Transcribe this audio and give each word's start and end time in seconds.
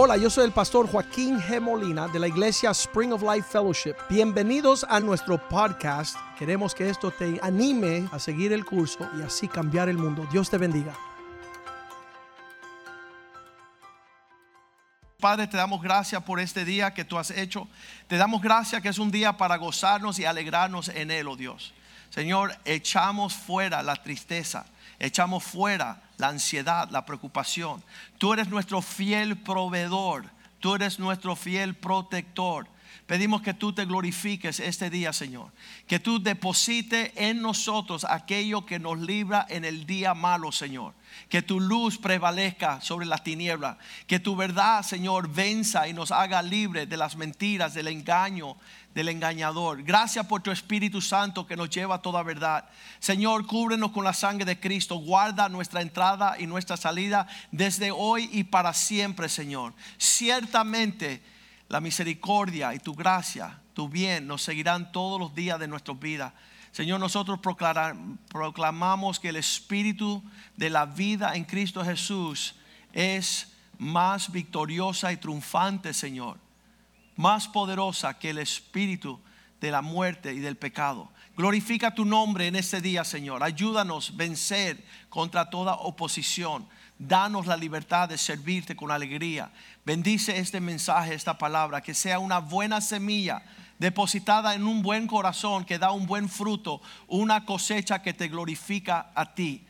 Hola, 0.00 0.16
yo 0.16 0.30
soy 0.30 0.44
el 0.44 0.52
pastor 0.52 0.88
Joaquín 0.88 1.40
G. 1.40 1.60
Molina 1.60 2.06
de 2.06 2.20
la 2.20 2.28
iglesia 2.28 2.70
Spring 2.70 3.12
of 3.12 3.20
Life 3.20 3.48
Fellowship. 3.50 3.96
Bienvenidos 4.08 4.86
a 4.88 5.00
nuestro 5.00 5.48
podcast. 5.48 6.16
Queremos 6.38 6.72
que 6.72 6.88
esto 6.88 7.10
te 7.10 7.40
anime 7.42 8.08
a 8.12 8.20
seguir 8.20 8.52
el 8.52 8.64
curso 8.64 9.10
y 9.18 9.22
así 9.22 9.48
cambiar 9.48 9.88
el 9.88 9.98
mundo. 9.98 10.24
Dios 10.30 10.48
te 10.48 10.56
bendiga. 10.56 10.94
Padre, 15.18 15.48
te 15.48 15.56
damos 15.56 15.82
gracias 15.82 16.22
por 16.22 16.38
este 16.38 16.64
día 16.64 16.94
que 16.94 17.04
tú 17.04 17.18
has 17.18 17.32
hecho. 17.32 17.66
Te 18.06 18.18
damos 18.18 18.40
gracias 18.40 18.80
que 18.80 18.90
es 18.90 19.00
un 19.00 19.10
día 19.10 19.36
para 19.36 19.56
gozarnos 19.56 20.20
y 20.20 20.24
alegrarnos 20.24 20.90
en 20.90 21.10
él, 21.10 21.26
oh 21.26 21.34
Dios. 21.34 21.74
Señor, 22.10 22.56
echamos 22.64 23.34
fuera 23.34 23.82
la 23.82 23.96
tristeza, 23.96 24.64
echamos 25.00 25.42
fuera 25.42 26.07
la 26.18 26.28
ansiedad, 26.28 26.90
la 26.90 27.06
preocupación. 27.06 27.82
Tú 28.18 28.32
eres 28.32 28.48
nuestro 28.48 28.82
fiel 28.82 29.38
proveedor, 29.38 30.26
tú 30.60 30.74
eres 30.74 30.98
nuestro 30.98 31.34
fiel 31.36 31.74
protector. 31.74 32.66
Pedimos 33.08 33.40
que 33.40 33.54
tú 33.54 33.72
te 33.72 33.86
glorifiques 33.86 34.60
este 34.60 34.90
día, 34.90 35.14
Señor. 35.14 35.50
Que 35.86 35.98
tú 35.98 36.22
deposites 36.22 37.10
en 37.16 37.40
nosotros 37.40 38.04
aquello 38.04 38.66
que 38.66 38.78
nos 38.78 38.98
libra 38.98 39.46
en 39.48 39.64
el 39.64 39.86
día 39.86 40.12
malo, 40.12 40.52
Señor. 40.52 40.92
Que 41.30 41.40
tu 41.40 41.58
luz 41.58 41.96
prevalezca 41.96 42.82
sobre 42.82 43.06
las 43.06 43.24
tinieblas. 43.24 43.78
Que 44.06 44.20
tu 44.20 44.36
verdad, 44.36 44.82
Señor, 44.82 45.32
venza 45.32 45.88
y 45.88 45.94
nos 45.94 46.12
haga 46.12 46.42
libre 46.42 46.84
de 46.84 46.98
las 46.98 47.16
mentiras, 47.16 47.72
del 47.72 47.88
engaño, 47.88 48.58
del 48.92 49.08
engañador. 49.08 49.82
Gracias 49.84 50.26
por 50.26 50.42
tu 50.42 50.50
Espíritu 50.50 51.00
Santo 51.00 51.46
que 51.46 51.56
nos 51.56 51.70
lleva 51.70 51.94
a 51.94 52.02
toda 52.02 52.22
verdad. 52.22 52.68
Señor, 52.98 53.46
cúbrenos 53.46 53.90
con 53.90 54.04
la 54.04 54.12
sangre 54.12 54.44
de 54.44 54.60
Cristo. 54.60 54.96
Guarda 54.96 55.48
nuestra 55.48 55.80
entrada 55.80 56.36
y 56.38 56.46
nuestra 56.46 56.76
salida 56.76 57.26
desde 57.52 57.90
hoy 57.90 58.28
y 58.34 58.44
para 58.44 58.74
siempre, 58.74 59.30
Señor. 59.30 59.72
Ciertamente 59.96 61.22
la 61.68 61.80
misericordia 61.80 62.74
y 62.74 62.78
tu 62.78 62.94
gracia, 62.94 63.60
tu 63.74 63.88
bien, 63.88 64.26
nos 64.26 64.42
seguirán 64.42 64.90
todos 64.92 65.20
los 65.20 65.34
días 65.34 65.58
de 65.60 65.68
nuestra 65.68 65.94
vida. 65.94 66.34
Señor, 66.72 67.00
nosotros 67.00 67.40
proclamamos 67.40 69.20
que 69.20 69.28
el 69.28 69.36
Espíritu 69.36 70.22
de 70.56 70.70
la 70.70 70.86
vida 70.86 71.34
en 71.34 71.44
Cristo 71.44 71.84
Jesús 71.84 72.54
es 72.92 73.52
más 73.78 74.30
victoriosa 74.30 75.12
y 75.12 75.16
triunfante, 75.16 75.92
Señor. 75.94 76.38
Más 77.16 77.48
poderosa 77.48 78.18
que 78.18 78.30
el 78.30 78.38
Espíritu 78.38 79.20
de 79.60 79.70
la 79.70 79.82
muerte 79.82 80.32
y 80.32 80.38
del 80.38 80.56
pecado. 80.56 81.10
Glorifica 81.36 81.94
tu 81.94 82.04
nombre 82.04 82.46
en 82.46 82.56
este 82.56 82.80
día, 82.80 83.04
Señor. 83.04 83.42
Ayúdanos 83.42 84.10
a 84.10 84.16
vencer 84.16 84.84
contra 85.08 85.50
toda 85.50 85.74
oposición. 85.74 86.66
Danos 86.98 87.46
la 87.46 87.56
libertad 87.56 88.08
de 88.08 88.18
servirte 88.18 88.74
con 88.74 88.90
alegría. 88.90 89.52
Bendice 89.88 90.36
este 90.36 90.60
mensaje, 90.60 91.14
esta 91.14 91.38
palabra, 91.38 91.80
que 91.80 91.94
sea 91.94 92.18
una 92.18 92.40
buena 92.40 92.82
semilla 92.82 93.42
depositada 93.78 94.54
en 94.54 94.64
un 94.64 94.82
buen 94.82 95.06
corazón 95.06 95.64
que 95.64 95.78
da 95.78 95.92
un 95.92 96.04
buen 96.04 96.28
fruto, 96.28 96.82
una 97.06 97.46
cosecha 97.46 98.02
que 98.02 98.12
te 98.12 98.28
glorifica 98.28 99.10
a 99.14 99.32
ti. 99.32 99.66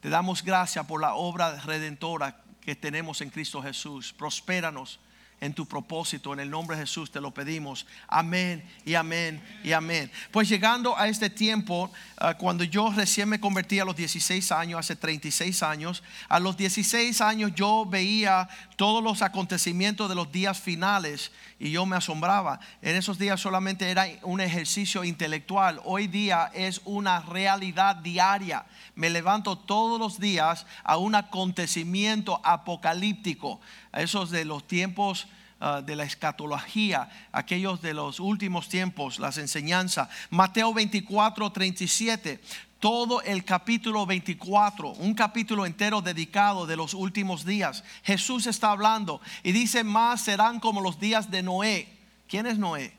Te 0.00 0.08
damos 0.08 0.42
gracias 0.42 0.84
por 0.84 1.00
la 1.00 1.14
obra 1.14 1.60
redentora 1.60 2.42
que 2.60 2.74
tenemos 2.74 3.20
en 3.20 3.30
Cristo 3.30 3.62
Jesús. 3.62 4.12
Prospéranos 4.12 4.98
en 5.42 5.52
tu 5.52 5.66
propósito. 5.66 6.32
En 6.32 6.38
el 6.38 6.48
nombre 6.48 6.76
de 6.76 6.84
Jesús 6.84 7.10
te 7.10 7.20
lo 7.20 7.32
pedimos. 7.32 7.84
Amén 8.06 8.62
y 8.84 8.94
amén 8.94 9.42
y 9.64 9.72
amén. 9.72 10.10
Pues 10.30 10.48
llegando 10.48 10.96
a 10.96 11.08
este 11.08 11.28
tiempo, 11.28 11.90
ah, 12.16 12.34
cuando 12.34 12.62
yo 12.62 12.92
recién 12.94 13.28
me 13.28 13.40
convertí 13.40 13.80
a 13.80 13.84
los 13.84 13.96
16 13.96 14.52
años, 14.52 14.78
hace 14.78 14.94
36 14.94 15.64
años, 15.64 16.04
a 16.28 16.38
los 16.38 16.56
16 16.56 17.20
años 17.20 17.52
yo 17.56 17.84
veía 17.84 18.48
todos 18.76 19.02
los 19.02 19.20
acontecimientos 19.20 20.08
de 20.08 20.14
los 20.14 20.30
días 20.30 20.60
finales 20.60 21.32
y 21.58 21.72
yo 21.72 21.86
me 21.86 21.96
asombraba. 21.96 22.60
En 22.80 22.94
esos 22.94 23.18
días 23.18 23.40
solamente 23.40 23.90
era 23.90 24.06
un 24.22 24.40
ejercicio 24.40 25.02
intelectual. 25.02 25.80
Hoy 25.84 26.06
día 26.06 26.52
es 26.54 26.80
una 26.84 27.20
realidad 27.20 27.96
diaria. 27.96 28.64
Me 28.94 29.10
levanto 29.10 29.58
todos 29.58 29.98
los 29.98 30.20
días 30.20 30.66
a 30.84 30.98
un 30.98 31.16
acontecimiento 31.16 32.40
apocalíptico 32.44 33.60
esos 33.92 34.30
de 34.30 34.44
los 34.44 34.66
tiempos 34.66 35.26
ah, 35.60 35.82
de 35.82 35.96
la 35.96 36.04
escatología, 36.04 37.08
aquellos 37.32 37.82
de 37.82 37.94
los 37.94 38.20
últimos 38.20 38.68
tiempos, 38.68 39.18
las 39.18 39.38
enseñanzas. 39.38 40.08
Mateo 40.30 40.72
24, 40.72 41.50
37 41.52 42.40
todo 42.82 43.22
el 43.22 43.44
capítulo 43.44 44.06
24, 44.06 44.90
un 44.90 45.14
capítulo 45.14 45.66
entero 45.66 46.02
dedicado 46.02 46.66
de 46.66 46.74
los 46.74 46.94
últimos 46.94 47.44
días. 47.44 47.84
Jesús 48.02 48.48
está 48.48 48.72
hablando 48.72 49.20
y 49.44 49.52
dice, 49.52 49.84
más 49.84 50.22
serán 50.22 50.58
como 50.58 50.80
los 50.80 50.98
días 50.98 51.30
de 51.30 51.44
Noé. 51.44 51.86
¿Quién 52.26 52.44
es 52.46 52.58
Noé? 52.58 52.92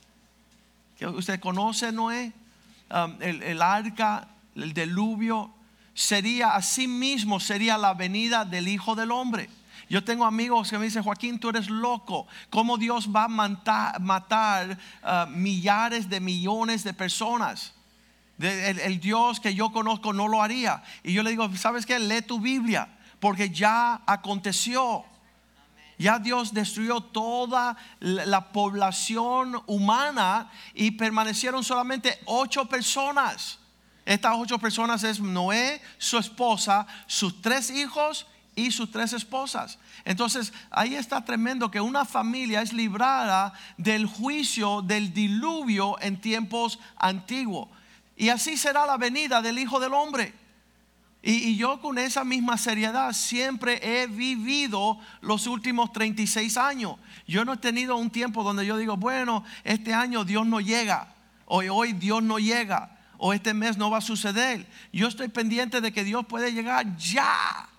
¿Usted 1.02 1.38
conoce 1.42 1.92
Noé? 1.92 2.32
Um, 2.90 3.22
el, 3.22 3.62
arca, 3.62 4.30
el 4.56 4.74
diluvio, 4.74 5.52
sería 5.94 6.56
así 6.56 6.88
mismo, 6.88 7.42
sería 7.42 7.78
la 7.78 7.94
venida 7.94 8.46
del 8.46 8.70
Hijo 8.70 8.96
del 8.96 9.12
Hombre. 9.12 9.50
Yo 9.94 10.04
tengo 10.04 10.26
amigos 10.26 10.72
que 10.72 10.80
me 10.80 10.86
dicen, 10.86 11.04
Joaquín, 11.04 11.38
tú 11.38 11.50
eres 11.50 11.70
loco. 11.70 12.26
¿Cómo 12.50 12.80
Dios 12.80 13.08
va 13.16 13.26
a 13.26 14.00
matar, 14.00 14.80
uh, 15.04 15.30
millares 15.30 16.10
de 16.10 16.20
millones 16.20 16.84
de 16.84 16.96
personas? 16.96 17.76
el, 18.40 19.00
Dios 19.00 19.40
que 19.40 19.54
yo 19.54 19.72
conozco 19.72 20.12
no 20.12 20.28
lo 20.28 20.42
haría. 20.42 20.82
Y 21.04 21.14
yo 21.14 21.22
le 21.22 21.30
digo, 21.30 21.48
¿sabes 21.56 21.86
qué? 21.86 22.00
Lee 22.00 22.24
tu 22.24 22.40
Biblia, 22.40 22.88
porque 23.20 23.52
ya 23.52 24.02
aconteció. 24.08 25.06
Ya 26.00 26.18
Dios 26.18 26.56
destruyó 26.56 27.02
toda 27.02 27.78
la 28.00 28.52
población 28.52 29.62
humana 29.68 30.50
y 30.74 30.90
permanecieron 30.90 31.64
solamente 31.64 32.20
ocho 32.26 32.66
personas. 32.66 33.60
Estas 34.06 34.34
ocho 34.38 34.58
personas 34.58 35.04
es 35.04 35.20
Noé, 35.20 35.80
su 36.00 36.18
esposa, 36.18 36.88
sus 37.06 37.44
tres 37.44 37.70
hijos 37.70 38.26
y 38.56 38.72
sus 38.72 38.92
tres 38.92 39.14
esposas. 39.14 39.80
Entonces 40.06 40.54
ahí 40.70 40.96
está 40.96 41.24
tremendo 41.26 41.72
que 41.72 41.82
una 41.82 42.06
familia 42.06 42.62
es 42.62 42.74
librada 42.74 43.54
del 43.78 44.06
juicio 44.06 44.82
del 44.82 45.14
diluvio 45.14 46.00
en 46.02 46.20
tiempos 46.20 46.80
antiguos. 46.98 47.70
Y 48.16 48.30
así 48.30 48.58
será 48.58 48.86
la 48.86 48.98
venida 48.98 49.42
del 49.42 49.60
Hijo 49.60 49.80
del 49.80 49.94
Hombre. 49.94 50.34
Y, 51.26 51.56
yo 51.56 51.80
con 51.80 51.98
esa 51.98 52.26
misma 52.26 52.58
seriedad 52.58 53.14
siempre 53.14 53.80
he 53.82 54.08
vivido 54.08 55.00
los 55.22 55.48
últimos 55.48 55.94
36 55.94 56.58
años. 56.58 56.98
Yo 57.26 57.46
no 57.46 57.54
he 57.54 57.58
tenido 57.58 57.96
un 57.96 58.10
tiempo 58.10 58.44
donde 58.44 58.66
yo 58.66 58.76
digo, 58.76 58.98
bueno, 58.98 59.46
este 59.64 59.94
año 59.94 60.26
Dios 60.26 60.46
no 60.46 60.60
llega. 60.60 61.14
Hoy, 61.46 61.70
hoy 61.70 61.94
Dios 61.94 62.22
no 62.22 62.40
llega. 62.40 63.00
O 63.18 63.32
este 63.32 63.54
mes 63.54 63.78
no 63.78 63.90
va 63.90 64.00
a 64.00 64.02
suceder. 64.02 64.68
Yo 64.92 65.08
estoy 65.08 65.30
pendiente 65.30 65.80
de 65.80 65.94
que 65.94 66.04
Dios 66.04 66.26
puede 66.26 66.52
llegar 66.52 66.98
ya 66.98 67.70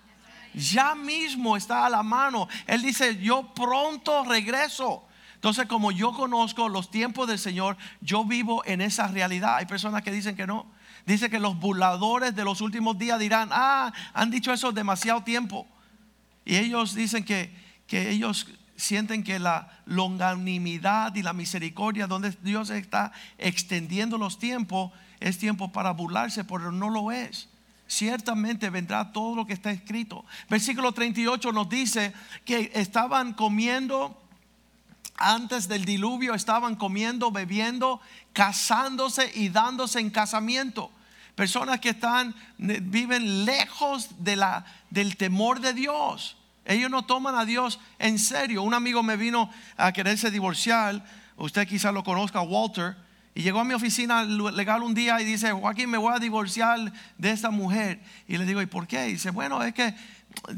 ya 0.55 0.95
mismo 0.95 1.57
está 1.57 1.85
a 1.85 1.89
la 1.89 2.03
mano. 2.03 2.47
Él 2.65 2.81
dice, 2.81 3.17
yo 3.17 3.53
pronto 3.53 4.23
regreso. 4.23 5.05
Entonces, 5.35 5.67
como 5.67 5.91
yo 5.91 6.13
conozco 6.13 6.69
los 6.69 6.89
tiempos 6.89 7.27
del 7.27 7.37
Señor, 7.37 7.77
yo 8.01 8.25
vivo 8.25 8.63
en 8.65 8.81
esa 8.81 9.07
realidad. 9.07 9.57
Hay 9.57 9.65
personas 9.65 10.01
que 10.01 10.11
dicen 10.11 10.35
que 10.35 10.47
no. 10.47 10.65
Dice 11.05 11.29
que 11.29 11.39
los 11.39 11.59
burladores 11.59 12.35
de 12.35 12.43
los 12.43 12.61
últimos 12.61 12.97
días 12.97 13.19
dirán, 13.19 13.49
ah, 13.51 13.93
han 14.13 14.31
dicho 14.31 14.51
eso 14.51 14.71
demasiado 14.71 15.21
tiempo. 15.23 15.67
Y 16.45 16.55
ellos 16.55 16.95
dicen 16.95 17.23
que, 17.23 17.55
que 17.85 18.09
ellos 18.09 18.47
sienten 18.75 19.23
que 19.23 19.39
la 19.39 19.69
longanimidad 19.85 21.13
y 21.15 21.21
la 21.21 21.33
misericordia 21.33 22.07
donde 22.07 22.31
Dios 22.41 22.69
está 22.69 23.11
extendiendo 23.37 24.17
los 24.17 24.39
tiempos 24.39 24.91
es 25.19 25.37
tiempo 25.37 25.71
para 25.71 25.91
burlarse, 25.91 26.43
pero 26.43 26.71
no 26.71 26.89
lo 26.89 27.11
es 27.11 27.49
ciertamente 27.87 28.69
vendrá 28.69 29.11
todo 29.11 29.35
lo 29.35 29.45
que 29.45 29.53
está 29.53 29.71
escrito. 29.71 30.25
Versículo 30.49 30.91
38 30.91 31.51
nos 31.51 31.69
dice 31.69 32.13
que 32.43 32.71
estaban 32.73 33.33
comiendo 33.33 34.21
antes 35.17 35.67
del 35.67 35.85
diluvio, 35.85 36.33
estaban 36.33 36.75
comiendo, 36.75 37.31
bebiendo, 37.31 38.01
casándose 38.33 39.31
y 39.35 39.49
dándose 39.49 39.99
en 39.99 40.09
casamiento. 40.09 40.91
Personas 41.35 41.79
que 41.79 41.89
están 41.89 42.33
viven 42.57 43.45
lejos 43.45 44.09
de 44.19 44.35
la 44.35 44.65
del 44.89 45.17
temor 45.17 45.59
de 45.59 45.73
Dios. 45.73 46.37
Ellos 46.65 46.89
no 46.89 47.05
toman 47.05 47.35
a 47.35 47.45
Dios 47.45 47.79
en 47.99 48.17
serio. 48.17 48.63
Un 48.63 48.73
amigo 48.73 49.03
me 49.03 49.17
vino 49.17 49.49
a 49.77 49.91
quererse 49.91 50.31
divorciar. 50.31 51.05
Usted 51.37 51.67
quizás 51.67 51.93
lo 51.93 52.03
conozca, 52.03 52.41
Walter 52.41 53.04
y 53.37 53.41
llegó 53.41 53.59
a 53.59 53.65
mi 53.65 53.73
oficina 53.73 54.23
legal 54.23 54.81
un 54.81 54.93
día 54.93 55.19
y 55.19 55.25
dice, 55.25 55.51
Joaquín, 55.51 55.89
me 55.89 55.97
voy 55.97 56.13
a 56.15 56.19
divorciar 56.19 56.93
de 57.17 57.31
esta 57.31 57.51
mujer. 57.51 57.99
Y 58.29 58.37
le 58.37 58.45
digo, 58.45 58.61
¿y 58.61 58.65
por 58.65 58.87
qué? 58.87 59.03
Dice, 59.03 59.29
bueno, 59.29 59.61
es 59.61 59.73
que 59.73 59.93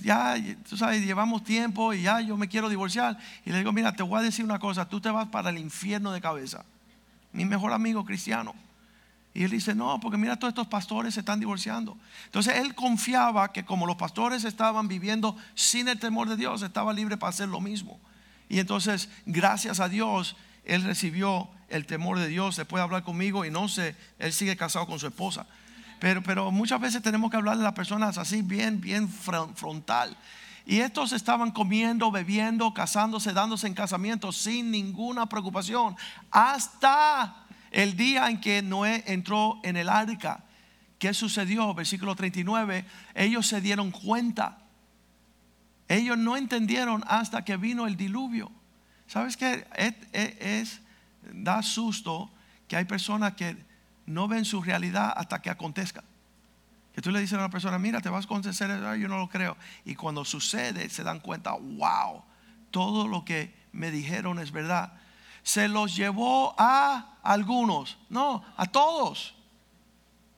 ya, 0.03 0.35
tú 0.69 0.77
sabes, 0.77 1.03
llevamos 1.03 1.43
tiempo 1.43 1.91
y 1.91 2.03
ya 2.03 2.21
yo 2.21 2.37
me 2.37 2.47
quiero 2.47 2.69
divorciar. 2.69 3.17
Y 3.45 3.51
le 3.51 3.57
digo, 3.57 3.71
mira, 3.71 3.93
te 3.93 4.03
voy 4.03 4.19
a 4.19 4.21
decir 4.21 4.45
una 4.45 4.59
cosa, 4.59 4.87
tú 4.87 5.01
te 5.01 5.09
vas 5.09 5.27
para 5.29 5.49
el 5.49 5.57
infierno 5.57 6.11
de 6.11 6.21
cabeza. 6.21 6.65
Mi 7.33 7.45
mejor 7.45 7.73
amigo 7.73 8.05
cristiano. 8.05 8.53
Y 9.33 9.43
él 9.43 9.49
dice, 9.49 9.73
no, 9.73 9.99
porque 9.99 10.17
mira, 10.17 10.35
todos 10.35 10.51
estos 10.51 10.67
pastores 10.67 11.15
se 11.15 11.21
están 11.21 11.39
divorciando. 11.39 11.97
Entonces 12.25 12.57
él 12.57 12.75
confiaba 12.75 13.51
que 13.53 13.65
como 13.65 13.87
los 13.87 13.95
pastores 13.95 14.43
estaban 14.43 14.87
viviendo 14.87 15.35
sin 15.55 15.87
el 15.87 15.97
temor 15.97 16.29
de 16.29 16.37
Dios, 16.37 16.61
estaba 16.61 16.93
libre 16.93 17.17
para 17.17 17.31
hacer 17.31 17.49
lo 17.49 17.59
mismo. 17.59 17.99
Y 18.49 18.59
entonces, 18.59 19.09
gracias 19.25 19.79
a 19.79 19.89
Dios, 19.89 20.35
él 20.63 20.83
recibió 20.83 21.49
el 21.69 21.85
temor 21.85 22.19
de 22.19 22.27
Dios, 22.27 22.55
se 22.55 22.65
puede 22.65 22.83
hablar 22.83 23.03
conmigo 23.03 23.45
y 23.45 23.51
no 23.51 23.67
sé, 23.67 23.95
él 24.19 24.33
sigue 24.33 24.55
casado 24.55 24.85
con 24.85 24.99
su 24.99 25.07
esposa. 25.07 25.45
Pero, 25.99 26.21
pero 26.21 26.51
muchas 26.51 26.79
veces 26.79 27.01
tenemos 27.01 27.31
que 27.31 27.37
hablar 27.37 27.57
de 27.57 27.63
las 27.63 27.73
personas 27.73 28.17
así 28.17 28.41
bien, 28.41 28.79
bien 28.79 29.09
frontal. 29.09 30.15
Y 30.65 30.81
estos 30.81 31.13
estaban 31.13 31.51
comiendo, 31.51 32.11
bebiendo, 32.11 32.73
casándose, 32.73 33.31
dándose 33.31 33.67
en 33.67 33.73
casamiento 33.73 34.31
sin 34.31 34.69
ninguna 34.69 35.27
preocupación. 35.27 35.95
Hasta 36.29 37.45
el 37.71 37.95
día 37.95 38.29
en 38.29 38.41
que 38.41 38.61
Noé 38.61 39.03
entró 39.07 39.59
en 39.63 39.77
el 39.77 39.87
arca. 39.87 40.43
¿Qué 40.99 41.13
sucedió? 41.13 41.73
Versículo 41.73 42.15
39. 42.15 42.85
Ellos 43.15 43.47
se 43.47 43.61
dieron 43.61 43.91
cuenta. 43.91 44.57
Ellos 45.87 46.17
no 46.17 46.35
entendieron 46.35 47.03
hasta 47.07 47.45
que 47.45 47.55
vino 47.55 47.87
el 47.87 47.95
diluvio. 47.95 48.51
¿Sabes 49.07 49.37
qué? 49.37 49.65
Es, 49.77 50.81
da 51.33 51.61
susto 51.61 52.29
que 52.67 52.75
hay 52.75 52.85
personas 52.85 53.33
que 53.33 53.57
no 54.05 54.27
ven 54.27 54.45
su 54.45 54.61
realidad 54.61 55.13
hasta 55.15 55.41
que 55.41 55.49
acontezca. 55.49 56.03
Que 56.93 57.01
tú 57.01 57.11
le 57.11 57.19
dices 57.19 57.35
a 57.35 57.37
una 57.37 57.49
persona, 57.49 57.77
mira, 57.77 58.01
te 58.01 58.09
vas 58.09 58.25
a 58.25 58.25
acontecer, 58.25 58.69
yo 58.99 59.07
no 59.07 59.17
lo 59.17 59.29
creo. 59.29 59.55
Y 59.85 59.95
cuando 59.95 60.25
sucede, 60.25 60.89
se 60.89 61.03
dan 61.03 61.19
cuenta, 61.19 61.51
wow, 61.51 62.23
todo 62.71 63.07
lo 63.07 63.23
que 63.23 63.53
me 63.71 63.91
dijeron 63.91 64.39
es 64.39 64.51
verdad. 64.51 64.93
Se 65.43 65.67
los 65.67 65.95
llevó 65.95 66.55
a 66.57 67.17
algunos, 67.21 67.97
no, 68.09 68.43
a 68.57 68.65
todos. 68.65 69.35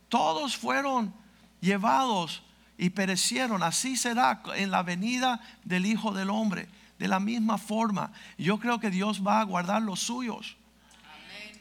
Todos 0.09 0.57
fueron 0.57 1.13
llevados 1.61 2.43
y 2.77 2.89
perecieron. 2.89 3.63
Así 3.63 3.95
será 3.95 4.41
en 4.55 4.71
la 4.71 4.83
venida 4.83 5.39
del 5.63 5.85
Hijo 5.85 6.11
del 6.11 6.29
Hombre. 6.29 6.67
De 6.97 7.07
la 7.07 7.19
misma 7.21 7.57
forma, 7.57 8.11
yo 8.37 8.59
creo 8.59 8.79
que 8.79 8.89
Dios 8.89 9.25
va 9.25 9.39
a 9.39 9.45
guardar 9.45 9.81
los 9.81 10.01
suyos. 10.01 10.57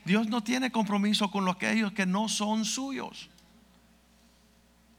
Dios 0.08 0.26
no 0.26 0.43
tiene 0.43 0.72
compromiso 0.72 1.31
con 1.31 1.44
los 1.44 1.58
que 1.58 1.70
ellos 1.70 1.93
que 1.93 2.06
no 2.06 2.31
son 2.31 2.64
suyos. 2.64 3.28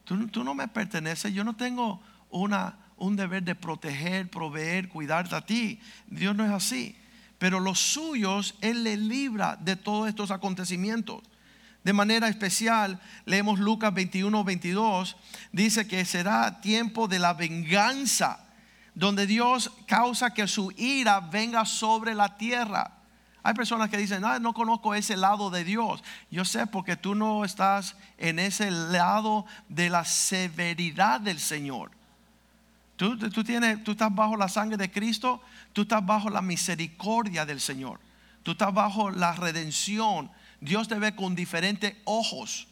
Tú, 0.04 0.44
no 0.44 0.54
me 0.54 0.68
perteneces, 0.68 1.34
yo 1.34 1.44
no 1.44 1.56
tengo 1.56 2.00
una, 2.30 2.78
un 2.96 3.16
deber 3.16 3.42
de 3.42 3.56
proteger, 3.56 4.30
proveer, 4.30 4.88
cuidarte 4.88 5.36
a 5.36 5.44
ti. 5.44 5.80
Dios 6.06 6.36
no 6.36 6.46
es 6.46 6.52
así. 6.52 6.96
Pero 7.40 7.60
los 7.60 7.80
suyos, 7.80 8.54
Él 8.62 8.84
le 8.84 8.98
libra 8.98 9.58
de 9.60 9.76
todos 9.76 10.08
estos 10.08 10.30
acontecimientos. 10.30 11.24
De 11.84 11.92
manera 11.92 12.28
especial, 12.28 13.02
leemos 13.26 13.58
Lucas 13.58 13.92
21, 13.92 14.44
22, 14.44 15.18
dice 15.52 15.88
que 15.88 16.06
será 16.06 16.62
tiempo 16.62 17.08
de 17.08 17.18
la 17.18 17.34
venganza, 17.34 18.46
donde 18.94 19.26
Dios 19.26 19.72
causa 19.88 20.36
que 20.36 20.48
su 20.48 20.72
ira 20.78 21.20
venga 21.20 21.66
sobre 21.66 22.14
la 22.14 22.38
tierra. 22.38 22.99
Hay 23.50 23.56
personas 23.56 23.90
que 23.90 23.98
dicen, 23.98 24.24
ah, 24.26 24.38
no 24.38 24.54
conozco 24.54 24.94
ese 24.94 25.18
lado 25.18 25.50
de 25.50 25.64
Dios. 25.64 26.04
Yo 26.30 26.46
sé 26.46 26.68
porque 26.68 26.96
tú 26.96 27.16
no 27.16 27.44
estás 27.44 27.96
en 28.20 28.38
ese 28.38 28.70
lado 28.70 29.44
de 29.70 29.90
la 29.90 30.06
severidad 30.06 31.20
del 31.20 31.40
Señor. 31.40 31.90
Tú, 32.96 33.18
tú, 33.18 33.44
tienes, 33.44 33.84
tú 33.84 33.94
estás 33.94 34.14
bajo 34.14 34.38
la 34.38 34.50
sangre 34.50 34.78
de 34.78 34.92
Cristo, 34.92 35.42
tú 35.74 35.82
estás 35.82 36.06
bajo 36.06 36.30
la 36.30 36.44
misericordia 36.44 37.44
del 37.44 37.60
Señor. 37.60 38.00
Tú 38.44 38.52
estás 38.52 38.72
bajo 38.72 39.10
la 39.10 39.34
redención. 39.34 40.30
Dios 40.62 40.88
te 40.88 41.00
ve 41.00 41.16
con 41.16 41.34
diferentes 41.34 41.96
ojos. 42.04 42.68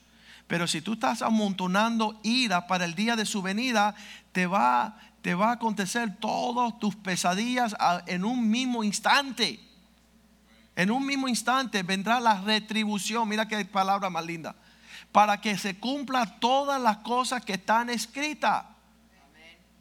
Pero 0.45 0.67
si 0.67 0.81
tú 0.81 0.93
estás 0.93 1.23
amontonando 1.23 2.19
ira 2.21 2.67
para 2.67 2.85
el 2.85 2.93
día 2.93 3.15
de 3.15 3.25
su 3.25 3.41
venida, 3.41 3.95
te 4.31 4.45
va, 4.45 4.99
te 5.23 5.33
va 5.33 5.49
a 5.49 5.53
acontecer 5.53 6.17
todas 6.19 6.77
tus 6.77 6.95
pesadillas 6.95 7.75
en 8.05 8.23
un 8.23 8.47
mismo 8.47 8.83
instante. 8.83 9.66
En 10.77 10.91
un 10.91 11.03
mismo 11.03 11.27
instante 11.27 11.81
vendrá 11.81 12.19
la 12.19 12.39
retribución. 12.39 13.27
Mira 13.27 13.47
qué 13.47 13.65
palabra 13.65 14.11
más 14.11 14.23
linda. 14.23 14.55
Para 15.11 15.41
que 15.41 15.57
se 15.57 15.79
cumpla 15.79 16.37
todas 16.39 16.79
las 16.79 16.97
cosas 16.97 17.43
que 17.43 17.53
están 17.53 17.89
escritas. 17.89 18.63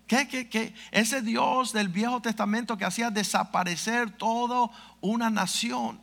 ¿Qué, 0.06 0.26
qué, 0.26 0.48
qué? 0.48 0.72
Ese 0.92 1.20
Dios 1.20 1.74
del 1.74 1.90
Viejo 1.90 2.22
Testamento 2.22 2.78
que 2.78 2.86
hacía 2.86 3.10
desaparecer 3.10 4.10
toda 4.12 4.70
una 5.02 5.28
nación, 5.28 6.00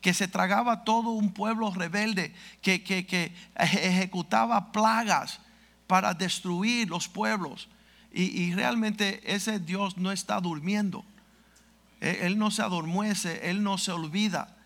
que 0.00 0.14
se 0.14 0.28
tragaba 0.28 0.84
todo 0.84 1.10
un 1.10 1.32
pueblo 1.32 1.72
rebelde, 1.72 2.32
que, 2.62 2.84
que 2.84 3.34
ejecutaba 3.56 4.70
plagas 4.70 5.40
para 5.88 6.14
destruir 6.14 6.88
los 6.88 7.08
pueblos. 7.08 7.68
Y, 8.12 8.40
y 8.40 8.54
realmente 8.54 9.20
ese 9.34 9.58
Dios 9.58 9.96
no 9.96 10.12
está 10.12 10.40
durmiendo. 10.40 11.04
Él 12.00 12.38
no 12.38 12.50
se 12.50 12.62
adormece, 12.62 13.50
Él 13.50 13.62
no 13.62 13.78
se 13.78 13.92
olvida. 13.92 14.56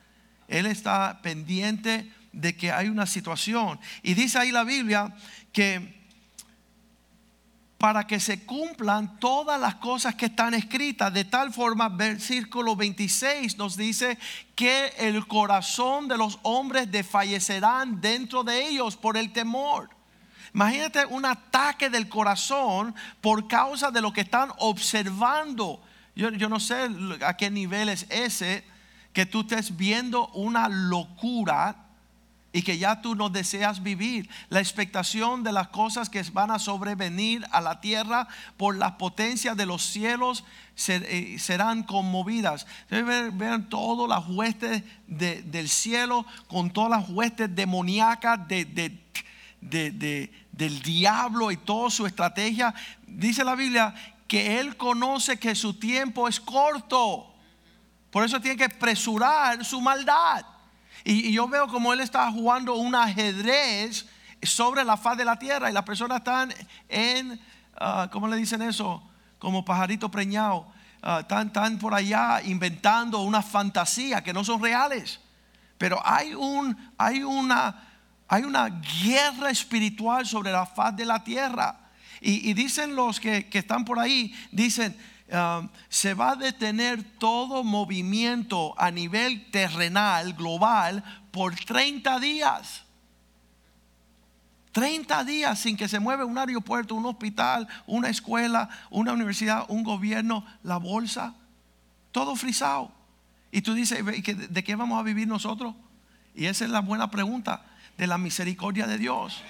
Él 0.48 0.66
está 0.66 1.20
pendiente 1.22 2.12
de 2.32 2.56
que 2.56 2.72
hay 2.72 2.88
una 2.88 3.06
situación. 3.06 3.78
Y 4.02 4.14
dice 4.14 4.38
ahí 4.38 4.52
la 4.52 4.64
Biblia 4.64 5.14
que 5.52 6.02
para 7.82 8.06
que 8.06 8.20
se 8.20 8.46
cumplan 8.46 9.18
todas 9.18 9.60
las 9.60 9.74
cosas 9.74 10.14
que 10.14 10.26
están 10.26 10.54
escritas, 10.54 11.12
de 11.12 11.24
tal 11.24 11.52
forma, 11.52 11.88
versículo 11.88 12.76
26 12.76 13.58
nos 13.58 13.76
dice 13.76 14.18
que 14.54 14.92
el 14.98 15.26
corazón 15.26 16.06
de 16.06 16.16
los 16.16 16.38
hombres 16.42 16.92
desfallecerán 16.92 18.00
dentro 18.00 18.44
de 18.44 18.68
ellos 18.68 18.96
por 18.96 19.16
el 19.16 19.32
temor. 19.32 19.90
Imagínate 20.54 21.04
un 21.06 21.24
ataque 21.24 21.90
del 21.90 22.08
corazón 22.08 22.94
por 23.20 23.48
causa 23.48 23.90
de 23.90 24.00
lo 24.00 24.12
que 24.12 24.20
están 24.20 24.52
observando 24.58 25.82
yo, 26.14 26.48
no 26.48 26.60
sé 26.60 26.88
a 27.24 27.36
qué 27.36 27.50
nivel 27.50 27.88
es 27.88 28.06
ese 28.10 28.64
que 29.12 29.26
tú 29.26 29.42
estés 29.42 29.76
viendo 29.76 30.28
una 30.28 30.68
locura 30.68 31.76
y 32.52 32.62
que 32.62 32.76
ya 32.76 33.00
tú 33.00 33.14
no 33.14 33.30
deseas 33.30 33.82
vivir. 33.82 34.28
La 34.50 34.60
expectación 34.60 35.42
de 35.42 35.52
las 35.52 35.68
cosas 35.68 36.10
que 36.10 36.22
van 36.32 36.50
a 36.50 36.58
sobrevenir 36.58 37.46
a 37.50 37.60
la 37.62 37.80
tierra 37.80 38.28
por 38.58 38.76
las 38.76 38.92
potencias 38.92 39.56
de 39.56 39.64
los 39.64 39.82
cielos 39.82 40.44
eh, 40.88 41.36
serán 41.38 41.82
conmovidas. 41.82 42.66
Vean 42.90 43.68
todas 43.70 44.08
las 44.08 44.28
huestes 44.28 44.82
del 45.06 45.68
cielo 45.68 46.26
con 46.46 46.70
todas 46.70 46.90
las 46.90 47.08
huestes 47.08 47.54
demoníacas 47.54 48.46
de, 48.46 49.00
del 49.60 50.82
diablo 50.82 51.50
y 51.50 51.56
toda 51.56 51.90
su 51.90 52.06
estrategia. 52.06 52.74
Dice 53.06 53.44
la 53.44 53.54
Biblia 53.54 53.94
que 54.32 54.58
Él 54.58 54.78
conoce 54.78 55.38
que 55.38 55.54
su 55.54 55.74
tiempo 55.74 56.26
es 56.26 56.40
corto. 56.40 57.34
Por 58.10 58.24
eso 58.24 58.40
tiene 58.40 58.56
que 58.56 58.70
presurar 58.70 59.62
su 59.62 59.78
maldad. 59.78 60.42
Y, 61.04 61.32
yo 61.32 61.46
veo 61.48 61.68
como 61.68 61.92
Él 61.92 62.00
está 62.00 62.32
jugando 62.32 62.76
un 62.76 62.94
ajedrez 62.94 64.06
sobre 64.42 64.84
la 64.84 64.96
faz 64.96 65.18
de 65.18 65.26
la 65.26 65.38
tierra 65.38 65.68
y 65.68 65.74
las 65.74 65.82
personas 65.82 66.20
están 66.20 66.50
en, 66.88 67.32
uh, 67.78 68.08
¿cómo 68.10 68.26
le 68.26 68.38
dicen 68.38 68.62
eso? 68.62 69.06
Como 69.38 69.66
pajarito 69.66 70.10
preñado. 70.10 70.66
Uh, 71.02 71.18
están, 71.18 71.78
por 71.78 71.92
allá 71.92 72.40
inventando 72.42 73.20
una 73.20 73.42
fantasía 73.42 74.24
que 74.24 74.32
no 74.32 74.44
son 74.44 74.62
reales. 74.62 75.20
Pero 75.76 76.00
hay, 76.06 76.32
un, 76.32 76.74
hay, 76.96 77.22
una, 77.22 77.86
hay 78.28 78.44
una 78.44 78.70
guerra 79.04 79.50
espiritual 79.50 80.26
sobre 80.26 80.52
la 80.52 80.64
faz 80.64 80.96
de 80.96 81.04
la 81.04 81.22
tierra. 81.22 81.81
Y, 82.24 82.54
dicen 82.54 82.94
los 82.94 83.18
que, 83.18 83.48
están 83.52 83.84
por 83.84 83.98
ahí, 83.98 84.32
dicen, 84.52 84.96
um, 85.32 85.68
se 85.88 86.14
va 86.14 86.30
a 86.30 86.36
detener 86.36 87.02
todo 87.18 87.64
movimiento 87.64 88.80
a 88.80 88.92
nivel 88.92 89.50
terrenal, 89.50 90.32
global, 90.34 91.02
por 91.32 91.56
30 91.56 92.20
días. 92.20 92.84
30 94.70 95.24
días 95.24 95.58
sin 95.58 95.76
que 95.76 95.88
se 95.88 95.98
mueva 95.98 96.24
un 96.24 96.38
aeropuerto, 96.38 96.94
un 96.94 97.06
hospital, 97.06 97.66
una 97.86 98.08
escuela, 98.08 98.68
una 98.88 99.12
universidad, 99.12 99.64
un 99.68 99.82
gobierno, 99.82 100.46
la 100.62 100.76
bolsa, 100.76 101.34
todo 102.12 102.36
frisado. 102.36 102.92
Y 103.50 103.62
tú 103.62 103.74
dices, 103.74 103.98
¿de 104.04 104.64
qué 104.64 104.76
vamos 104.76 105.00
a 105.00 105.02
vivir 105.02 105.26
nosotros? 105.26 105.74
Y 106.36 106.46
esa 106.46 106.64
es 106.64 106.70
la 106.70 106.80
buena 106.82 107.10
pregunta 107.10 107.66
de 107.98 108.06
la 108.06 108.16
misericordia 108.16 108.86
de 108.86 108.98
Dios 108.98 109.42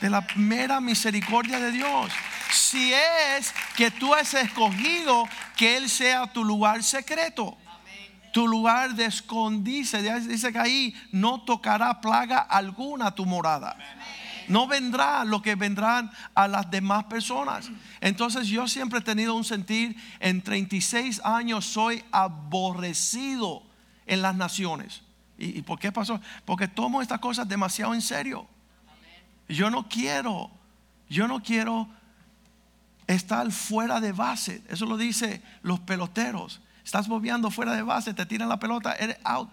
de 0.00 0.10
la 0.10 0.26
mera 0.36 0.80
misericordia 0.80 1.58
de 1.60 1.72
Dios. 1.72 2.12
Si 2.52 2.92
es 2.92 3.52
que 3.76 3.90
tú 3.90 4.14
has 4.14 4.34
escogido 4.34 5.28
que 5.56 5.76
Él 5.76 5.88
sea 5.88 6.32
tu 6.32 6.44
lugar 6.44 6.82
secreto, 6.82 7.56
tu 8.32 8.46
lugar 8.46 8.94
de 8.94 9.06
escondice, 9.06 10.02
dice 10.20 10.52
que 10.52 10.58
ahí 10.58 10.94
no 11.12 11.42
tocará 11.42 12.00
plaga 12.00 12.38
alguna 12.38 13.14
tu 13.14 13.26
morada. 13.26 13.76
No 14.48 14.66
vendrá 14.66 15.24
lo 15.24 15.42
que 15.42 15.54
vendrán 15.54 16.10
a 16.34 16.48
las 16.48 16.70
demás 16.70 17.04
personas. 17.04 17.70
Entonces 18.00 18.48
yo 18.48 18.66
siempre 18.66 19.00
he 19.00 19.02
tenido 19.02 19.34
un 19.34 19.44
sentir, 19.44 19.96
en 20.20 20.42
36 20.42 21.20
años 21.22 21.66
soy 21.66 22.02
aborrecido 22.12 23.62
en 24.06 24.22
las 24.22 24.34
naciones. 24.34 25.02
¿Y, 25.36 25.58
y 25.58 25.62
por 25.62 25.78
qué 25.78 25.92
pasó? 25.92 26.20
Porque 26.46 26.66
tomo 26.66 27.02
estas 27.02 27.20
cosas 27.20 27.46
demasiado 27.46 27.92
en 27.92 28.00
serio. 28.00 28.48
Yo 29.48 29.70
no 29.70 29.88
quiero, 29.88 30.50
yo 31.08 31.26
no 31.26 31.42
quiero 31.42 31.88
estar 33.06 33.50
fuera 33.50 34.00
de 34.00 34.12
base. 34.12 34.62
Eso 34.68 34.86
lo 34.86 34.96
dice 34.96 35.42
los 35.62 35.80
peloteros. 35.80 36.60
estás 36.84 37.08
bobeando 37.08 37.50
fuera 37.50 37.74
de 37.74 37.82
base, 37.82 38.14
te 38.14 38.26
tiran 38.26 38.48
la 38.48 38.58
pelota, 38.58 38.94
eres 38.94 39.18
out. 39.24 39.50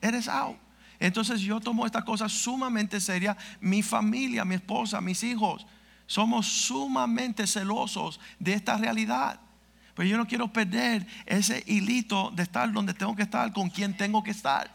Eres 0.00 0.28
out. 0.28 0.56
Entonces 0.98 1.40
yo 1.40 1.60
tomo 1.60 1.84
esta 1.84 2.02
cosa 2.02 2.28
sumamente 2.28 3.00
seria. 3.00 3.36
Mi 3.60 3.82
familia, 3.82 4.44
mi 4.44 4.54
esposa, 4.54 5.00
mis 5.00 5.22
hijos, 5.22 5.66
somos 6.06 6.46
sumamente 6.46 7.46
celosos 7.46 8.20
de 8.38 8.54
esta 8.54 8.76
realidad. 8.76 9.40
Pero 9.94 10.08
yo 10.08 10.16
no 10.16 10.26
quiero 10.26 10.52
perder 10.52 11.06
ese 11.24 11.64
hilito 11.66 12.30
de 12.30 12.42
estar 12.42 12.70
donde 12.72 12.94
tengo 12.94 13.16
que 13.16 13.22
estar, 13.22 13.52
con 13.52 13.70
quien 13.70 13.96
tengo 13.96 14.22
que 14.22 14.30
estar. 14.30 14.70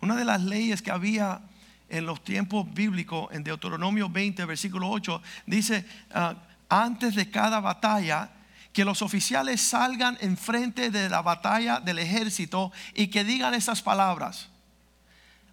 Una 0.00 0.14
de 0.14 0.24
las 0.24 0.42
leyes 0.42 0.82
que 0.82 0.90
había 0.90 1.40
en 1.88 2.06
los 2.06 2.22
tiempos 2.24 2.72
bíblicos, 2.72 3.28
en 3.32 3.44
Deuteronomio 3.44 4.08
20, 4.08 4.44
versículo 4.44 4.90
8, 4.90 5.22
dice, 5.46 5.86
ah, 6.12 6.36
antes 6.68 7.14
de 7.14 7.30
cada 7.30 7.60
batalla, 7.60 8.30
que 8.72 8.84
los 8.84 9.02
oficiales 9.02 9.60
salgan 9.60 10.18
enfrente 10.20 10.90
de 10.90 11.08
la 11.08 11.22
batalla 11.22 11.78
del 11.78 12.00
ejército 12.00 12.72
y 12.94 13.06
que 13.06 13.22
digan 13.22 13.54
esas 13.54 13.82
palabras. 13.82 14.48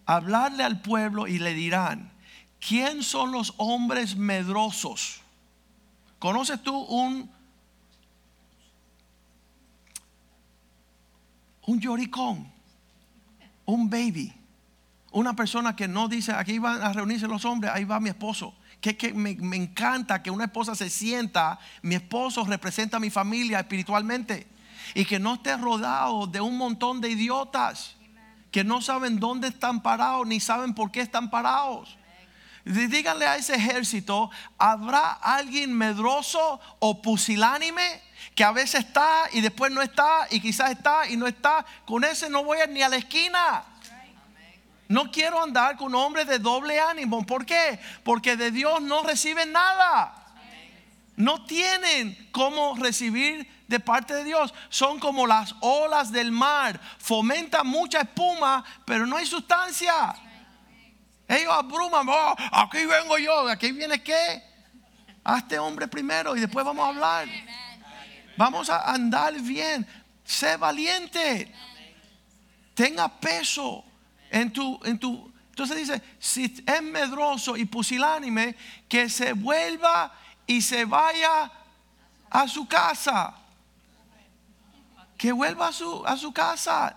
Hablarle 0.07 0.63
al 0.63 0.81
pueblo 0.81 1.27
y 1.27 1.37
le 1.37 1.53
dirán, 1.53 2.11
¿quién 2.59 3.03
son 3.03 3.31
los 3.31 3.53
hombres 3.57 4.15
medrosos? 4.15 5.21
¿Conoces 6.17 6.63
tú 6.63 6.75
un 6.75 7.29
un 11.65 11.79
lloricón, 11.79 12.51
un 13.65 13.89
baby, 13.89 14.33
una 15.11 15.35
persona 15.35 15.75
que 15.75 15.87
no 15.87 16.07
dice, 16.07 16.31
aquí 16.31 16.59
van 16.59 16.81
a 16.81 16.93
reunirse 16.93 17.27
los 17.27 17.45
hombres, 17.45 17.71
ahí 17.73 17.83
va 17.83 17.99
mi 17.99 18.09
esposo? 18.09 18.55
que, 18.81 19.13
me, 19.13 19.55
encanta 19.55 20.23
que 20.23 20.31
una 20.31 20.45
esposa 20.45 20.73
se 20.73 20.89
sienta, 20.89 21.59
mi 21.83 21.95
esposo 21.95 22.43
representa 22.43 22.97
a 22.97 22.99
mi 22.99 23.11
familia 23.11 23.59
espiritualmente 23.59 24.47
y 24.95 25.05
que 25.05 25.19
no 25.19 25.35
esté 25.35 25.55
rodado 25.55 26.25
de 26.25 26.41
un 26.41 26.57
montón 26.57 26.99
de 26.99 27.09
idiotas 27.09 27.95
que 28.49 28.63
no 28.63 28.81
saben 28.81 29.19
dónde 29.19 29.49
están 29.49 29.81
parados 29.81 30.27
ni 30.27 30.39
saben 30.39 30.73
por 30.73 30.91
qué 30.91 31.01
están 31.01 31.29
parados. 31.29 31.95
Díganle 32.65 33.25
a 33.25 33.37
ese 33.37 33.55
ejército, 33.55 34.29
¿habrá 34.57 35.13
alguien 35.13 35.73
medroso 35.73 36.59
o 36.79 37.01
pusilánime 37.01 38.01
que 38.35 38.43
a 38.43 38.51
veces 38.51 38.85
está 38.85 39.25
y 39.31 39.41
después 39.41 39.71
no 39.71 39.81
está 39.81 40.27
y 40.29 40.39
quizás 40.39 40.71
está 40.71 41.07
y 41.07 41.17
no 41.17 41.27
está? 41.27 41.65
Con 41.85 42.03
ese 42.03 42.29
no 42.29 42.43
voy 42.43 42.59
a 42.59 42.67
ni 42.67 42.81
a 42.81 42.89
la 42.89 42.97
esquina. 42.97 43.63
No 44.91 45.09
quiero 45.09 45.41
andar 45.41 45.77
con 45.77 45.95
hombres 45.95 46.27
de 46.27 46.37
doble 46.37 46.77
ánimo. 46.77 47.25
¿Por 47.25 47.45
qué? 47.45 47.79
Porque 48.03 48.35
de 48.35 48.51
Dios 48.51 48.81
no 48.81 49.03
reciben 49.03 49.53
nada. 49.53 50.13
No 51.15 51.45
tienen 51.45 52.29
cómo 52.33 52.75
recibir 52.75 53.49
de 53.69 53.79
parte 53.79 54.13
de 54.13 54.25
Dios. 54.25 54.53
Son 54.67 54.99
como 54.99 55.25
las 55.25 55.55
olas 55.61 56.11
del 56.11 56.33
mar. 56.33 56.77
Fomentan 56.97 57.67
mucha 57.67 58.01
espuma, 58.01 58.65
pero 58.83 59.05
no 59.05 59.15
hay 59.15 59.25
sustancia. 59.25 60.13
Ellos 61.25 61.53
abruman. 61.53 62.05
Oh, 62.09 62.35
aquí 62.51 62.83
vengo 62.85 63.17
yo. 63.17 63.47
¿Aquí 63.47 63.71
viene 63.71 64.03
qué? 64.03 64.43
Hazte 65.23 65.57
hombre 65.57 65.87
primero 65.87 66.35
y 66.35 66.41
después 66.41 66.65
vamos 66.65 66.83
a 66.85 66.89
hablar. 66.89 67.29
Vamos 68.35 68.69
a 68.69 68.91
andar 68.91 69.39
bien. 69.39 69.87
Sé 70.25 70.57
valiente. 70.57 71.49
Tenga 72.75 73.07
peso 73.07 73.85
en 74.31 74.51
tu, 74.51 74.79
en 74.85 74.97
tu, 74.97 75.31
entonces 75.49 75.77
dice, 75.77 76.01
si 76.17 76.45
es 76.65 76.81
medroso 76.81 77.57
y 77.57 77.65
pusilánime, 77.65 78.55
que 78.87 79.09
se 79.09 79.33
vuelva 79.33 80.11
y 80.47 80.61
se 80.61 80.85
vaya 80.85 81.51
a 82.29 82.47
su 82.47 82.65
casa. 82.67 83.35
Que 85.17 85.33
vuelva 85.33 85.67
a 85.67 85.73
su, 85.73 86.03
a 86.05 86.15
su 86.15 86.31
casa. 86.31 86.95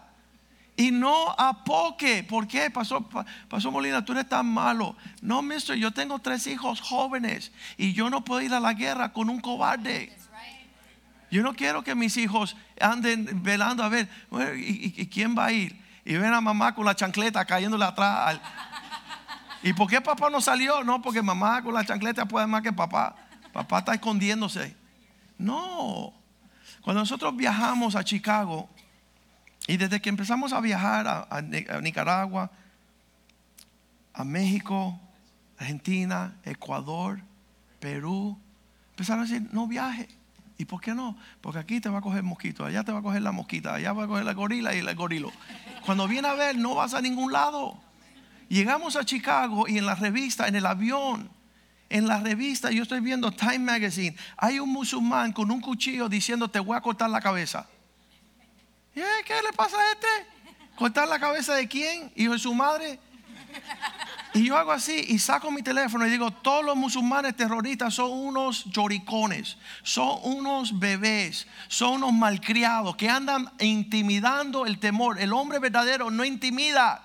Y 0.76 0.92
no 0.92 1.34
apoque. 1.36 2.22
¿Por 2.22 2.46
qué? 2.46 2.70
Pasó, 2.70 3.06
pasó 3.48 3.70
Molina, 3.70 4.04
tú 4.04 4.12
eres 4.12 4.28
tan 4.28 4.46
malo. 4.46 4.96
No, 5.20 5.42
mister, 5.42 5.76
yo 5.76 5.90
tengo 5.90 6.20
tres 6.20 6.46
hijos 6.46 6.80
jóvenes 6.80 7.52
y 7.76 7.92
yo 7.92 8.08
no 8.08 8.24
puedo 8.24 8.40
ir 8.40 8.54
a 8.54 8.60
la 8.60 8.72
guerra 8.74 9.12
con 9.12 9.28
un 9.28 9.40
cobarde. 9.40 10.16
Yo 11.30 11.42
no 11.42 11.54
quiero 11.54 11.82
que 11.82 11.96
mis 11.96 12.16
hijos 12.16 12.56
anden 12.80 13.42
velando 13.42 13.82
a 13.82 13.88
ver, 13.88 14.08
y 14.56 15.06
quién 15.08 15.36
va 15.36 15.46
a 15.46 15.52
ir? 15.52 15.83
Y 16.04 16.14
ven 16.14 16.32
a 16.34 16.40
mamá 16.40 16.74
con 16.74 16.84
la 16.84 16.94
chancleta 16.94 17.44
cayéndole 17.44 17.84
atrás. 17.84 18.40
¿Y 19.62 19.72
por 19.72 19.88
qué 19.88 20.00
papá 20.00 20.28
no 20.28 20.40
salió? 20.40 20.84
No, 20.84 21.00
porque 21.00 21.22
mamá 21.22 21.62
con 21.62 21.72
la 21.72 21.84
chancleta 21.84 22.26
puede 22.26 22.46
más 22.46 22.62
que 22.62 22.72
papá. 22.72 23.16
Papá 23.52 23.78
está 23.78 23.94
escondiéndose. 23.94 24.76
No. 25.38 26.12
Cuando 26.82 27.00
nosotros 27.00 27.34
viajamos 27.34 27.96
a 27.96 28.04
Chicago, 28.04 28.68
y 29.66 29.78
desde 29.78 30.00
que 30.00 30.10
empezamos 30.10 30.52
a 30.52 30.60
viajar 30.60 31.06
a, 31.30 31.40
Nicaragua, 31.80 32.50
a 34.12 34.24
México, 34.24 35.00
Argentina, 35.58 36.36
Ecuador, 36.44 37.22
Perú, 37.80 38.38
empezaron 38.90 39.24
a 39.24 39.26
decir, 39.26 39.48
no 39.52 39.66
viaje. 39.66 40.08
¿Y 40.56 40.64
por 40.66 40.80
qué 40.80 40.94
no? 40.94 41.16
Porque 41.40 41.58
aquí 41.58 41.80
te 41.80 41.88
va 41.88 41.98
a 41.98 42.00
coger 42.00 42.22
mosquito, 42.22 42.64
allá 42.64 42.84
te 42.84 42.92
va 42.92 43.00
a 43.00 43.02
coger 43.02 43.22
la 43.22 43.32
mosquita, 43.32 43.74
allá 43.74 43.92
va 43.92 44.04
a 44.04 44.06
coger 44.06 44.24
la 44.24 44.34
gorila 44.34 44.74
y 44.74 44.78
el 44.78 44.94
gorilo. 44.94 45.32
Cuando 45.84 46.06
viene 46.06 46.28
a 46.28 46.34
ver, 46.34 46.56
no 46.56 46.74
vas 46.76 46.94
a 46.94 47.00
ningún 47.00 47.32
lado. 47.32 47.76
Llegamos 48.48 48.94
a 48.96 49.04
Chicago 49.04 49.66
y 49.66 49.78
en 49.78 49.86
la 49.86 49.94
revista, 49.94 50.46
en 50.46 50.54
el 50.54 50.66
avión, 50.66 51.30
en 51.88 52.06
la 52.06 52.20
revista, 52.20 52.70
yo 52.70 52.82
estoy 52.82 53.00
viendo 53.00 53.32
Time 53.32 53.58
Magazine, 53.58 54.16
hay 54.36 54.58
un 54.58 54.72
musulmán 54.72 55.32
con 55.32 55.50
un 55.50 55.60
cuchillo 55.60 56.08
diciendo 56.08 56.48
te 56.48 56.60
voy 56.60 56.76
a 56.76 56.80
cortar 56.80 57.10
la 57.10 57.20
cabeza. 57.20 57.66
¿Y 58.94 59.00
qué 59.24 59.34
le 59.42 59.52
pasa 59.56 59.76
a 59.76 59.92
este? 59.92 60.06
¿Cortar 60.76 61.08
la 61.08 61.18
cabeza 61.18 61.54
de 61.54 61.68
quién? 61.68 62.12
¿Hijo 62.14 62.32
de 62.32 62.38
su 62.38 62.54
madre? 62.54 62.98
Y 64.36 64.46
yo 64.46 64.56
hago 64.56 64.72
así 64.72 65.04
y 65.08 65.20
saco 65.20 65.52
mi 65.52 65.62
teléfono 65.62 66.04
y 66.04 66.10
digo, 66.10 66.32
todos 66.32 66.64
los 66.64 66.74
musulmanes 66.74 67.36
terroristas 67.36 67.94
son 67.94 68.10
unos 68.10 68.64
lloricones, 68.64 69.56
son 69.84 70.18
unos 70.24 70.80
bebés, 70.80 71.46
son 71.68 72.02
unos 72.02 72.12
malcriados 72.12 72.96
que 72.96 73.08
andan 73.08 73.48
intimidando 73.60 74.66
el 74.66 74.80
temor. 74.80 75.20
El 75.20 75.32
hombre 75.32 75.60
verdadero 75.60 76.10
no 76.10 76.24
intimida. 76.24 77.00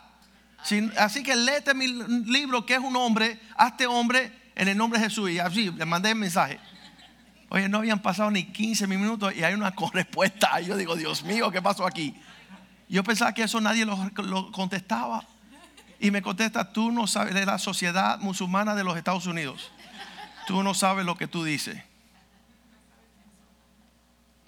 Así 0.97 1.21
que 1.21 1.35
léete 1.35 1.75
mi 1.75 1.87
libro, 1.87 2.65
que 2.65 2.73
es 2.73 2.79
un 2.79 2.95
hombre, 2.95 3.39
hazte 3.55 3.85
hombre 3.85 4.33
en 4.55 4.67
el 4.67 4.75
nombre 4.75 4.99
de 4.99 5.05
Jesús. 5.05 5.29
Y 5.29 5.37
así 5.37 5.69
le 5.69 5.85
mandé 5.85 6.09
el 6.09 6.15
mensaje. 6.15 6.59
Oye, 7.49 7.69
no 7.69 7.77
habían 7.77 7.99
pasado 7.99 8.31
ni 8.31 8.45
15 8.45 8.87
minutos 8.87 9.35
y 9.35 9.43
hay 9.43 9.53
una 9.53 9.71
respuesta. 9.93 10.59
Yo 10.61 10.75
digo, 10.75 10.95
Dios 10.95 11.23
mío, 11.23 11.51
¿qué 11.51 11.61
pasó 11.61 11.85
aquí? 11.85 12.19
Yo 12.87 13.03
pensaba 13.03 13.35
que 13.35 13.43
eso 13.43 13.61
nadie 13.61 13.85
lo 13.85 14.51
contestaba. 14.51 15.23
Y 15.99 16.11
me 16.11 16.21
contesta, 16.21 16.71
tú 16.71 16.91
no 16.91 17.07
sabes 17.07 17.33
de 17.33 17.45
la 17.45 17.57
sociedad 17.57 18.19
musulmana 18.19 18.73
de 18.73 18.83
los 18.83 18.97
Estados 18.97 19.25
Unidos. 19.25 19.71
Tú 20.47 20.63
no 20.63 20.73
sabes 20.73 21.05
lo 21.05 21.17
que 21.17 21.27
tú 21.27 21.43
dices. 21.43 21.83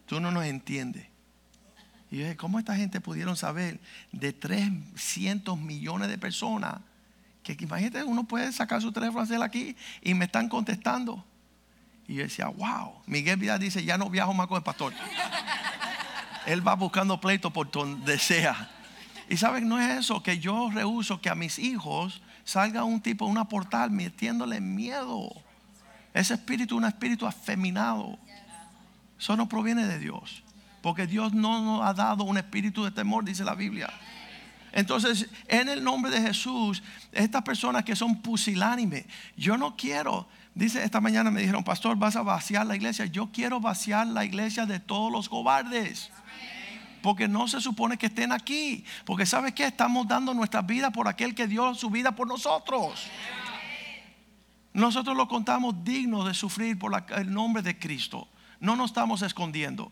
Tú 0.05 0.19
no 0.19 0.31
nos 0.31 0.45
entiendes. 0.45 1.07
Y 2.09 2.17
yo 2.17 2.23
dije, 2.23 2.37
¿cómo 2.37 2.59
esta 2.59 2.75
gente 2.75 2.99
pudieron 2.99 3.35
saber 3.35 3.79
de 4.11 4.33
300 4.33 5.57
millones 5.57 6.09
de 6.09 6.17
personas? 6.17 6.79
Que 7.43 7.57
imagínate, 7.59 8.03
uno 8.03 8.25
puede 8.25 8.51
sacar 8.51 8.81
su 8.81 8.91
teléfono 8.91 9.21
hacer 9.21 9.41
aquí 9.41 9.75
y 10.01 10.13
me 10.13 10.25
están 10.25 10.49
contestando. 10.49 11.23
Y 12.07 12.15
yo 12.15 12.23
decía, 12.23 12.47
wow. 12.47 13.01
Miguel 13.05 13.37
Vidal 13.37 13.59
dice, 13.59 13.83
ya 13.83 13.97
no 13.97 14.09
viajo 14.09 14.33
más 14.33 14.47
con 14.47 14.57
el 14.57 14.63
pastor. 14.63 14.93
Él 16.45 16.65
va 16.65 16.75
buscando 16.75 17.19
pleito 17.21 17.51
por 17.51 17.71
donde 17.71 18.17
sea. 18.19 18.69
Y 19.31 19.37
saben, 19.37 19.69
no 19.69 19.79
es 19.79 19.99
eso, 19.99 20.21
que 20.21 20.39
yo 20.39 20.69
rehuso 20.73 21.21
que 21.21 21.29
a 21.29 21.35
mis 21.35 21.57
hijos 21.57 22.21
salga 22.43 22.83
un 22.83 22.99
tipo, 22.99 23.25
una 23.25 23.45
portal 23.45 23.89
metiéndole 23.89 24.59
miedo. 24.59 25.31
Ese 26.13 26.33
espíritu 26.33 26.75
es 26.75 26.79
un 26.79 26.85
espíritu 26.85 27.25
afeminado. 27.25 28.19
Eso 29.17 29.37
no 29.37 29.47
proviene 29.47 29.87
de 29.87 29.99
Dios. 29.99 30.43
Porque 30.81 31.07
Dios 31.07 31.31
no 31.31 31.61
nos 31.61 31.87
ha 31.87 31.93
dado 31.93 32.25
un 32.25 32.37
espíritu 32.37 32.83
de 32.83 32.91
temor, 32.91 33.23
dice 33.23 33.45
la 33.45 33.55
Biblia. 33.55 33.89
Entonces, 34.73 35.29
en 35.47 35.69
el 35.69 35.81
nombre 35.81 36.11
de 36.11 36.21
Jesús, 36.21 36.83
estas 37.13 37.43
personas 37.43 37.85
que 37.85 37.95
son 37.95 38.21
pusilánimes, 38.21 39.05
yo 39.37 39.57
no 39.57 39.77
quiero, 39.77 40.27
dice 40.55 40.83
esta 40.83 40.99
mañana 40.99 41.31
me 41.31 41.39
dijeron, 41.39 41.63
pastor, 41.63 41.95
vas 41.95 42.17
a 42.17 42.21
vaciar 42.21 42.65
la 42.65 42.75
iglesia. 42.75 43.05
Yo 43.05 43.31
quiero 43.31 43.61
vaciar 43.61 44.07
la 44.07 44.25
iglesia 44.25 44.65
de 44.65 44.81
todos 44.81 45.09
los 45.09 45.29
cobardes 45.29 46.11
porque 47.01 47.27
no 47.27 47.47
se 47.47 47.61
supone 47.61 47.97
que 47.97 48.07
estén 48.07 48.31
aquí. 48.31 48.85
Porque 49.05 49.25
sabes 49.25 49.53
que 49.53 49.65
estamos 49.65 50.07
dando 50.07 50.33
nuestra 50.33 50.61
vida 50.61 50.91
por 50.91 51.07
aquel 51.07 51.35
que 51.35 51.47
dio 51.47 51.73
su 51.75 51.89
vida 51.89 52.13
por 52.13 52.27
nosotros. 52.27 53.07
Nosotros 54.73 55.17
lo 55.17 55.27
contamos 55.27 55.83
digno 55.83 56.23
de 56.23 56.33
sufrir 56.33 56.79
por 56.79 57.03
el 57.17 57.33
nombre 57.33 57.61
de 57.61 57.77
Cristo. 57.77 58.27
No 58.59 58.75
nos 58.75 58.91
estamos 58.91 59.21
escondiendo. 59.21 59.91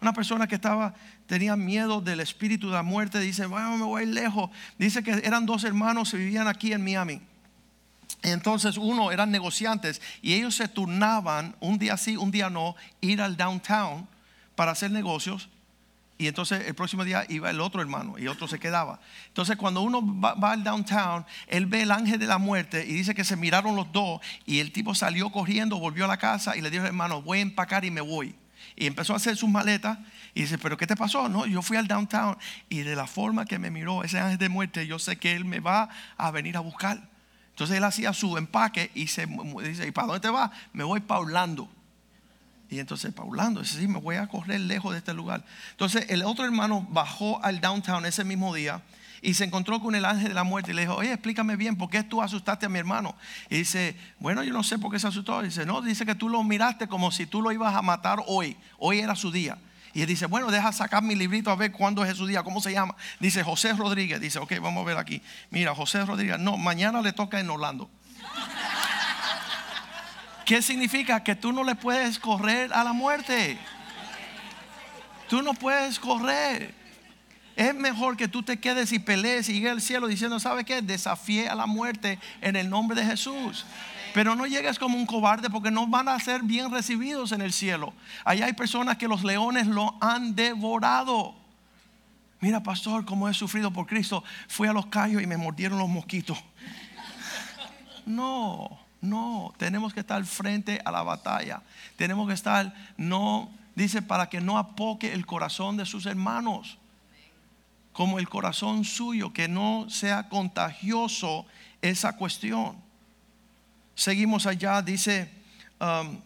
Una 0.00 0.12
persona 0.12 0.46
que 0.46 0.56
estaba, 0.56 0.94
tenía 1.26 1.56
miedo 1.56 2.00
del 2.00 2.20
espíritu 2.20 2.68
de 2.68 2.74
la 2.74 2.82
muerte, 2.82 3.20
dice, 3.20 3.46
bueno, 3.46 3.76
me 3.76 3.84
voy 3.84 4.06
lejos. 4.06 4.50
Dice 4.78 5.02
que 5.02 5.12
eran 5.24 5.46
dos 5.46 5.64
hermanos 5.64 6.12
y 6.14 6.18
vivían 6.18 6.48
aquí 6.48 6.72
en 6.72 6.84
Miami. 6.84 7.20
Entonces 8.22 8.76
uno 8.76 9.10
eran 9.10 9.30
negociantes 9.30 10.00
y 10.20 10.34
ellos 10.34 10.54
se 10.54 10.68
turnaban 10.68 11.56
un 11.60 11.78
día 11.78 11.96
sí, 11.96 12.16
un 12.16 12.30
día 12.30 12.50
no, 12.50 12.76
ir 13.00 13.20
al 13.20 13.36
downtown 13.36 14.06
para 14.54 14.72
hacer 14.72 14.90
negocios 14.92 15.48
y 16.22 16.28
entonces 16.28 16.68
el 16.68 16.74
próximo 16.74 17.04
día 17.04 17.26
iba 17.28 17.50
el 17.50 17.60
otro 17.60 17.80
hermano 17.80 18.16
y 18.16 18.28
otro 18.28 18.46
se 18.46 18.60
quedaba. 18.60 19.00
Entonces 19.26 19.56
cuando 19.56 19.82
uno 19.82 20.20
va, 20.20 20.52
al 20.52 20.62
downtown, 20.62 21.26
él 21.48 21.66
ve 21.66 21.82
el 21.82 21.90
ángel 21.90 22.20
de 22.20 22.26
la 22.28 22.38
muerte 22.38 22.86
y 22.86 22.92
dice 22.92 23.12
que 23.12 23.24
se 23.24 23.34
miraron 23.34 23.74
los 23.74 23.90
dos 23.90 24.20
y 24.46 24.60
el 24.60 24.70
tipo 24.70 24.94
salió 24.94 25.30
corriendo, 25.30 25.80
volvió 25.80 26.04
a 26.04 26.08
la 26.08 26.18
casa 26.18 26.56
y 26.56 26.60
le 26.60 26.70
dijo, 26.70 26.84
hermano, 26.84 27.22
voy 27.22 27.38
a 27.38 27.40
empacar 27.42 27.84
y 27.84 27.90
me 27.90 28.00
voy. 28.00 28.36
Y 28.76 28.86
empezó 28.86 29.14
a 29.14 29.16
hacer 29.16 29.36
sus 29.36 29.50
maletas 29.50 29.98
y 30.32 30.42
dice, 30.42 30.58
pero 30.58 30.76
¿qué 30.76 30.86
te 30.86 30.94
pasó? 30.94 31.28
No, 31.28 31.44
yo 31.44 31.60
fui 31.60 31.76
al 31.76 31.88
downtown 31.88 32.38
y 32.68 32.82
de 32.82 32.94
la 32.94 33.08
forma 33.08 33.44
que 33.44 33.58
me 33.58 33.72
miró 33.72 34.04
ese 34.04 34.20
ángel 34.20 34.38
de 34.38 34.48
muerte, 34.48 34.86
yo 34.86 35.00
sé 35.00 35.16
que 35.16 35.32
él 35.32 35.44
me 35.44 35.58
va 35.58 35.88
a 36.16 36.30
venir 36.30 36.56
a 36.56 36.60
buscar. 36.60 37.02
Entonces 37.50 37.78
él 37.78 37.82
hacía 37.82 38.12
su 38.12 38.38
empaque 38.38 38.92
y 38.94 39.08
se 39.08 39.26
dice, 39.64 39.88
¿y 39.88 39.90
para 39.90 40.06
dónde 40.06 40.20
te 40.20 40.30
vas? 40.30 40.52
Me 40.72 40.84
voy 40.84 41.00
paulando. 41.00 41.68
Y 42.72 42.78
entonces 42.78 43.12
Paulando, 43.12 43.60
dice, 43.60 43.78
sí, 43.78 43.86
me 43.86 44.00
voy 44.00 44.16
a 44.16 44.26
correr 44.28 44.58
lejos 44.58 44.92
de 44.92 44.98
este 44.98 45.12
lugar. 45.12 45.44
Entonces 45.72 46.06
el 46.08 46.22
otro 46.24 46.46
hermano 46.46 46.86
bajó 46.88 47.38
al 47.44 47.60
downtown 47.60 48.06
ese 48.06 48.24
mismo 48.24 48.54
día 48.54 48.80
y 49.20 49.34
se 49.34 49.44
encontró 49.44 49.78
con 49.78 49.94
el 49.94 50.06
ángel 50.06 50.28
de 50.28 50.34
la 50.34 50.42
muerte 50.42 50.70
y 50.70 50.74
le 50.74 50.80
dijo, 50.80 50.94
oye, 50.94 51.12
explícame 51.12 51.56
bien, 51.56 51.76
¿por 51.76 51.90
qué 51.90 52.02
tú 52.02 52.22
asustaste 52.22 52.64
a 52.64 52.70
mi 52.70 52.78
hermano? 52.78 53.14
Y 53.50 53.58
dice, 53.58 53.94
bueno, 54.20 54.42
yo 54.42 54.54
no 54.54 54.62
sé 54.62 54.78
por 54.78 54.90
qué 54.90 54.98
se 54.98 55.06
asustó. 55.06 55.42
Y 55.42 55.48
dice, 55.48 55.66
no, 55.66 55.82
dice 55.82 56.06
que 56.06 56.14
tú 56.14 56.30
lo 56.30 56.42
miraste 56.42 56.88
como 56.88 57.10
si 57.10 57.26
tú 57.26 57.42
lo 57.42 57.52
ibas 57.52 57.76
a 57.76 57.82
matar 57.82 58.20
hoy. 58.26 58.56
Hoy 58.78 59.00
era 59.00 59.14
su 59.16 59.30
día. 59.30 59.58
Y 59.92 60.00
él 60.00 60.06
dice, 60.06 60.24
bueno, 60.24 60.50
deja 60.50 60.72
sacar 60.72 61.02
mi 61.02 61.14
librito 61.14 61.50
a 61.50 61.56
ver 61.56 61.72
cuándo 61.72 62.02
es 62.06 62.16
su 62.16 62.26
día, 62.26 62.42
cómo 62.42 62.62
se 62.62 62.72
llama. 62.72 62.96
Dice 63.20 63.42
José 63.42 63.74
Rodríguez. 63.74 64.18
Dice, 64.18 64.38
ok, 64.38 64.54
vamos 64.62 64.82
a 64.82 64.86
ver 64.86 64.96
aquí. 64.96 65.20
Mira, 65.50 65.74
José 65.74 66.06
Rodríguez, 66.06 66.38
no, 66.38 66.56
mañana 66.56 67.02
le 67.02 67.12
toca 67.12 67.38
en 67.38 67.50
Orlando. 67.50 67.90
¿Qué 70.44 70.62
significa? 70.62 71.22
Que 71.22 71.34
tú 71.34 71.52
no 71.52 71.64
le 71.64 71.74
puedes 71.74 72.18
correr 72.18 72.72
a 72.72 72.84
la 72.84 72.92
muerte. 72.92 73.58
Tú 75.28 75.42
no 75.42 75.54
puedes 75.54 75.98
correr. 75.98 76.74
Es 77.54 77.74
mejor 77.74 78.16
que 78.16 78.28
tú 78.28 78.42
te 78.42 78.58
quedes 78.58 78.92
y 78.92 78.98
pelees 78.98 79.48
y 79.48 79.54
llegues 79.54 79.72
al 79.72 79.80
cielo 79.80 80.06
diciendo, 80.06 80.40
¿sabe 80.40 80.64
qué? 80.64 80.82
Desafié 80.82 81.48
a 81.48 81.54
la 81.54 81.66
muerte 81.66 82.18
en 82.40 82.56
el 82.56 82.68
nombre 82.68 82.98
de 82.98 83.06
Jesús. 83.06 83.66
Pero 84.14 84.34
no 84.34 84.46
llegues 84.46 84.78
como 84.78 84.96
un 84.96 85.06
cobarde 85.06 85.48
porque 85.48 85.70
no 85.70 85.86
van 85.86 86.08
a 86.08 86.18
ser 86.18 86.42
bien 86.42 86.70
recibidos 86.70 87.32
en 87.32 87.40
el 87.40 87.52
cielo. 87.52 87.94
Allá 88.24 88.46
hay 88.46 88.52
personas 88.52 88.96
que 88.96 89.08
los 89.08 89.22
leones 89.22 89.66
lo 89.66 89.96
han 90.00 90.34
devorado. 90.34 91.34
Mira, 92.40 92.62
pastor, 92.62 93.04
cómo 93.04 93.28
he 93.28 93.34
sufrido 93.34 93.70
por 93.70 93.86
Cristo. 93.86 94.24
Fui 94.48 94.66
a 94.66 94.72
los 94.72 94.86
callos 94.86 95.22
y 95.22 95.26
me 95.26 95.36
mordieron 95.36 95.78
los 95.78 95.88
mosquitos. 95.88 96.42
No. 98.04 98.81
No, 99.02 99.52
tenemos 99.58 99.92
que 99.92 100.00
estar 100.00 100.24
frente 100.24 100.80
a 100.84 100.92
la 100.92 101.02
batalla. 101.02 101.60
Tenemos 101.96 102.28
que 102.28 102.34
estar, 102.34 102.72
no, 102.96 103.50
dice, 103.74 104.00
para 104.00 104.28
que 104.28 104.40
no 104.40 104.58
apoque 104.58 105.12
el 105.12 105.26
corazón 105.26 105.76
de 105.76 105.84
sus 105.84 106.06
hermanos, 106.06 106.78
como 107.92 108.20
el 108.20 108.28
corazón 108.28 108.84
suyo, 108.84 109.32
que 109.32 109.48
no 109.48 109.90
sea 109.90 110.28
contagioso 110.28 111.44
esa 111.82 112.16
cuestión. 112.16 112.76
Seguimos 113.96 114.46
allá, 114.46 114.80
dice, 114.82 115.28
um, 115.80 116.20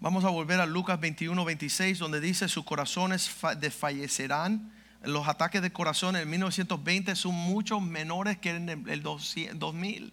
vamos 0.00 0.24
a 0.24 0.30
volver 0.30 0.58
a 0.58 0.66
Lucas 0.66 0.98
21, 0.98 1.44
26, 1.44 2.00
donde 2.00 2.20
dice, 2.20 2.48
sus 2.48 2.64
corazones 2.64 3.30
desfallecerán. 3.60 4.72
Los 5.04 5.28
ataques 5.28 5.62
de 5.62 5.72
corazón 5.72 6.16
en 6.16 6.28
1920 6.28 7.14
son 7.14 7.34
mucho 7.36 7.78
menores 7.78 8.36
que 8.38 8.50
en 8.50 8.68
el 8.68 9.02
2000. 9.04 10.12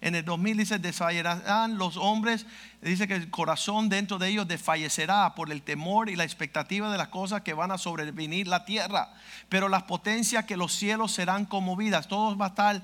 En 0.00 0.14
el 0.14 0.24
2000 0.24 0.56
dice, 0.58 0.78
desfallecerán 0.78 1.78
los 1.78 1.96
hombres, 1.96 2.46
dice 2.82 3.08
que 3.08 3.14
el 3.14 3.30
corazón 3.30 3.88
dentro 3.88 4.18
de 4.18 4.28
ellos 4.28 4.46
desfallecerá 4.46 5.34
por 5.34 5.50
el 5.50 5.62
temor 5.62 6.10
y 6.10 6.16
la 6.16 6.24
expectativa 6.24 6.90
de 6.90 6.98
las 6.98 7.08
cosas 7.08 7.42
que 7.42 7.54
van 7.54 7.70
a 7.70 7.78
sobrevenir 7.78 8.46
la 8.46 8.64
tierra. 8.64 9.10
Pero 9.48 9.68
las 9.68 9.84
potencias 9.84 10.44
que 10.44 10.56
los 10.56 10.72
cielos 10.72 11.12
serán 11.12 11.46
conmovidas, 11.46 12.08
todos 12.08 12.38
va 12.38 12.46
a 12.46 12.48
estar, 12.48 12.82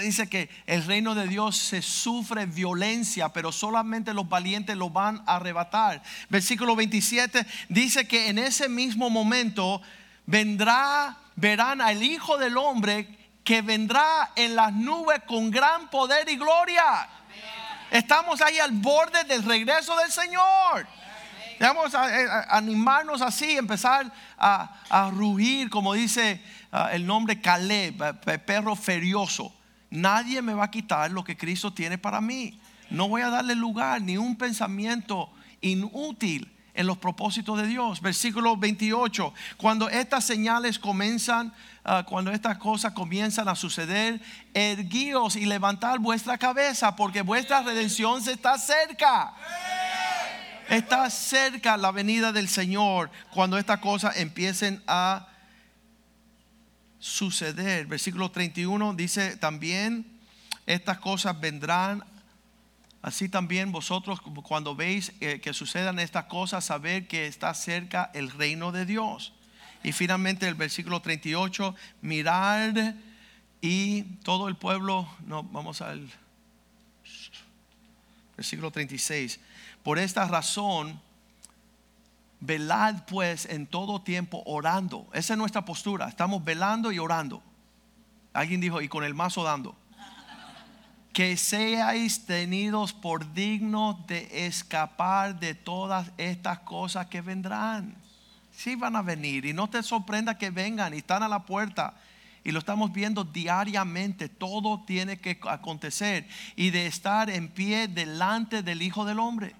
dice 0.00 0.28
que 0.28 0.50
el 0.66 0.84
reino 0.84 1.14
de 1.14 1.26
Dios 1.26 1.56
se 1.56 1.80
sufre 1.80 2.46
violencia, 2.46 3.30
pero 3.30 3.50
solamente 3.50 4.12
los 4.12 4.28
valientes 4.28 4.76
lo 4.76 4.90
van 4.90 5.22
a 5.26 5.36
arrebatar. 5.36 6.02
Versículo 6.28 6.76
27 6.76 7.46
dice 7.68 8.06
que 8.06 8.28
en 8.28 8.38
ese 8.38 8.68
mismo 8.68 9.08
momento 9.08 9.80
vendrá, 10.26 11.16
verán 11.36 11.80
al 11.80 12.02
Hijo 12.02 12.36
del 12.36 12.56
Hombre 12.58 13.23
que 13.44 13.60
vendrá 13.60 14.32
en 14.34 14.56
las 14.56 14.72
nubes 14.72 15.20
con 15.26 15.50
gran 15.50 15.88
poder 15.88 16.28
y 16.28 16.36
gloria. 16.36 17.08
Estamos 17.90 18.40
ahí 18.40 18.58
al 18.58 18.72
borde 18.72 19.22
del 19.24 19.44
regreso 19.44 19.94
del 19.96 20.10
Señor. 20.10 20.86
Vamos 21.60 21.94
a, 21.94 22.56
animarnos 22.56 23.22
así, 23.22 23.56
empezar 23.56 24.10
a, 24.38 25.10
rugir, 25.12 25.70
como 25.70 25.94
dice 25.94 26.42
ah, 26.72 26.90
el 26.92 27.06
nombre 27.06 27.40
Caleb, 27.40 28.02
eh, 28.26 28.38
perro 28.38 28.74
ferioso. 28.74 29.54
Nadie 29.90 30.42
me 30.42 30.54
va 30.54 30.64
a 30.64 30.70
quitar 30.70 31.10
lo 31.10 31.22
que 31.22 31.36
Cristo 31.36 31.72
tiene 31.72 31.98
para 31.98 32.20
mí. 32.20 32.58
No 32.90 33.08
voy 33.08 33.22
a 33.22 33.30
darle 33.30 33.54
lugar 33.54 34.00
ni 34.02 34.16
un 34.16 34.36
pensamiento 34.36 35.30
inútil 35.60 36.53
en 36.74 36.86
los 36.86 36.98
propósitos 36.98 37.56
de 37.60 37.66
Dios. 37.66 38.00
Versículo 38.00 38.56
28, 38.56 39.32
cuando 39.56 39.88
estas 39.88 40.24
señales 40.24 40.78
comienzan, 40.78 41.54
ah, 41.84 42.04
cuando 42.06 42.32
estas 42.32 42.58
cosas 42.58 42.92
comienzan 42.92 43.48
a 43.48 43.54
suceder, 43.54 44.20
erguíos 44.52 45.36
y 45.36 45.46
levantar 45.46 46.00
vuestra 46.00 46.36
cabeza, 46.36 46.96
porque 46.96 47.22
vuestra 47.22 47.62
redención 47.62 48.20
se 48.22 48.32
está 48.32 48.58
cerca. 48.58 49.34
Está 50.68 51.08
cerca 51.10 51.76
la 51.76 51.92
venida 51.92 52.32
del 52.32 52.48
Señor 52.48 53.10
cuando 53.30 53.58
estas 53.58 53.78
cosas 53.78 54.16
empiecen 54.16 54.82
a 54.86 55.28
suceder. 56.98 57.86
Versículo 57.86 58.30
31 58.30 58.94
dice 58.94 59.36
también, 59.36 60.06
estas 60.66 60.98
cosas 60.98 61.38
vendrán 61.38 62.02
Así 63.04 63.28
también 63.28 63.70
vosotros 63.70 64.18
cuando 64.22 64.74
veis 64.74 65.12
eh, 65.20 65.38
que 65.38 65.52
sucedan 65.52 65.98
estas 65.98 66.24
cosas, 66.24 66.64
saber 66.64 67.06
que 67.06 67.26
está 67.26 67.52
cerca 67.52 68.10
el 68.14 68.30
reino 68.30 68.72
de 68.72 68.86
Dios. 68.86 69.34
Y 69.82 69.92
finalmente 69.92 70.48
el 70.48 70.54
versículo 70.54 71.00
38, 71.02 71.74
mirar 72.00 72.94
y 73.60 74.04
todo 74.22 74.48
el 74.48 74.56
pueblo, 74.56 75.06
no, 75.26 75.42
vamos 75.42 75.82
al 75.82 76.10
versículo 78.38 78.70
36, 78.70 79.38
por 79.82 79.98
esta 79.98 80.26
razón, 80.26 80.98
velad 82.40 83.04
pues 83.04 83.44
en 83.44 83.66
todo 83.66 84.00
tiempo 84.00 84.42
orando. 84.46 85.06
Esa 85.12 85.34
es 85.34 85.38
nuestra 85.38 85.66
postura, 85.66 86.08
estamos 86.08 86.42
velando 86.42 86.90
y 86.90 86.98
orando. 86.98 87.42
Alguien 88.32 88.62
dijo, 88.62 88.80
y 88.80 88.88
con 88.88 89.04
el 89.04 89.12
mazo 89.12 89.44
dando 89.44 89.76
que 91.14 91.36
seáis 91.36 92.26
tenidos 92.26 92.92
por 92.92 93.32
dignos 93.32 94.04
de 94.08 94.46
escapar 94.46 95.38
de 95.38 95.54
todas 95.54 96.10
estas 96.18 96.58
cosas 96.58 97.06
que 97.06 97.20
vendrán. 97.20 97.94
Sí 98.50 98.74
van 98.74 98.96
a 98.96 99.02
venir 99.02 99.46
y 99.46 99.52
no 99.52 99.70
te 99.70 99.82
sorprenda 99.84 100.36
que 100.36 100.50
vengan 100.50 100.92
y 100.92 100.98
están 100.98 101.22
a 101.22 101.28
la 101.28 101.44
puerta 101.44 101.94
y 102.42 102.50
lo 102.50 102.58
estamos 102.58 102.92
viendo 102.92 103.22
diariamente. 103.22 104.28
Todo 104.28 104.82
tiene 104.84 105.20
que 105.20 105.38
acontecer 105.48 106.26
y 106.56 106.70
de 106.70 106.88
estar 106.88 107.30
en 107.30 107.48
pie 107.48 107.86
delante 107.86 108.64
del 108.64 108.82
Hijo 108.82 109.04
del 109.04 109.20
Hombre. 109.20 109.54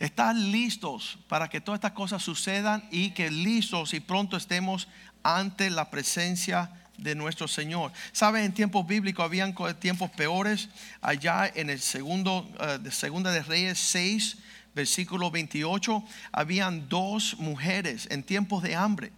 Estar 0.00 0.34
listos 0.34 1.20
para 1.28 1.48
que 1.48 1.60
todas 1.60 1.78
estas 1.78 1.92
cosas 1.92 2.20
sucedan 2.20 2.82
y 2.90 3.10
que 3.10 3.30
listos 3.30 3.94
y 3.94 4.00
pronto 4.00 4.36
estemos 4.36 4.88
ante 5.22 5.70
la 5.70 5.88
presencia 5.88 6.81
de 6.98 7.14
nuestro 7.14 7.48
Señor. 7.48 7.92
¿Saben? 8.12 8.44
En 8.44 8.54
tiempos 8.54 8.86
bíblicos 8.86 9.24
habían 9.24 9.54
tiempos 9.78 10.10
peores. 10.10 10.68
Allá 11.00 11.50
en 11.54 11.70
el 11.70 11.80
segundo, 11.80 12.48
de 12.80 12.90
Segunda 12.90 13.32
de 13.32 13.42
Reyes 13.42 13.78
6, 13.78 14.36
versículo 14.74 15.30
28, 15.30 16.02
habían 16.32 16.88
dos 16.88 17.36
mujeres 17.38 18.08
en 18.10 18.22
tiempos 18.22 18.62
de 18.62 18.76
hambre. 18.76 19.12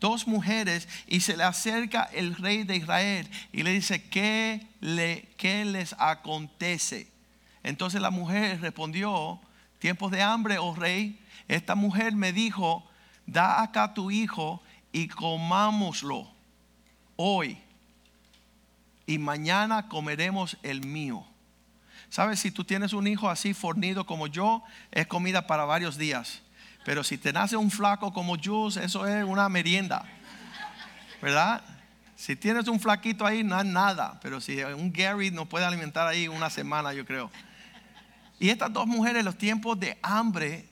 Dos 0.00 0.28
mujeres 0.28 0.88
y 1.08 1.20
se 1.20 1.36
le 1.36 1.42
acerca 1.42 2.04
el 2.12 2.36
rey 2.36 2.62
de 2.62 2.76
Israel 2.76 3.28
y 3.52 3.64
le 3.64 3.72
dice, 3.72 4.02
¿qué, 4.08 4.64
le, 4.80 5.28
qué 5.36 5.64
les 5.64 5.94
acontece? 5.98 7.08
Entonces 7.64 8.00
la 8.00 8.10
mujer 8.10 8.60
respondió, 8.60 9.40
tiempos 9.80 10.12
de 10.12 10.22
hambre, 10.22 10.58
oh 10.58 10.74
rey, 10.74 11.18
esta 11.48 11.74
mujer 11.74 12.12
me 12.12 12.32
dijo, 12.32 12.88
da 13.26 13.60
acá 13.60 13.92
tu 13.92 14.12
hijo 14.12 14.62
y 14.92 15.08
comámoslo 15.08 16.37
hoy 17.20 17.58
y 19.06 19.18
mañana 19.18 19.88
comeremos 19.88 20.56
el 20.62 20.86
mío. 20.86 21.26
¿Sabes? 22.08 22.40
Si 22.40 22.50
tú 22.50 22.64
tienes 22.64 22.92
un 22.92 23.06
hijo 23.06 23.28
así 23.28 23.52
fornido 23.52 24.06
como 24.06 24.28
yo, 24.28 24.62
es 24.92 25.06
comida 25.06 25.46
para 25.46 25.64
varios 25.64 25.98
días. 25.98 26.40
Pero 26.84 27.04
si 27.04 27.18
te 27.18 27.32
nace 27.32 27.56
un 27.56 27.70
flaco 27.70 28.12
como 28.12 28.36
yo, 28.36 28.68
eso 28.68 29.06
es 29.06 29.24
una 29.24 29.48
merienda. 29.48 30.06
¿Verdad? 31.20 31.62
Si 32.16 32.36
tienes 32.36 32.68
un 32.68 32.80
flaquito 32.80 33.26
ahí, 33.26 33.42
no 33.42 33.58
es 33.58 33.66
nada. 33.66 34.18
Pero 34.22 34.40
si 34.40 34.62
un 34.62 34.92
Gary 34.92 35.30
nos 35.30 35.48
puede 35.48 35.64
alimentar 35.64 36.06
ahí 36.06 36.28
una 36.28 36.50
semana, 36.50 36.92
yo 36.94 37.04
creo. 37.04 37.30
Y 38.38 38.50
estas 38.50 38.72
dos 38.72 38.86
mujeres, 38.86 39.24
los 39.24 39.36
tiempos 39.36 39.78
de 39.80 39.98
hambre, 40.02 40.68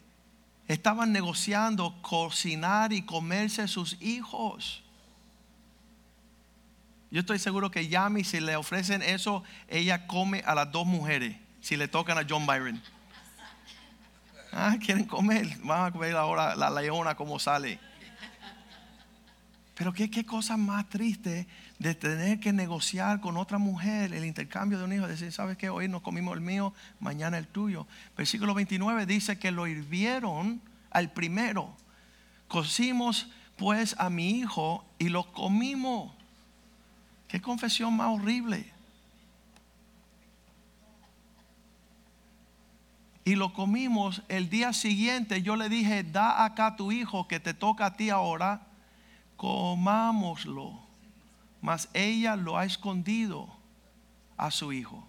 estaban 0.69 1.13
negociando 1.13 2.01
cocinar 2.03 2.93
y 2.93 3.03
comerse 3.03 3.67
sus 3.67 4.01
hijos. 4.01 4.86
Yo 7.17 7.21
estoy 7.21 7.39
seguro 7.39 7.71
que 7.71 7.89
Yami, 7.89 8.25
si 8.25 8.41
le 8.41 8.57
ofrecen 8.57 9.01
eso, 9.01 9.43
ella 9.69 10.07
come 10.07 10.43
a 10.45 10.55
las 10.55 10.71
dos 10.71 10.87
mujeres, 10.87 11.35
si 11.63 11.75
le 11.75 11.89
tocan 11.89 12.19
a 12.19 12.27
John 12.29 12.45
Byron. 12.45 12.83
Ah, 14.53 14.77
quieren 14.79 15.07
comer, 15.07 15.49
van 15.65 15.95
a 15.95 15.99
ver 15.99 16.15
ahora 16.15 16.55
la 16.55 16.69
leona 16.69 17.15
como 17.15 17.39
sale. 17.39 17.81
Pero 19.77 19.95
qué, 19.95 20.11
qué 20.11 20.27
cosa 20.27 20.59
más 20.59 20.91
triste 20.91 21.49
de 21.79 21.95
tener 21.95 22.39
que 22.39 22.53
negociar 22.53 23.23
con 23.23 23.39
otra 23.39 23.57
mujer 23.57 24.13
el 24.13 24.27
intercambio 24.27 24.77
de 24.77 24.85
un 24.85 24.93
hijo. 24.93 25.09
Decir, 25.09 25.33
¿sabes 25.33 25.57
qué? 25.57 25.71
Hoy 25.71 25.89
nos 25.89 26.03
comimos 26.03 26.35
el 26.35 26.43
mío, 26.43 26.75
mañana 27.01 27.39
el 27.39 27.49
tuyo. 27.49 27.87
Versículo 28.15 28.53
29 28.53 29.07
dice 29.07 29.39
que 29.39 29.53
lo 29.53 29.67
hirvieron 29.67 30.61
al 30.91 31.11
primero. 31.13 31.75
Cocimos 32.47 33.31
pues 33.57 33.97
a 33.99 34.11
mi 34.11 34.33
hijo 34.39 34.85
y 34.99 35.09
lo 35.09 35.33
comimos. 35.33 36.16
Qué 37.29 37.41
confesión 37.41 37.97
más 37.97 38.09
horrible. 38.09 38.73
Y 43.25 43.35
lo 43.35 43.53
comimos 43.53 44.23
el 44.29 44.49
día 44.49 44.73
siguiente. 44.73 45.43
Yo 45.43 45.57
le 45.57 45.69
dije, 45.69 46.05
da 46.05 46.45
acá 46.45 46.77
tu 46.77 46.93
hijo 46.93 47.27
que 47.27 47.41
te 47.41 47.55
toca 47.55 47.87
a 47.87 47.97
ti 47.97 48.11
ahora. 48.11 48.63
Comámoslo. 49.37 50.81
Mas 51.61 51.89
ella 51.93 52.37
lo 52.37 52.57
ha 52.57 52.65
escondido 52.65 53.49
a 54.37 54.53
su 54.53 54.73
hijo. 54.73 55.05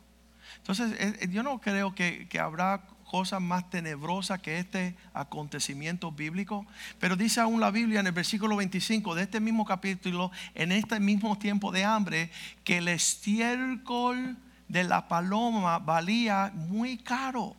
Entonces, 0.58 0.96
eh, 1.00 1.28
yo 1.30 1.44
no 1.44 1.60
creo 1.60 1.94
que, 1.94 2.28
que 2.28 2.40
habrá 2.40 2.84
cosa 3.08 3.40
más 3.40 3.70
tenebrosa 3.70 4.38
que 4.38 4.60
este 4.60 4.96
acontecimiento 5.14 6.12
bíblico. 6.12 6.68
Pero 7.00 7.16
dice 7.16 7.40
aún 7.40 7.60
la 7.60 7.72
Biblia 7.72 8.02
en 8.02 8.08
el 8.08 8.14
versículo 8.14 8.56
25 8.58 9.16
de 9.16 9.24
este 9.24 9.40
mismo 9.40 9.66
capítulo, 9.66 10.32
en 10.54 10.72
este 10.72 11.00
mismo 11.00 11.38
tiempo 11.38 11.72
de 11.72 11.86
hambre, 11.86 12.30
que 12.64 12.78
el 12.78 12.90
estiércol 12.90 14.38
de 14.68 14.84
la 14.84 15.08
paloma 15.08 15.80
valía 15.80 16.52
muy 16.54 16.98
caro. 16.98 17.56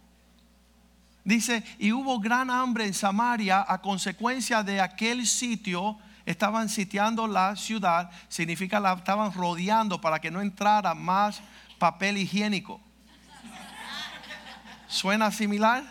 Dice, 1.25 1.65
y 1.79 1.93
hubo 1.93 2.21
gran 2.21 2.51
hambre 2.51 2.87
en 2.87 2.95
Samaria 2.95 3.65
a 3.67 3.83
consecuencia 3.83 4.63
de 4.63 4.81
aquel 4.81 5.27
sitio. 5.27 5.99
Estaban 6.25 6.69
sitiando 6.69 7.27
la 7.27 7.57
ciudad, 7.57 8.11
significa 8.29 8.81
la 8.81 8.93
estaban 8.93 9.33
rodeando 9.33 10.01
para 10.01 10.21
que 10.21 10.31
no 10.31 10.41
entrara 10.41 10.95
más 10.95 11.41
papel 11.79 12.19
higiénico. 12.19 12.81
¿Suena 14.89 15.31
similar? 15.31 15.85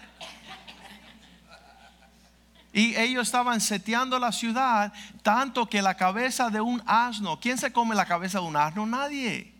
Y 2.74 2.96
ellos 2.96 3.28
estaban 3.28 3.62
seteando 3.62 4.20
la 4.20 4.32
ciudad 4.32 4.94
tanto 5.24 5.68
que 5.68 5.82
la 5.82 5.96
cabeza 5.96 6.50
de 6.50 6.62
un 6.62 6.82
asno, 6.86 7.40
¿quién 7.40 7.58
se 7.58 7.72
come 7.72 7.96
la 7.96 8.06
cabeza 8.06 8.40
de 8.40 8.46
un 8.46 8.56
asno? 8.56 8.86
Nadie. 8.86 9.54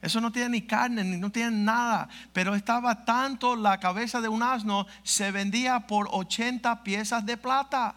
Eso 0.00 0.20
no 0.20 0.32
tiene 0.32 0.48
ni 0.50 0.62
carne, 0.62 1.04
ni 1.04 1.18
no 1.18 1.30
tiene 1.30 1.50
nada. 1.50 2.08
Pero 2.32 2.54
estaba 2.54 3.04
tanto 3.04 3.56
la 3.56 3.78
cabeza 3.78 4.20
de 4.20 4.28
un 4.28 4.42
asno, 4.42 4.86
se 5.02 5.30
vendía 5.30 5.80
por 5.80 6.08
80 6.10 6.82
piezas 6.82 7.26
de 7.26 7.36
plata. 7.36 7.94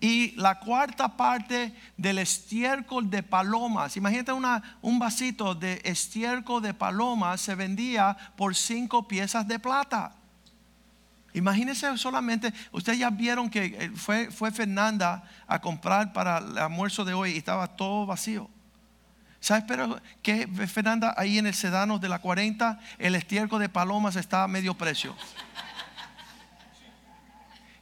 Y 0.00 0.32
la 0.36 0.58
cuarta 0.58 1.16
parte 1.16 1.74
del 1.96 2.18
estiércol 2.18 3.10
de 3.10 3.22
palomas. 3.22 3.96
Imagínate 3.98 4.32
una, 4.32 4.78
un 4.80 4.98
vasito 4.98 5.54
de 5.54 5.80
estiércol 5.84 6.62
de 6.62 6.72
palomas 6.72 7.42
se 7.42 7.54
vendía 7.54 8.16
por 8.36 8.56
cinco 8.56 9.06
piezas 9.06 9.46
de 9.46 9.58
plata. 9.58 10.14
Imagínense 11.32 11.96
solamente, 11.96 12.52
ustedes 12.72 12.98
ya 12.98 13.10
vieron 13.10 13.50
que 13.50 13.64
eh, 13.66 13.92
fue, 13.94 14.30
fue 14.30 14.50
Fernanda 14.50 15.22
a 15.46 15.60
comprar 15.60 16.12
para 16.12 16.38
el 16.38 16.58
almuerzo 16.58 17.04
de 17.04 17.14
hoy 17.14 17.32
y 17.32 17.38
estaba 17.38 17.68
todo 17.68 18.06
vacío. 18.06 18.48
¿Sabes 19.38 19.64
pero 19.66 20.00
que 20.22 20.46
Fernanda 20.66 21.14
ahí 21.16 21.38
en 21.38 21.46
el 21.46 21.54
sedano 21.54 21.98
de 21.98 22.08
la 22.08 22.18
40 22.18 22.78
el 22.98 23.14
estiércol 23.14 23.60
de 23.60 23.68
palomas 23.68 24.16
está 24.16 24.44
a 24.44 24.48
medio 24.48 24.74
precio? 24.74 25.16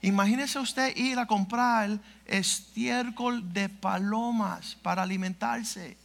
Imagínese 0.00 0.58
usted 0.58 0.96
ir 0.96 1.18
a 1.18 1.26
comprar 1.26 1.98
estiércol 2.24 3.52
de 3.52 3.68
palomas 3.68 4.76
para 4.76 5.02
alimentarse 5.02 5.96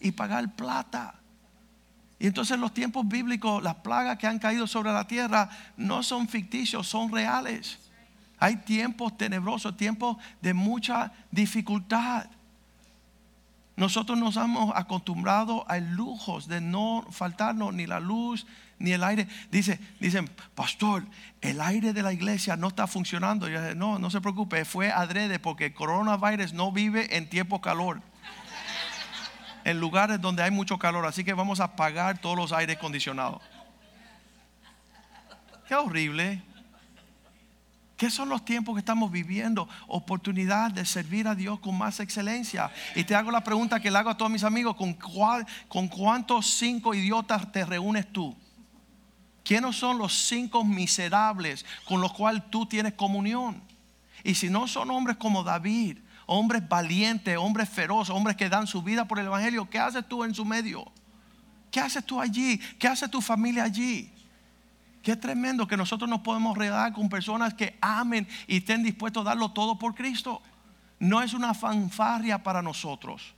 y 0.00 0.12
pagar 0.12 0.54
plata. 0.54 1.14
Y 2.20 2.28
entonces 2.28 2.56
los 2.56 2.72
tiempos 2.72 3.06
bíblicos, 3.08 3.62
las 3.62 3.74
plagas 3.76 4.16
que 4.18 4.28
han 4.28 4.38
caído 4.38 4.68
sobre 4.68 4.92
la 4.92 5.08
tierra 5.08 5.50
no 5.76 6.04
son 6.04 6.28
ficticios, 6.28 6.86
son 6.86 7.10
reales. 7.10 7.80
Hay 8.38 8.56
tiempos 8.56 9.16
tenebrosos, 9.16 9.76
tiempos 9.76 10.16
de 10.40 10.54
mucha 10.54 11.12
dificultad. 11.32 12.26
Nosotros 13.74 14.18
nos 14.18 14.36
hemos 14.36 14.72
acostumbrado 14.76 15.68
a 15.68 15.78
lujos 15.78 16.46
de 16.46 16.60
no 16.60 17.04
faltarnos 17.10 17.74
ni 17.74 17.86
la 17.86 17.98
luz 17.98 18.46
ni 18.82 18.92
el 18.92 19.04
aire. 19.04 19.26
Dice, 19.50 19.78
dicen, 20.00 20.28
pastor, 20.54 21.06
el 21.40 21.60
aire 21.60 21.92
de 21.92 22.02
la 22.02 22.12
iglesia 22.12 22.56
no 22.56 22.68
está 22.68 22.86
funcionando. 22.86 23.48
Yo, 23.48 23.74
no, 23.74 23.98
no 23.98 24.10
se 24.10 24.20
preocupe, 24.20 24.64
fue 24.64 24.90
adrede 24.90 25.38
porque 25.38 25.72
coronavirus 25.72 26.52
no 26.52 26.72
vive 26.72 27.16
en 27.16 27.28
tiempo 27.28 27.60
calor. 27.60 28.02
En 29.64 29.78
lugares 29.78 30.20
donde 30.20 30.42
hay 30.42 30.50
mucho 30.50 30.78
calor, 30.78 31.06
así 31.06 31.22
que 31.22 31.32
vamos 31.32 31.60
a 31.60 31.64
apagar 31.64 32.18
todos 32.18 32.36
los 32.36 32.52
aires 32.52 32.76
acondicionados. 32.76 33.40
Qué 35.68 35.76
horrible. 35.76 36.42
¿Qué 37.96 38.10
son 38.10 38.28
los 38.28 38.44
tiempos 38.44 38.74
que 38.74 38.80
estamos 38.80 39.12
viviendo? 39.12 39.68
Oportunidad 39.86 40.72
de 40.72 40.84
servir 40.84 41.28
a 41.28 41.36
Dios 41.36 41.60
con 41.60 41.78
más 41.78 42.00
excelencia. 42.00 42.72
Y 42.96 43.04
te 43.04 43.14
hago 43.14 43.30
la 43.30 43.44
pregunta 43.44 43.78
que 43.78 43.92
le 43.92 43.98
hago 43.98 44.10
a 44.10 44.16
todos 44.16 44.32
mis 44.32 44.42
amigos: 44.42 44.74
¿con, 44.74 44.94
con 45.68 45.86
cuántos 45.86 46.46
cinco 46.46 46.94
idiotas 46.94 47.52
te 47.52 47.64
reúnes 47.64 48.12
tú? 48.12 48.36
¿Quiénes 49.44 49.76
son 49.76 49.98
los 49.98 50.12
cinco 50.26 50.64
miserables 50.64 51.64
con 51.84 52.00
los 52.00 52.12
cuales 52.12 52.42
tú 52.50 52.66
tienes 52.66 52.94
comunión? 52.94 53.62
Y 54.24 54.34
si 54.34 54.48
no 54.50 54.68
son 54.68 54.90
hombres 54.90 55.16
como 55.16 55.42
David, 55.42 55.98
hombres 56.26 56.68
valientes, 56.68 57.36
hombres 57.36 57.68
feroces, 57.68 58.14
hombres 58.14 58.36
que 58.36 58.48
dan 58.48 58.66
su 58.66 58.82
vida 58.82 59.06
por 59.06 59.18
el 59.18 59.26
Evangelio, 59.26 59.68
¿qué 59.68 59.78
haces 59.78 60.06
tú 60.08 60.24
en 60.24 60.34
su 60.34 60.44
medio? 60.44 60.84
¿Qué 61.70 61.80
haces 61.80 62.04
tú 62.04 62.20
allí? 62.20 62.58
¿Qué 62.78 62.86
hace 62.86 63.08
tu 63.08 63.20
familia 63.20 63.64
allí? 63.64 64.12
Qué 65.02 65.16
tremendo 65.16 65.66
que 65.66 65.76
nosotros 65.76 66.08
nos 66.08 66.20
podemos 66.20 66.56
redar 66.56 66.92
con 66.92 67.08
personas 67.08 67.54
que 67.54 67.76
amen 67.80 68.28
y 68.46 68.58
estén 68.58 68.84
dispuestos 68.84 69.22
a 69.22 69.30
darlo 69.30 69.50
todo 69.50 69.78
por 69.78 69.94
Cristo. 69.94 70.40
No 71.00 71.20
es 71.20 71.34
una 71.34 71.54
fanfarria 71.54 72.42
para 72.42 72.62
nosotros. 72.62 73.34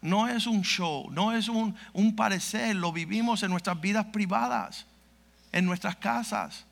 No 0.00 0.28
es 0.28 0.46
un 0.46 0.62
show, 0.62 1.10
no 1.10 1.32
es 1.32 1.48
un, 1.48 1.74
un 1.92 2.14
parecer. 2.14 2.76
Lo 2.76 2.92
vivimos 2.92 3.42
en 3.42 3.50
nuestras 3.50 3.80
vidas 3.80 4.06
privadas, 4.06 4.86
en 5.52 5.66
nuestras 5.66 5.96
casas, 5.96 6.66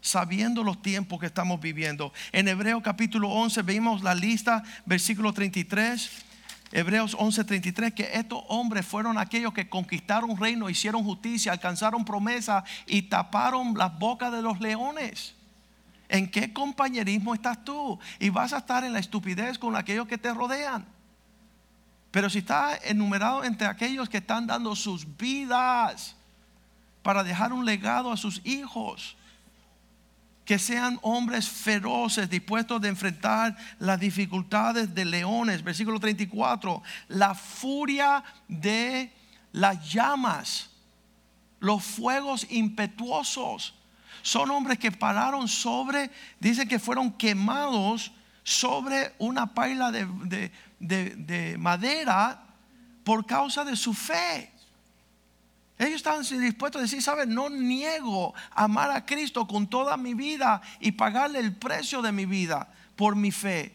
sabiendo 0.00 0.62
los 0.64 0.82
tiempos 0.82 1.20
que 1.20 1.26
estamos 1.26 1.60
viviendo. 1.60 2.12
En 2.32 2.48
Hebreo 2.48 2.82
capítulo 2.82 3.28
11 3.28 3.62
vimos 3.62 4.02
la 4.02 4.14
lista, 4.14 4.62
versículo 4.86 5.32
33 5.32 6.26
Hebreos 6.72 7.16
11:33, 7.16 7.92
que 7.92 8.10
estos 8.14 8.42
hombres 8.48 8.86
fueron 8.86 9.18
aquellos 9.18 9.52
que 9.52 9.68
conquistaron 9.68 10.36
reino, 10.36 10.70
hicieron 10.70 11.02
justicia, 11.02 11.52
alcanzaron 11.52 12.04
promesa 12.04 12.64
y 12.86 13.02
taparon 13.02 13.74
las 13.76 13.98
bocas 13.98 14.30
de 14.30 14.42
los 14.42 14.60
leones. 14.60 15.34
¿En 16.08 16.30
qué 16.30 16.52
compañerismo 16.52 17.34
estás 17.34 17.64
tú? 17.64 17.98
Y 18.20 18.30
vas 18.30 18.52
a 18.52 18.58
estar 18.58 18.84
en 18.84 18.92
la 18.92 19.00
estupidez 19.00 19.58
con 19.58 19.74
aquellos 19.74 20.06
que 20.06 20.18
te 20.18 20.32
rodean. 20.32 20.84
Pero 22.10 22.30
si 22.30 22.38
estás 22.38 22.80
enumerado 22.84 23.44
entre 23.44 23.66
aquellos 23.66 24.08
que 24.08 24.18
están 24.18 24.46
dando 24.46 24.74
sus 24.74 25.16
vidas 25.16 26.16
para 27.02 27.24
dejar 27.24 27.52
un 27.52 27.64
legado 27.64 28.12
a 28.12 28.16
sus 28.16 28.40
hijos, 28.44 29.16
que 30.44 30.58
sean 30.58 30.98
hombres 31.02 31.48
feroces, 31.48 32.28
dispuestos 32.28 32.80
de 32.80 32.88
enfrentar 32.88 33.56
las 33.78 34.00
dificultades 34.00 34.94
de 34.94 35.04
leones. 35.04 35.62
Versículo 35.62 36.00
34, 36.00 36.82
la 37.08 37.34
furia 37.34 38.24
de 38.48 39.12
las 39.52 39.92
llamas, 39.92 40.70
los 41.60 41.84
fuegos 41.84 42.46
impetuosos. 42.50 43.74
Son 44.22 44.50
hombres 44.50 44.78
que 44.78 44.90
pararon 44.90 45.46
sobre, 45.46 46.10
dice 46.40 46.66
que 46.66 46.78
fueron 46.78 47.12
quemados 47.12 48.12
sobre 48.42 49.14
una 49.18 49.54
paila 49.54 49.92
de, 49.92 50.50
de 50.80 51.56
madera 51.58 52.42
por 53.04 53.24
causa 53.24 53.64
de 53.64 53.76
su 53.76 53.94
fe. 53.94 54.52
Ellos 55.80 55.96
estaban 55.96 56.22
dispuestos 56.22 56.78
a 56.78 56.82
decir, 56.82 57.00
¿sabes? 57.00 57.26
No 57.26 57.48
niego 57.48 58.34
amar 58.50 58.90
a 58.90 59.06
Cristo 59.06 59.46
con 59.46 59.66
toda 59.66 59.96
mi 59.96 60.12
vida 60.12 60.60
y 60.78 60.92
pagarle 60.92 61.38
el 61.38 61.56
precio 61.56 62.02
de 62.02 62.12
mi 62.12 62.26
vida 62.26 62.68
por 62.96 63.16
mi 63.16 63.30
fe. 63.30 63.74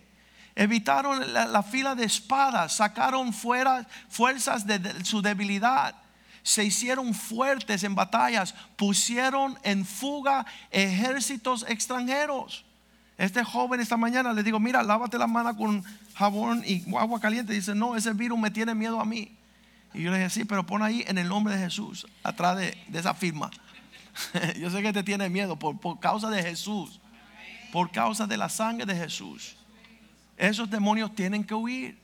Evitaron 0.54 1.34
la, 1.34 1.64
fila 1.64 1.96
de 1.96 2.06
espadas, 2.06 2.76
sacaron 2.76 3.34
fuera 3.34 3.88
fuerzas 4.08 4.68
de 4.68 5.04
su 5.04 5.24
debilidad 5.24 5.96
se 6.44 6.64
hicieron 6.64 7.16
fuertes 7.16 7.84
en 7.84 7.96
batallas, 7.96 8.54
pusieron 8.76 9.58
en 9.64 9.84
fuga 9.84 10.46
ejércitos 10.70 11.66
extranjeros. 11.68 12.66
Este 13.18 13.44
joven 13.44 13.80
esta 13.80 13.98
mañana 13.98 14.32
le 14.32 14.44
digo, 14.44 14.60
mira, 14.60 14.84
lávate 14.84 15.18
las 15.18 15.28
manos 15.28 15.56
con 15.56 15.84
jabón 16.14 16.62
y 16.64 16.86
agua 16.96 17.20
caliente. 17.20 17.52
Dice, 17.52 17.74
no, 17.74 17.96
ese 17.96 18.14
virus 18.14 18.38
me 18.38 18.52
tiene 18.52 18.76
miedo 18.76 19.02
a 19.02 19.06
mí. 19.06 19.36
Y 19.96 20.04
yo 20.04 20.12
le 20.12 20.18
dije, 20.18 20.30
sí, 20.30 20.46
pero 20.46 20.66
pon 20.66 20.84
ahí 20.84 21.04
en 21.08 21.18
el 21.18 21.30
nombre 21.30 21.56
de 21.56 21.64
Jesús, 21.64 22.06
atrás 22.22 22.58
de, 22.58 22.78
esa 22.94 23.14
firma. 23.14 23.50
yo 24.60 24.70
sé 24.70 24.82
que 24.82 24.92
te 24.92 25.04
tiene 25.04 25.30
miedo 25.30 25.58
por, 25.58 25.80
por 25.80 26.00
causa 26.00 26.30
de 26.30 26.44
Jesús, 26.44 27.00
por 27.72 27.92
causa 27.92 28.28
de 28.28 28.38
la 28.38 28.50
sangre 28.50 28.86
de 28.86 28.96
Jesús. 28.96 29.56
Esos 30.38 30.70
demonios 30.70 31.16
tienen 31.16 31.44
que 31.44 31.54
huir. 31.54 31.98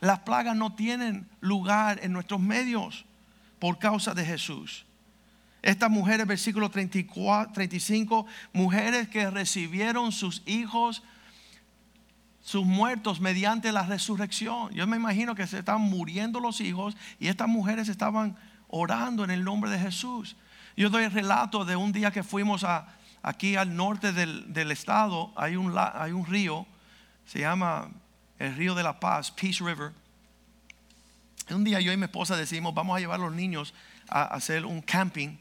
Las 0.00 0.20
plagas 0.20 0.56
no 0.56 0.74
tienen 0.74 1.28
lugar 1.40 2.00
en 2.02 2.12
nuestros 2.12 2.40
medios 2.40 3.04
por 3.58 3.78
causa 3.78 4.14
de 4.14 4.24
Jesús. 4.24 4.86
Estas 5.60 5.90
mujeres, 5.90 6.26
versículo 6.26 6.70
34, 6.70 7.52
35, 7.52 8.26
mujeres 8.52 9.08
que 9.08 9.28
recibieron 9.28 10.12
sus 10.12 10.42
hijos, 10.46 11.02
sus 12.48 12.64
muertos 12.64 13.20
mediante 13.20 13.72
la 13.72 13.82
resurrección. 13.82 14.70
Yo 14.72 14.86
me 14.86 14.96
imagino 14.96 15.34
que 15.34 15.46
se 15.46 15.58
estaban 15.58 15.82
muriendo 15.82 16.40
los 16.40 16.62
hijos 16.62 16.96
y 17.20 17.28
estas 17.28 17.46
mujeres 17.46 17.90
estaban 17.90 18.38
orando 18.68 19.22
en 19.22 19.30
el 19.30 19.44
nombre 19.44 19.70
de 19.70 19.78
Jesús. 19.78 20.34
Yo 20.74 20.88
doy 20.88 21.04
el 21.04 21.12
relato 21.12 21.66
de 21.66 21.76
un 21.76 21.92
día 21.92 22.10
que 22.10 22.22
fuimos 22.22 22.64
a, 22.64 22.88
aquí 23.22 23.56
al 23.56 23.76
norte 23.76 24.14
del, 24.14 24.50
del 24.50 24.70
estado, 24.70 25.30
hay 25.36 25.56
un, 25.56 25.74
hay 25.76 26.12
un 26.12 26.24
río, 26.24 26.66
se 27.26 27.40
llama 27.40 27.90
el 28.38 28.56
río 28.56 28.74
de 28.74 28.82
la 28.82 28.98
paz, 28.98 29.30
Peace 29.30 29.62
River. 29.62 29.92
Un 31.50 31.64
día 31.64 31.80
yo 31.80 31.92
y 31.92 31.98
mi 31.98 32.04
esposa 32.04 32.34
decimos, 32.34 32.72
vamos 32.72 32.96
a 32.96 33.00
llevar 33.00 33.20
a 33.20 33.24
los 33.24 33.34
niños 33.34 33.74
a 34.08 34.22
hacer 34.22 34.64
un 34.64 34.80
camping 34.80 35.36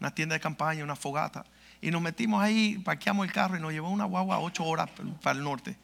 una 0.00 0.10
tienda 0.14 0.34
de 0.34 0.40
campaña, 0.40 0.82
una 0.82 0.96
fogata. 0.96 1.44
Y 1.82 1.90
nos 1.90 2.00
metimos 2.00 2.42
ahí, 2.42 2.78
parqueamos 2.78 3.26
el 3.26 3.32
carro 3.34 3.58
y 3.58 3.60
nos 3.60 3.72
llevó 3.72 3.90
una 3.90 4.06
guagua 4.06 4.38
ocho 4.38 4.64
horas 4.64 4.88
para 5.20 5.38
el 5.38 5.44
norte. 5.44 5.76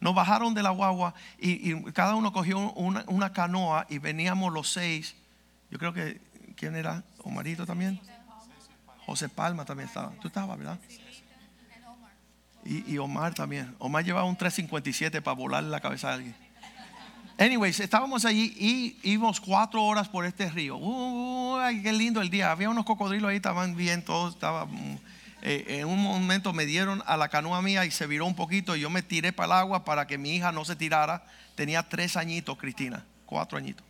Nos 0.00 0.14
bajaron 0.14 0.54
de 0.54 0.62
la 0.62 0.70
guagua 0.70 1.14
y, 1.38 1.74
cada 1.92 2.14
uno 2.14 2.32
cogió 2.32 2.58
una, 2.72 3.32
canoa 3.32 3.86
y 3.88 3.98
veníamos 3.98 4.52
los 4.52 4.70
seis. 4.70 5.16
Yo 5.70 5.78
creo 5.78 5.92
que, 5.92 6.20
¿quién 6.54 6.76
era? 6.76 7.02
Omarito 7.22 7.66
también. 7.66 8.00
José 9.06 9.28
Palma 9.28 9.64
también 9.64 9.88
estaba. 9.88 10.12
Tú 10.20 10.28
estabas, 10.28 10.58
¿verdad? 10.58 10.78
Y, 12.64 12.92
y 12.92 12.98
Omar 12.98 13.34
también. 13.34 13.74
Omar 13.78 14.04
llevaba 14.04 14.26
un 14.26 14.36
357 14.36 15.22
para 15.22 15.34
volarle 15.34 15.70
la 15.70 15.80
cabeza 15.80 16.10
a 16.10 16.14
alguien. 16.14 16.34
Anyways, 17.38 17.80
estábamos 17.80 18.24
allí 18.24 18.54
y 18.58 18.98
íbamos 19.02 19.40
cuatro 19.40 19.84
horas 19.84 20.08
por 20.08 20.24
este 20.24 20.48
río. 20.48 20.76
Uh, 20.78 21.58
ay, 21.58 21.82
qué 21.82 21.92
lindo 21.92 22.22
el 22.22 22.30
día. 22.30 22.50
Había 22.50 22.70
unos 22.70 22.86
cocodrilos 22.86 23.28
ahí, 23.28 23.36
estaban 23.36 23.76
bien, 23.76 24.02
todos 24.02 24.34
estaban. 24.34 24.98
Mm, 25.42 25.46
eh, 25.46 25.64
en 25.68 25.86
un 25.86 26.02
momento 26.02 26.52
me 26.52 26.66
dieron 26.66 27.02
a 27.06 27.16
la 27.16 27.28
canoa 27.28 27.62
mía 27.62 27.84
y 27.84 27.90
se 27.90 28.06
viró 28.06 28.26
un 28.26 28.34
poquito. 28.34 28.76
Y 28.76 28.80
yo 28.80 28.90
me 28.90 29.02
tiré 29.02 29.32
para 29.32 29.46
el 29.46 29.52
agua 29.60 29.84
para 29.84 30.06
que 30.06 30.18
mi 30.18 30.36
hija 30.36 30.52
no 30.52 30.64
se 30.64 30.76
tirara. 30.76 31.24
Tenía 31.54 31.82
tres 31.82 32.16
añitos, 32.16 32.56
Cristina, 32.58 33.04
cuatro 33.24 33.58
añitos. 33.58 33.84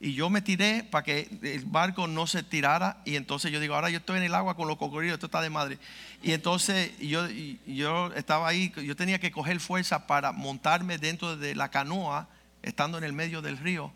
Y 0.00 0.14
yo 0.14 0.30
me 0.30 0.40
tiré 0.40 0.84
para 0.84 1.02
que 1.02 1.28
el 1.42 1.64
barco 1.64 2.06
no 2.06 2.26
se 2.26 2.42
tirara. 2.42 2.98
Y 3.04 3.16
entonces 3.16 3.50
yo 3.50 3.58
digo, 3.58 3.74
ahora 3.74 3.90
yo 3.90 3.98
estoy 3.98 4.18
en 4.18 4.24
el 4.24 4.34
agua 4.34 4.54
con 4.54 4.68
los 4.68 4.76
cocodrilos, 4.76 5.14
esto 5.14 5.26
está 5.26 5.40
de 5.40 5.50
madre. 5.50 5.78
Y 6.22 6.32
entonces 6.32 6.96
yo, 7.00 7.28
yo 7.66 8.12
estaba 8.14 8.48
ahí, 8.48 8.72
yo 8.84 8.94
tenía 8.94 9.18
que 9.18 9.32
coger 9.32 9.58
fuerza 9.58 10.06
para 10.06 10.32
montarme 10.32 10.98
dentro 10.98 11.36
de 11.36 11.54
la 11.56 11.70
canoa 11.70 12.28
estando 12.62 12.98
en 12.98 13.04
el 13.04 13.12
medio 13.12 13.42
del 13.42 13.58
río 13.58 13.92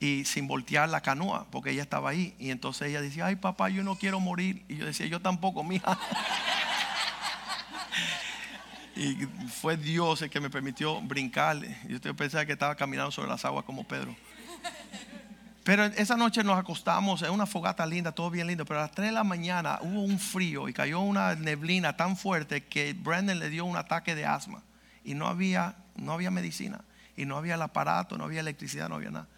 y 0.00 0.24
sin 0.24 0.48
voltear 0.48 0.88
la 0.88 1.02
canoa, 1.02 1.46
porque 1.50 1.70
ella 1.70 1.82
estaba 1.82 2.10
ahí. 2.10 2.34
Y 2.38 2.50
entonces 2.50 2.88
ella 2.88 3.02
decía, 3.02 3.26
ay 3.26 3.36
papá, 3.36 3.68
yo 3.68 3.84
no 3.84 3.96
quiero 3.96 4.18
morir. 4.18 4.64
Y 4.66 4.76
yo 4.76 4.86
decía, 4.86 5.06
yo 5.06 5.20
tampoco, 5.20 5.62
mija. 5.62 5.96
y 8.96 9.26
fue 9.60 9.76
Dios 9.76 10.22
el 10.22 10.30
que 10.30 10.40
me 10.40 10.48
permitió 10.48 11.00
brincarle. 11.02 11.76
Yo 11.86 12.16
pensaba 12.16 12.46
que 12.46 12.52
estaba 12.52 12.74
caminando 12.74 13.10
sobre 13.10 13.28
las 13.28 13.44
aguas 13.44 13.66
como 13.66 13.84
Pedro. 13.84 14.16
Pero 15.64 15.84
esa 15.84 16.16
noche 16.16 16.42
nos 16.42 16.58
acostamos 16.58 17.20
en 17.20 17.30
una 17.30 17.44
fogata 17.44 17.84
linda, 17.84 18.12
todo 18.12 18.30
bien 18.30 18.46
lindo. 18.46 18.64
Pero 18.64 18.80
a 18.80 18.84
las 18.84 18.92
3 18.92 19.08
de 19.08 19.12
la 19.12 19.24
mañana 19.24 19.78
hubo 19.82 20.02
un 20.02 20.18
frío 20.18 20.68
y 20.68 20.72
cayó 20.72 21.00
una 21.00 21.34
neblina 21.34 21.96
tan 21.96 22.16
fuerte 22.16 22.64
que 22.64 22.94
Brandon 22.94 23.38
le 23.38 23.50
dio 23.50 23.66
un 23.66 23.76
ataque 23.76 24.14
de 24.14 24.24
asma. 24.24 24.62
Y 25.04 25.12
no 25.12 25.28
había, 25.28 25.76
no 25.96 26.12
había 26.12 26.30
medicina 26.30 26.80
y 27.16 27.26
no 27.26 27.36
había 27.36 27.56
el 27.56 27.62
aparato, 27.62 28.16
no 28.16 28.24
había 28.24 28.40
electricidad, 28.40 28.88
no 28.88 28.94
había 28.94 29.10
nada. 29.10 29.28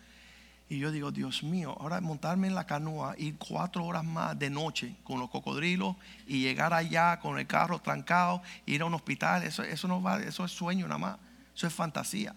Y 0.72 0.78
yo 0.78 0.90
digo, 0.90 1.12
Dios 1.12 1.42
mío, 1.42 1.76
ahora 1.78 2.00
montarme 2.00 2.46
en 2.46 2.54
la 2.54 2.64
canoa, 2.64 3.14
ir 3.18 3.36
cuatro 3.36 3.84
horas 3.84 4.04
más 4.04 4.38
de 4.38 4.48
noche 4.48 4.96
con 5.04 5.20
los 5.20 5.28
cocodrilos 5.28 5.96
y 6.26 6.40
llegar 6.40 6.72
allá 6.72 7.20
con 7.20 7.38
el 7.38 7.46
carro 7.46 7.78
trancado, 7.78 8.42
ir 8.64 8.80
a 8.80 8.86
un 8.86 8.94
hospital, 8.94 9.42
eso, 9.42 9.62
eso 9.62 9.86
no 9.86 10.00
va, 10.00 10.22
eso 10.22 10.46
es 10.46 10.50
sueño 10.50 10.88
nada 10.88 10.96
más, 10.96 11.18
eso 11.54 11.66
es 11.66 11.74
fantasía. 11.74 12.34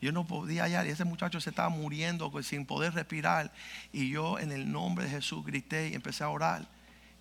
Yo 0.00 0.10
no 0.10 0.26
podía 0.26 0.64
hallar 0.64 0.88
y 0.88 0.90
ese 0.90 1.04
muchacho 1.04 1.40
se 1.40 1.50
estaba 1.50 1.68
muriendo 1.68 2.32
sin 2.42 2.66
poder 2.66 2.92
respirar. 2.94 3.52
Y 3.92 4.10
yo 4.10 4.40
en 4.40 4.50
el 4.50 4.72
nombre 4.72 5.04
de 5.04 5.12
Jesús 5.12 5.46
grité 5.46 5.90
y 5.90 5.94
empecé 5.94 6.24
a 6.24 6.30
orar. 6.30 6.66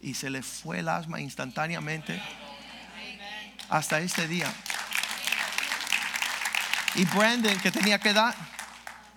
Y 0.02 0.16
se 0.16 0.32
le 0.32 0.42
fue 0.42 0.80
el 0.80 0.90
asma 0.90 1.22
instantáneamente 1.22 2.20
hasta 3.70 4.00
este 4.00 4.28
día. 4.28 4.52
Y 6.96 7.06
Brandon, 7.06 7.60
que 7.60 7.70
tenía 7.70 8.00
que 8.00 8.14
dar 8.14 8.34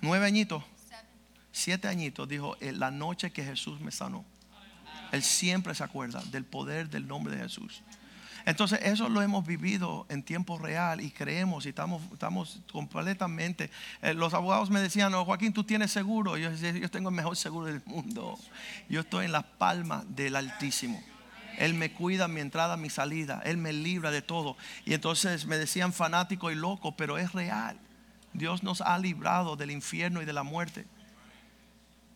nueve 0.02 0.26
añitos, 0.26 0.62
siete 1.60 1.88
añitos, 1.88 2.28
dijo, 2.28 2.56
en 2.60 2.80
la 2.80 2.90
noche 2.90 3.30
que 3.30 3.44
Jesús 3.44 3.80
me 3.80 3.90
sanó. 3.90 4.24
Él 5.12 5.22
siempre 5.22 5.74
se 5.74 5.84
acuerda 5.84 6.22
del 6.30 6.44
poder 6.44 6.88
del 6.88 7.06
nombre 7.06 7.34
de 7.34 7.42
Jesús. 7.42 7.82
Entonces 8.46 8.80
eso 8.82 9.08
lo 9.08 9.20
hemos 9.22 9.46
vivido 9.46 10.06
en 10.08 10.22
tiempo 10.22 10.58
real 10.58 11.00
y 11.00 11.10
creemos 11.10 11.66
y 11.66 11.70
estamos, 11.70 12.02
estamos 12.12 12.60
completamente. 12.72 13.70
Eh, 14.02 14.14
los 14.14 14.32
abogados 14.34 14.70
me 14.70 14.80
decían, 14.80 15.12
no, 15.12 15.24
Joaquín, 15.24 15.52
tú 15.52 15.64
tienes 15.64 15.90
seguro. 15.90 16.36
Yo 16.36 16.50
decía, 16.50 16.72
yo 16.72 16.90
tengo 16.90 17.10
el 17.10 17.14
mejor 17.14 17.36
seguro 17.36 17.66
del 17.66 17.82
mundo. 17.84 18.38
Yo 18.88 19.00
estoy 19.00 19.26
en 19.26 19.32
la 19.32 19.42
palma 19.42 20.04
del 20.08 20.36
Altísimo. 20.36 21.02
Él 21.58 21.74
me 21.74 21.92
cuida 21.92 22.28
mi 22.28 22.40
entrada, 22.40 22.76
mi 22.78 22.88
salida. 22.88 23.42
Él 23.44 23.58
me 23.58 23.72
libra 23.72 24.10
de 24.10 24.22
todo. 24.22 24.56
Y 24.86 24.94
entonces 24.94 25.44
me 25.44 25.58
decían 25.58 25.92
fanático 25.92 26.50
y 26.50 26.54
loco, 26.54 26.96
pero 26.96 27.18
es 27.18 27.32
real. 27.32 27.78
Dios 28.32 28.62
nos 28.62 28.80
ha 28.80 28.96
librado 28.98 29.56
del 29.56 29.70
infierno 29.70 30.22
y 30.22 30.24
de 30.24 30.32
la 30.32 30.44
muerte. 30.44 30.86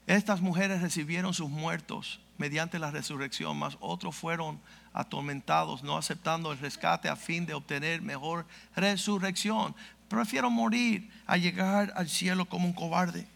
Estas 0.07 0.41
mujeres 0.41 0.83
recibieron 0.83 1.33
sus 1.33 1.49
muertos 1.49 2.21
mediante 2.37 2.79
la 2.79 2.91
resurrección, 2.91 3.57
mas 3.57 3.77
otros 3.81 4.15
fueron 4.15 4.61
atormentados, 4.93 5.83
no 5.83 5.97
aceptando 5.97 6.53
el 6.53 6.59
rescate 6.59 7.09
a 7.09 7.17
fin 7.17 7.47
de 7.47 7.55
obtener 7.55 8.03
mejor 8.03 8.47
resurrección. 8.77 9.75
Prefiero 10.09 10.51
morir 10.51 11.11
a 11.27 11.37
llegar 11.37 11.93
al 11.97 12.09
cielo 12.09 12.45
como 12.47 12.67
un 12.67 12.75
cobarde. 12.75 13.27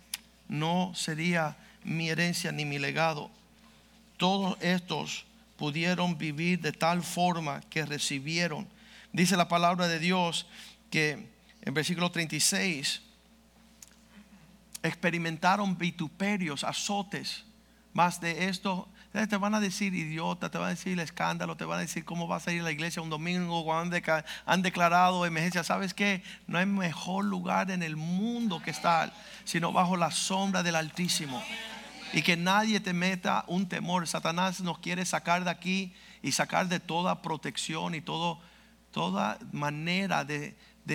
No 0.48 0.92
sería 0.94 1.56
mi 1.84 2.10
herencia 2.10 2.52
ni 2.52 2.64
mi 2.64 2.78
legado. 2.78 3.30
Todos 4.16 4.58
estos 4.60 5.24
pudieron 5.56 6.18
vivir 6.18 6.60
de 6.60 6.72
tal 6.72 7.02
forma 7.02 7.60
que 7.70 7.86
recibieron. 7.86 8.66
Dice 9.12 9.36
la 9.36 9.48
palabra 9.48 9.88
de 9.88 9.98
Dios 9.98 10.46
que 10.90 11.28
en 11.62 11.74
versículo 11.74 12.10
36 12.10 13.02
experimentaron 14.82 15.76
vituperios, 15.76 16.64
azotes. 16.64 17.44
Más 17.92 18.20
de 18.20 18.48
esto, 18.48 18.88
eh, 19.14 19.26
te 19.26 19.36
van 19.36 19.54
a 19.54 19.60
decir 19.60 19.94
idiota, 19.94 20.50
te 20.50 20.58
van 20.58 20.68
a 20.68 20.70
decir 20.70 20.98
escándalo, 21.00 21.56
te 21.56 21.64
van 21.64 21.78
a 21.78 21.82
decir 21.82 22.04
cómo 22.04 22.26
vas 22.26 22.46
a 22.46 22.52
ir 22.52 22.60
a 22.60 22.64
la 22.64 22.70
iglesia 22.70 23.00
un 23.00 23.08
domingo 23.08 23.64
cuando 23.64 23.96
han, 24.44 24.62
declarado 24.62 25.24
emergencia. 25.24 25.64
¿Sabes 25.64 25.94
qué? 25.94 26.22
No 26.46 26.58
hay 26.58 26.66
mejor 26.66 27.24
lugar 27.24 27.70
en 27.70 27.82
el 27.82 27.96
mundo 27.96 28.60
que 28.62 28.70
estar, 28.70 29.12
sino 29.44 29.72
bajo 29.72 29.96
la 29.96 30.10
sombra 30.10 30.62
del 30.62 30.76
Altísimo 30.76 31.42
y 32.12 32.22
que 32.22 32.36
nadie 32.36 32.80
te 32.80 32.92
meta 32.92 33.44
un 33.48 33.66
temor. 33.66 34.06
Satanás 34.06 34.60
nos 34.60 34.78
quiere 34.78 35.04
sacar 35.06 35.44
de 35.44 35.50
aquí 35.50 35.94
y 36.22 36.32
sacar 36.32 36.68
de 36.68 36.80
toda 36.80 37.22
protección 37.22 37.94
y 37.94 38.02
todo, 38.02 38.40
toda 38.92 39.38
manera 39.52 40.24
de 40.24 40.54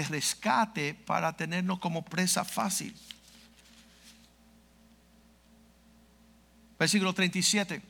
rescate 0.09 0.93
para 0.93 1.35
tenernos 1.35 1.79
como 1.79 2.05
presa 2.05 2.45
fácil. 2.45 2.95
Versículo 6.83 7.13
37. 7.13 7.81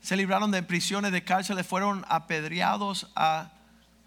Se 0.00 0.16
libraron 0.16 0.52
de 0.52 0.62
prisiones 0.62 1.10
de 1.10 1.24
cárceles, 1.24 1.66
fueron 1.66 2.04
apedreados 2.08 3.10
a, 3.16 3.50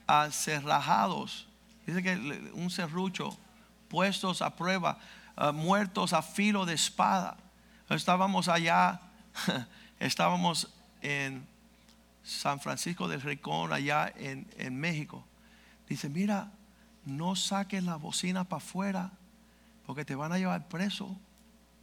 a 0.08 0.32
cerrajados. 0.32 1.46
Dice 1.86 2.02
que 2.02 2.16
un 2.54 2.70
serrucho, 2.70 3.38
puestos 3.90 4.42
a 4.42 4.56
prueba 4.56 4.98
Ah, 5.36 5.52
muertos 5.52 6.14
a 6.14 6.22
filo 6.22 6.66
de 6.66 6.76
espada. 6.76 7.36
Estábamos 7.90 8.48
allá, 8.48 9.02
estábamos 10.00 10.72
en 11.02 11.46
San 12.24 12.62
Francisco 12.62 13.10
del 13.10 13.22
Ricón, 13.22 13.74
allá 13.74 14.14
en, 14.16 14.48
en 14.58 14.80
México. 14.80 15.26
Dice, 15.90 16.08
mira, 16.08 16.50
no 17.04 17.36
saques 17.36 17.84
la 17.84 17.98
bocina 17.98 18.46
para 18.46 18.64
afuera 18.64 19.12
porque 19.86 20.06
te 20.06 20.16
van 20.16 20.32
a 20.32 20.38
llevar 20.38 20.68
preso. 20.70 21.18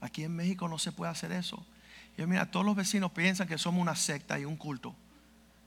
Aquí 0.00 0.24
en 0.24 0.34
México 0.34 0.68
no 0.68 0.78
se 0.78 0.92
puede 0.92 1.10
hacer 1.10 1.32
eso. 1.32 1.64
Y 2.16 2.22
mira, 2.26 2.50
todos 2.50 2.66
los 2.66 2.76
vecinos 2.76 3.12
piensan 3.12 3.48
que 3.48 3.58
somos 3.58 3.80
una 3.80 3.94
secta 3.94 4.38
y 4.38 4.44
un 4.44 4.56
culto. 4.56 4.94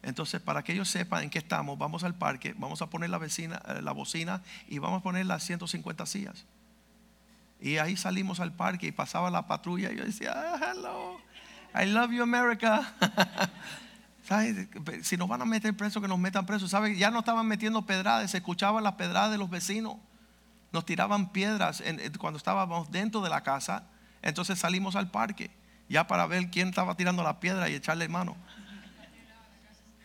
Entonces, 0.02 0.41
para 0.41 0.63
que 0.63 0.74
ellos 0.74 0.89
sepan 0.89 1.24
en 1.24 1.30
qué 1.30 1.39
estamos, 1.39 1.80
vamos 1.80 2.04
al 2.04 2.15
parque, 2.15 2.54
vamos 2.58 2.82
a 2.82 2.89
poner 2.89 3.10
la, 3.10 3.17
vecina, 3.17 3.62
eh, 3.69 3.82
la 3.82 3.93
bocina 3.93 4.41
y 4.67 4.78
vamos 4.78 5.00
a 5.00 5.04
poner 5.04 5.26
las 5.26 5.43
150 5.43 6.06
sillas. 6.06 6.46
Y 7.62 7.78
ahí 7.78 7.96
salimos 7.96 8.41
al 8.41 8.52
parque 8.52 8.88
y 8.88 8.91
pasaba 8.91 9.32
la 9.32 9.48
patrulla 9.48 9.93
y 9.93 9.98
yo 9.98 10.04
decía, 10.04 10.34
ah, 10.36 10.74
hello, 10.74 11.17
I 11.74 11.86
love 11.86 12.12
you 12.12 12.22
America. 12.22 12.93
¿Sabes? 14.28 14.67
Si 15.02 15.17
nos 15.17 15.28
van 15.28 15.41
a 15.41 15.46
meter 15.46 15.76
presos, 15.76 16.02
que 16.02 16.08
nos 16.08 16.19
metan 16.19 16.46
presos. 16.46 16.69
¿Sabes? 16.69 16.98
Ya 16.98 17.10
no 17.10 17.19
estaban 17.19 17.48
metiendo 17.48 17.86
pedradas, 17.86 18.32
se 18.32 18.38
escuchaban 18.38 18.84
las 18.84 18.93
pedradas 18.93 19.32
de 19.32 19.38
los 19.38 19.50
vecinos. 19.50 19.96
Nos 20.72 20.86
tiraban 20.86 21.32
piedras 21.32 21.84
cuando 22.19 22.38
estábamos 22.38 22.91
dentro 22.91 23.22
de 23.22 23.30
la 23.30 23.41
casa. 23.41 23.84
Entonces 24.23 24.57
salimos 24.57 24.95
al 24.95 25.12
parque, 25.12 25.51
ya 25.89 26.07
para 26.07 26.25
ver 26.25 26.49
quién 26.49 26.69
estaba 26.69 26.95
tirando 26.95 27.21
la 27.21 27.39
piedra 27.39 27.69
y 27.69 27.75
echarle 27.75 28.07
mano. 28.07 28.36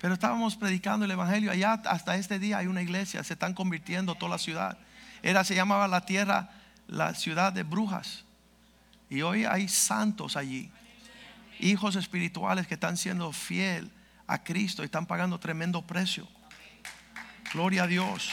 Pero 0.00 0.14
estábamos 0.14 0.57
predicando 0.57 1.04
el 1.04 1.11
Evangelio. 1.11 1.50
Allá 1.50 1.81
hasta 1.87 2.16
este 2.16 2.38
día 2.38 2.59
hay 2.59 2.66
una 2.66 2.83
iglesia, 2.83 3.24
se 3.24 3.33
están 3.33 3.54
convirtiendo 3.54 4.14
toda 4.14 4.31
la 4.31 4.38
ciudad. 4.38 4.78
Era, 5.22 5.42
se 5.44 5.54
llamaba 5.54 5.88
la 5.88 6.04
tierra, 6.04 6.50
la 6.87 7.14
ciudad 7.14 7.52
de 7.52 7.62
brujas. 7.62 8.24
Y 9.09 9.22
hoy 9.22 9.44
hay 9.44 9.68
santos 9.68 10.37
allí. 10.37 10.70
Hijos 11.61 11.96
espirituales 11.96 12.66
que 12.66 12.74
están 12.74 12.96
siendo 12.96 13.33
fiel 13.33 13.90
a 14.26 14.44
Cristo 14.44 14.83
y 14.83 14.87
están 14.87 15.07
pagando 15.07 15.40
tremendo 15.40 15.83
precio. 15.83 16.28
Gloria 17.52 17.85
a 17.85 17.87
Dios. 17.87 18.31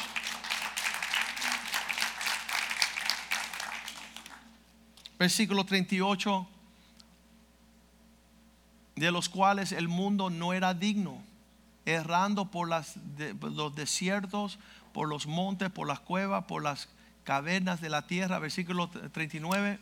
Versículo 5.26 5.66
38. 5.66 6.48
De 8.96 9.10
los 9.12 9.28
cuales 9.28 9.72
el 9.72 9.88
mundo 9.88 10.30
no 10.30 10.54
era 10.54 10.76
digno 10.76 11.20
errando 11.84 12.52
por 12.52 12.70
los 12.70 13.76
desiertos, 13.76 14.60
por 14.94 15.10
los 15.10 15.26
montes, 15.26 15.72
por 15.72 15.88
las 15.88 16.00
cuevas, 16.00 16.46
por 16.46 16.62
las 16.62 16.90
cavernas 17.24 17.82
de 17.82 17.90
la 17.90 18.06
tierra, 18.06 18.38
versículo 18.38 18.88
39. 18.88 19.80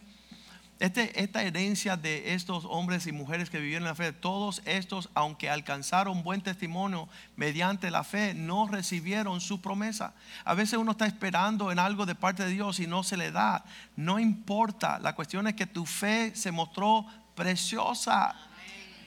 Este, 0.80 1.24
esta 1.24 1.44
herencia 1.44 1.96
de 1.96 2.34
estos 2.34 2.66
hombres 2.66 3.08
y 3.08 3.12
mujeres 3.12 3.50
que 3.50 3.60
vivieron 3.60 3.88
la 3.88 3.96
fe, 3.96 4.12
todos 4.12 4.62
estos, 4.66 5.10
aunque 5.14 5.50
alcanzaron 5.50 6.24
buen 6.24 6.42
testimonio 6.42 7.08
mediante 7.36 7.92
la 7.92 8.04
fe, 8.04 8.34
no 8.34 8.68
recibieron 8.68 9.40
su 9.40 9.62
promesa. 9.62 10.14
A 10.44 10.56
veces 10.56 10.80
uno 10.80 10.92
está 10.92 11.06
esperando 11.06 11.72
en 11.72 11.80
algo 11.80 12.06
de 12.06 12.16
parte 12.16 12.44
de 12.44 12.50
Dios 12.50 12.80
y 12.80 12.88
no 12.88 13.04
se 13.04 13.18
le 13.18 13.32
da. 13.32 13.64
No 13.96 14.20
importa, 14.20 15.00
la 15.00 15.16
cuestión 15.16 15.48
es 15.48 15.54
que 15.54 15.68
tu 15.68 15.86
fe 15.86 16.36
se 16.36 16.52
mostró 16.52 17.06
preciosa. 17.36 18.36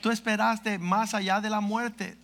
Tú 0.01 0.11
esperaste 0.11 0.79
más 0.79 1.15
allá 1.15 1.41
de 1.41 1.51
la 1.51 1.61
muerte 1.61 2.17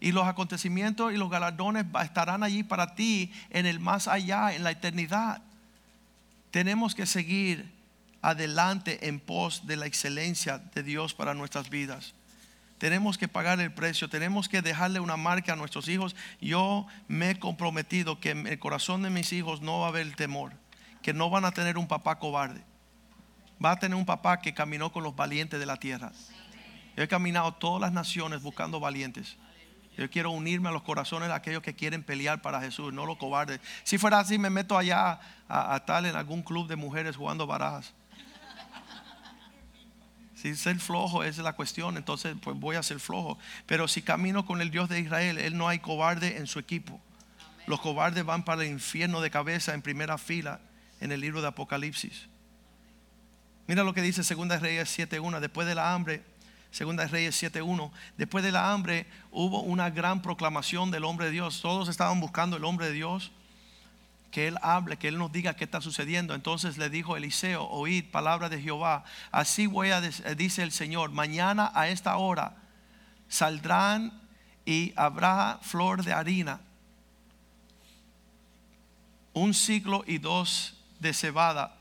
y 0.00 0.12
los 0.12 0.26
acontecimientos 0.26 1.12
y 1.12 1.16
los 1.16 1.30
galardones 1.30 1.86
estarán 2.02 2.42
allí 2.42 2.64
para 2.64 2.94
ti 2.94 3.32
en 3.50 3.66
el 3.66 3.80
más 3.80 4.08
allá, 4.08 4.52
en 4.52 4.64
la 4.64 4.72
eternidad. 4.72 5.42
Tenemos 6.50 6.94
que 6.94 7.06
seguir 7.06 7.79
adelante 8.22 9.08
en 9.08 9.20
pos 9.20 9.66
de 9.66 9.76
la 9.76 9.86
excelencia 9.86 10.58
de 10.58 10.82
Dios 10.82 11.14
para 11.14 11.34
nuestras 11.34 11.70
vidas. 11.70 12.14
Tenemos 12.78 13.18
que 13.18 13.28
pagar 13.28 13.60
el 13.60 13.72
precio, 13.72 14.08
tenemos 14.08 14.48
que 14.48 14.62
dejarle 14.62 15.00
una 15.00 15.18
marca 15.18 15.52
a 15.52 15.56
nuestros 15.56 15.86
hijos. 15.88 16.16
Yo 16.40 16.86
me 17.08 17.30
he 17.30 17.38
comprometido 17.38 18.20
que 18.20 18.30
en 18.30 18.46
el 18.46 18.58
corazón 18.58 19.02
de 19.02 19.10
mis 19.10 19.32
hijos 19.34 19.60
no 19.60 19.80
va 19.80 19.86
a 19.86 19.88
haber 19.90 20.14
temor, 20.16 20.52
que 21.02 21.12
no 21.12 21.28
van 21.28 21.44
a 21.44 21.52
tener 21.52 21.76
un 21.76 21.88
papá 21.88 22.18
cobarde. 22.18 22.62
Va 23.62 23.72
a 23.72 23.78
tener 23.78 23.96
un 23.96 24.06
papá 24.06 24.40
que 24.40 24.54
caminó 24.54 24.90
con 24.92 25.02
los 25.02 25.14
valientes 25.14 25.60
de 25.60 25.66
la 25.66 25.76
tierra. 25.76 26.12
Yo 26.96 27.04
he 27.04 27.08
caminado 27.08 27.52
todas 27.52 27.82
las 27.82 27.92
naciones 27.92 28.42
buscando 28.42 28.80
valientes. 28.80 29.36
Yo 29.98 30.08
quiero 30.08 30.30
unirme 30.30 30.70
a 30.70 30.72
los 30.72 30.82
corazones 30.82 31.28
de 31.28 31.34
aquellos 31.34 31.62
que 31.62 31.74
quieren 31.74 32.02
pelear 32.02 32.40
para 32.40 32.60
Jesús, 32.62 32.92
no 32.94 33.04
los 33.04 33.18
cobardes. 33.18 33.60
Si 33.84 33.98
fuera 33.98 34.18
así, 34.18 34.38
me 34.38 34.48
meto 34.48 34.78
allá 34.78 35.20
a, 35.46 35.84
tal 35.84 36.06
en 36.06 36.16
algún 36.16 36.42
club 36.42 36.68
de 36.68 36.76
mujeres 36.76 37.16
jugando 37.16 37.46
barajas. 37.46 37.92
Si 40.40 40.54
ser 40.56 40.78
flojo 40.78 41.22
es 41.22 41.36
la 41.36 41.52
cuestión, 41.52 41.98
entonces 41.98 42.34
pues 42.42 42.58
voy 42.58 42.76
a 42.76 42.82
ser 42.82 42.98
flojo. 42.98 43.38
Pero 43.66 43.88
si 43.88 44.00
camino 44.00 44.46
con 44.46 44.62
el 44.62 44.70
Dios 44.70 44.88
de 44.88 44.98
Israel, 44.98 45.36
Él 45.36 45.58
no 45.58 45.68
hay 45.68 45.80
cobarde 45.80 46.38
en 46.38 46.46
su 46.46 46.58
equipo. 46.58 46.98
Los 47.66 47.80
cobardes 47.80 48.24
van 48.24 48.44
para 48.44 48.62
el 48.62 48.70
infierno 48.70 49.20
de 49.20 49.30
cabeza 49.30 49.74
en 49.74 49.82
primera 49.82 50.16
fila 50.16 50.60
en 51.00 51.12
el 51.12 51.20
libro 51.20 51.42
de 51.42 51.48
Apocalipsis. 51.48 52.26
Mira 53.66 53.84
lo 53.84 53.92
que 53.92 54.00
dice 54.00 54.22
2 54.22 54.60
Reyes 54.62 54.98
7.1. 54.98 55.40
Después 55.40 55.68
de 55.68 55.74
la 55.74 55.92
hambre, 55.92 56.22
Segunda 56.70 57.06
Reyes 57.06 57.40
7.1. 57.42 57.90
Después 58.16 58.42
de 58.42 58.50
la 58.50 58.72
hambre 58.72 59.06
hubo 59.30 59.60
una 59.60 59.90
gran 59.90 60.22
proclamación 60.22 60.90
del 60.90 61.04
hombre 61.04 61.26
de 61.26 61.32
Dios. 61.32 61.60
Todos 61.60 61.88
estaban 61.88 62.18
buscando 62.18 62.56
el 62.56 62.64
hombre 62.64 62.86
de 62.86 62.92
Dios. 62.92 63.30
Que 64.30 64.48
Él 64.48 64.56
hable, 64.62 64.96
que 64.96 65.08
Él 65.08 65.18
nos 65.18 65.32
diga 65.32 65.54
qué 65.54 65.64
está 65.64 65.80
sucediendo. 65.80 66.34
Entonces 66.34 66.78
le 66.78 66.90
dijo 66.90 67.16
Eliseo, 67.16 67.64
oíd 67.64 68.04
palabra 68.10 68.48
de 68.48 68.60
Jehová. 68.60 69.04
Así 69.30 69.66
voy 69.66 69.90
a, 69.90 70.00
dice 70.00 70.62
el 70.62 70.72
Señor, 70.72 71.10
mañana 71.10 71.72
a 71.74 71.88
esta 71.88 72.16
hora 72.16 72.56
saldrán 73.28 74.20
y 74.64 74.92
habrá 74.96 75.58
flor 75.62 76.04
de 76.04 76.12
harina, 76.12 76.60
un 79.32 79.54
ciclo 79.54 80.04
y 80.06 80.18
dos 80.18 80.76
de 80.98 81.12
cebada 81.12 81.76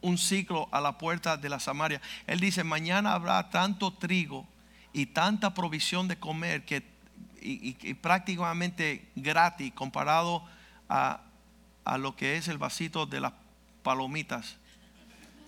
un 0.00 0.18
ciclo 0.18 0.68
a 0.70 0.80
la 0.80 0.98
puerta 0.98 1.36
de 1.36 1.48
la 1.48 1.60
Samaria. 1.60 2.00
Él 2.26 2.40
dice, 2.40 2.64
mañana 2.64 3.12
habrá 3.12 3.50
tanto 3.50 3.92
trigo 3.92 4.46
y 4.92 5.06
tanta 5.06 5.54
provisión 5.54 6.08
de 6.08 6.18
comer 6.18 6.64
que 6.64 6.82
y, 7.40 7.94
prácticamente 7.94 9.10
gratis 9.14 9.72
comparado 9.72 10.44
a, 10.88 11.20
a, 11.88 11.98
lo 11.98 12.16
que 12.16 12.36
es 12.36 12.48
el 12.48 12.58
vasito 12.58 13.06
de 13.06 13.20
las 13.20 13.32
palomitas. 13.82 14.56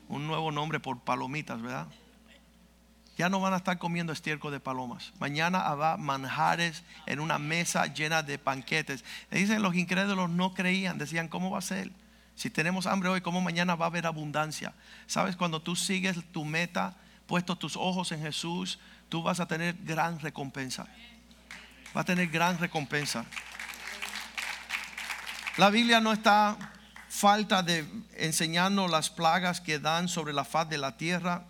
Un 0.08 0.26
nuevo 0.26 0.50
nombre 0.50 0.80
por 0.80 0.98
palomitas, 1.00 1.60
¿verdad? 1.60 1.86
Ya 3.16 3.28
no 3.28 3.40
van 3.40 3.52
a 3.52 3.58
estar 3.58 3.78
comiendo 3.78 4.12
estiércol 4.12 4.50
de 4.52 4.60
palomas. 4.60 5.12
Mañana 5.18 5.66
habrá 5.66 5.96
manjares 5.96 6.82
en 7.06 7.20
una 7.20 7.38
mesa 7.38 7.86
llena 7.86 8.22
de 8.22 8.38
banquetes. 8.38 9.04
Dicen 9.30 9.62
los 9.62 9.74
incrédulos 9.74 10.30
no 10.30 10.54
creían, 10.54 10.96
decían, 10.96 11.28
¿cómo 11.28 11.50
va 11.50 11.58
a 11.58 11.62
ser? 11.62 11.92
Si 12.34 12.48
tenemos 12.48 12.86
hambre 12.86 13.10
hoy, 13.10 13.20
como 13.20 13.42
mañana 13.42 13.74
va 13.74 13.84
a 13.84 13.88
haber 13.88 14.06
abundancia? 14.06 14.72
Sabes, 15.06 15.36
cuando 15.36 15.60
tú 15.60 15.76
sigues 15.76 16.18
tu 16.32 16.46
meta, 16.46 16.96
puesto 17.26 17.56
tus 17.56 17.76
ojos 17.76 18.10
en 18.12 18.22
Jesús, 18.22 18.78
tú 19.10 19.22
vas 19.22 19.40
a 19.40 19.46
tener 19.46 19.76
gran 19.84 20.18
recompensa. 20.20 20.86
Va 21.94 22.00
a 22.00 22.04
tener 22.04 22.28
gran 22.28 22.58
recompensa. 22.58 23.26
La 25.60 25.68
Biblia 25.68 26.00
no 26.00 26.10
está 26.10 26.56
falta 27.10 27.62
de 27.62 27.84
enseñarnos 28.16 28.90
las 28.90 29.10
plagas 29.10 29.60
que 29.60 29.78
dan 29.78 30.08
sobre 30.08 30.32
la 30.32 30.46
faz 30.46 30.70
de 30.70 30.78
la 30.78 30.96
tierra. 30.96 31.44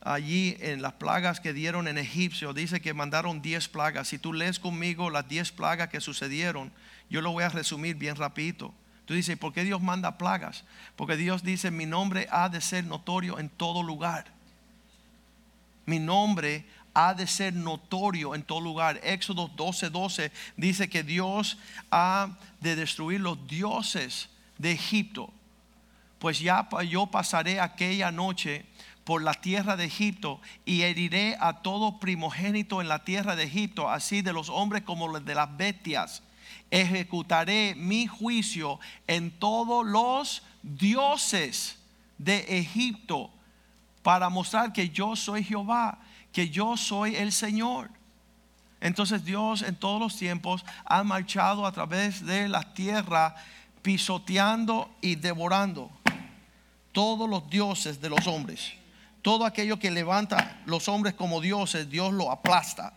Allí 0.00 0.56
en 0.60 0.80
las 0.80 0.94
plagas 0.94 1.38
que 1.38 1.52
dieron 1.52 1.88
en 1.88 1.98
Egipcio, 1.98 2.54
dice 2.54 2.80
que 2.80 2.94
mandaron 2.94 3.42
10 3.42 3.68
plagas. 3.68 4.08
Si 4.08 4.18
tú 4.18 4.32
lees 4.32 4.58
conmigo 4.58 5.10
las 5.10 5.28
10 5.28 5.52
plagas 5.52 5.90
que 5.90 6.00
sucedieron, 6.00 6.72
yo 7.10 7.20
lo 7.20 7.32
voy 7.32 7.44
a 7.44 7.50
resumir 7.50 7.96
bien 7.96 8.16
rapidito. 8.16 8.72
Tú 9.04 9.12
dices, 9.12 9.36
¿por 9.36 9.52
qué 9.52 9.62
Dios 9.62 9.82
manda 9.82 10.16
plagas? 10.16 10.64
Porque 10.96 11.18
Dios 11.18 11.42
dice, 11.42 11.70
mi 11.70 11.84
nombre 11.84 12.28
ha 12.30 12.48
de 12.48 12.62
ser 12.62 12.84
notorio 12.84 13.38
en 13.38 13.50
todo 13.50 13.82
lugar. 13.82 14.24
Mi 15.84 15.98
nombre 15.98 16.66
ha 17.00 17.14
de 17.14 17.28
ser 17.28 17.54
notorio 17.54 18.34
en 18.34 18.42
todo 18.42 18.60
lugar. 18.60 18.98
Éxodo 19.04 19.46
12, 19.46 19.90
12 19.90 20.32
dice 20.56 20.88
que 20.88 21.04
Dios 21.04 21.56
ha 21.92 22.36
de 22.60 22.74
destruir 22.74 23.20
los 23.20 23.46
dioses 23.46 24.28
de 24.58 24.72
Egipto. 24.72 25.32
Pues 26.18 26.40
ya 26.40 26.68
yo 26.88 27.06
pasaré 27.06 27.60
aquella 27.60 28.10
noche 28.10 28.66
por 29.04 29.22
la 29.22 29.34
tierra 29.34 29.76
de 29.76 29.84
Egipto 29.84 30.40
y 30.64 30.82
heriré 30.82 31.36
a 31.38 31.62
todo 31.62 32.00
primogénito 32.00 32.80
en 32.80 32.88
la 32.88 33.04
tierra 33.04 33.36
de 33.36 33.44
Egipto, 33.44 33.88
así 33.88 34.20
de 34.20 34.32
los 34.32 34.48
hombres 34.48 34.82
como 34.82 35.20
de 35.20 35.34
las 35.36 35.56
bestias 35.56 36.22
ejecutaré 36.70 37.74
mi 37.76 38.06
juicio 38.06 38.78
en 39.06 39.30
todos 39.30 39.86
los 39.86 40.42
dioses 40.62 41.78
de 42.18 42.58
Egipto 42.58 43.30
para 44.02 44.28
mostrar 44.28 44.72
que 44.72 44.90
yo 44.90 45.16
soy 45.16 45.44
Jehová, 45.44 45.98
que 46.32 46.48
yo 46.48 46.76
soy 46.76 47.16
el 47.16 47.32
Señor. 47.32 47.90
Entonces 48.80 49.24
Dios 49.24 49.62
en 49.62 49.74
todos 49.74 50.00
los 50.00 50.16
tiempos 50.16 50.64
ha 50.84 51.02
marchado 51.02 51.66
a 51.66 51.72
través 51.72 52.24
de 52.24 52.48
la 52.48 52.74
tierra 52.74 53.34
pisoteando 53.82 54.90
y 55.00 55.16
devorando 55.16 55.90
todos 56.92 57.28
los 57.28 57.48
dioses 57.50 58.00
de 58.00 58.10
los 58.10 58.26
hombres. 58.26 58.72
Todo 59.22 59.44
aquello 59.44 59.78
que 59.78 59.90
levanta 59.90 60.60
los 60.64 60.88
hombres 60.88 61.14
como 61.14 61.40
dioses, 61.40 61.90
Dios 61.90 62.12
lo 62.12 62.30
aplasta. 62.30 62.94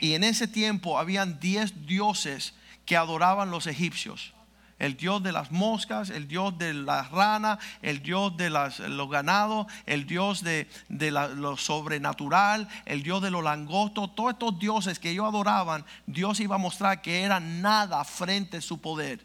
Y 0.00 0.14
en 0.14 0.24
ese 0.24 0.46
tiempo 0.46 0.98
habían 0.98 1.40
diez 1.40 1.86
dioses 1.86 2.54
que 2.84 2.96
adoraban 2.96 3.50
los 3.50 3.66
egipcios. 3.66 4.32
El 4.78 4.96
Dios 4.96 5.22
de 5.22 5.32
las 5.32 5.50
moscas, 5.50 6.10
el 6.10 6.28
Dios 6.28 6.56
de 6.58 6.74
las 6.74 7.10
ranas, 7.10 7.58
el 7.82 8.02
Dios 8.02 8.36
de 8.36 8.50
los 8.50 9.10
ganados, 9.10 9.66
el 9.86 10.06
Dios 10.06 10.42
de, 10.42 10.68
lo 10.90 11.56
sobrenatural, 11.56 12.68
el 12.84 13.02
Dios 13.02 13.22
de 13.22 13.30
los 13.30 13.42
langostos, 13.42 14.14
todos 14.14 14.32
estos 14.32 14.58
dioses 14.58 14.98
que 14.98 15.10
ellos 15.10 15.26
adoraban, 15.26 15.84
Dios 16.06 16.40
iba 16.40 16.56
a 16.56 16.58
mostrar 16.58 17.00
que 17.00 17.22
era 17.22 17.40
nada 17.40 18.04
frente 18.04 18.58
a 18.58 18.62
su 18.62 18.80
poder. 18.80 19.24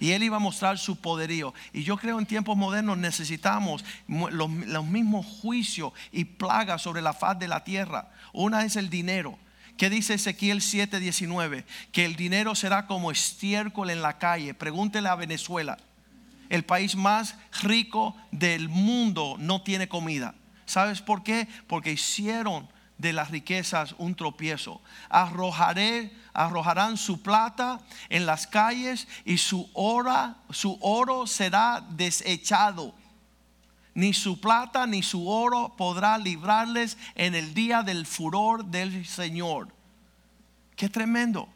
Y 0.00 0.12
Él 0.12 0.22
iba 0.22 0.36
a 0.36 0.40
mostrar 0.40 0.78
su 0.78 1.00
poderío. 1.00 1.52
Y 1.72 1.82
yo 1.82 1.96
creo 1.96 2.20
en 2.20 2.26
tiempos 2.26 2.56
modernos 2.56 2.96
necesitamos 2.98 3.84
los, 4.06 4.48
los 4.48 4.84
mismos 4.84 5.26
juicios 5.26 5.92
y 6.12 6.24
plagas 6.24 6.82
sobre 6.82 7.02
la 7.02 7.12
faz 7.12 7.36
de 7.36 7.48
la 7.48 7.64
tierra. 7.64 8.12
Una 8.32 8.64
es 8.64 8.76
el 8.76 8.90
dinero. 8.90 9.36
¿Qué 9.78 9.88
dice 9.90 10.14
Ezequiel 10.14 10.60
7:19? 10.60 11.64
Que 11.92 12.04
el 12.04 12.16
dinero 12.16 12.56
será 12.56 12.88
como 12.88 13.12
estiércol 13.12 13.90
en 13.90 14.02
la 14.02 14.18
calle. 14.18 14.52
Pregúntele 14.52 15.08
a 15.08 15.14
Venezuela. 15.14 15.78
El 16.48 16.64
país 16.64 16.96
más 16.96 17.36
rico 17.62 18.16
del 18.32 18.68
mundo 18.68 19.36
no 19.38 19.62
tiene 19.62 19.88
comida. 19.88 20.34
¿Sabes 20.66 21.00
por 21.00 21.22
qué? 21.22 21.46
Porque 21.68 21.92
hicieron 21.92 22.68
de 22.98 23.12
las 23.12 23.30
riquezas 23.30 23.94
un 23.98 24.16
tropiezo. 24.16 24.82
Arrojaré, 25.10 26.12
arrojarán 26.32 26.96
su 26.96 27.22
plata 27.22 27.78
en 28.08 28.26
las 28.26 28.48
calles 28.48 29.06
y 29.24 29.38
su 29.38 29.70
oro, 29.74 30.34
su 30.50 30.76
oro 30.80 31.28
será 31.28 31.86
desechado. 31.90 32.96
Ni 33.98 34.14
su 34.14 34.40
plata 34.40 34.86
ni 34.86 35.02
su 35.02 35.28
oro 35.28 35.74
podrá 35.76 36.18
librarles 36.18 36.96
en 37.16 37.34
el 37.34 37.52
día 37.52 37.82
del 37.82 38.06
furor 38.06 38.64
del 38.66 39.04
Señor. 39.04 39.74
Qué 40.76 40.88
tremendo. 40.88 41.48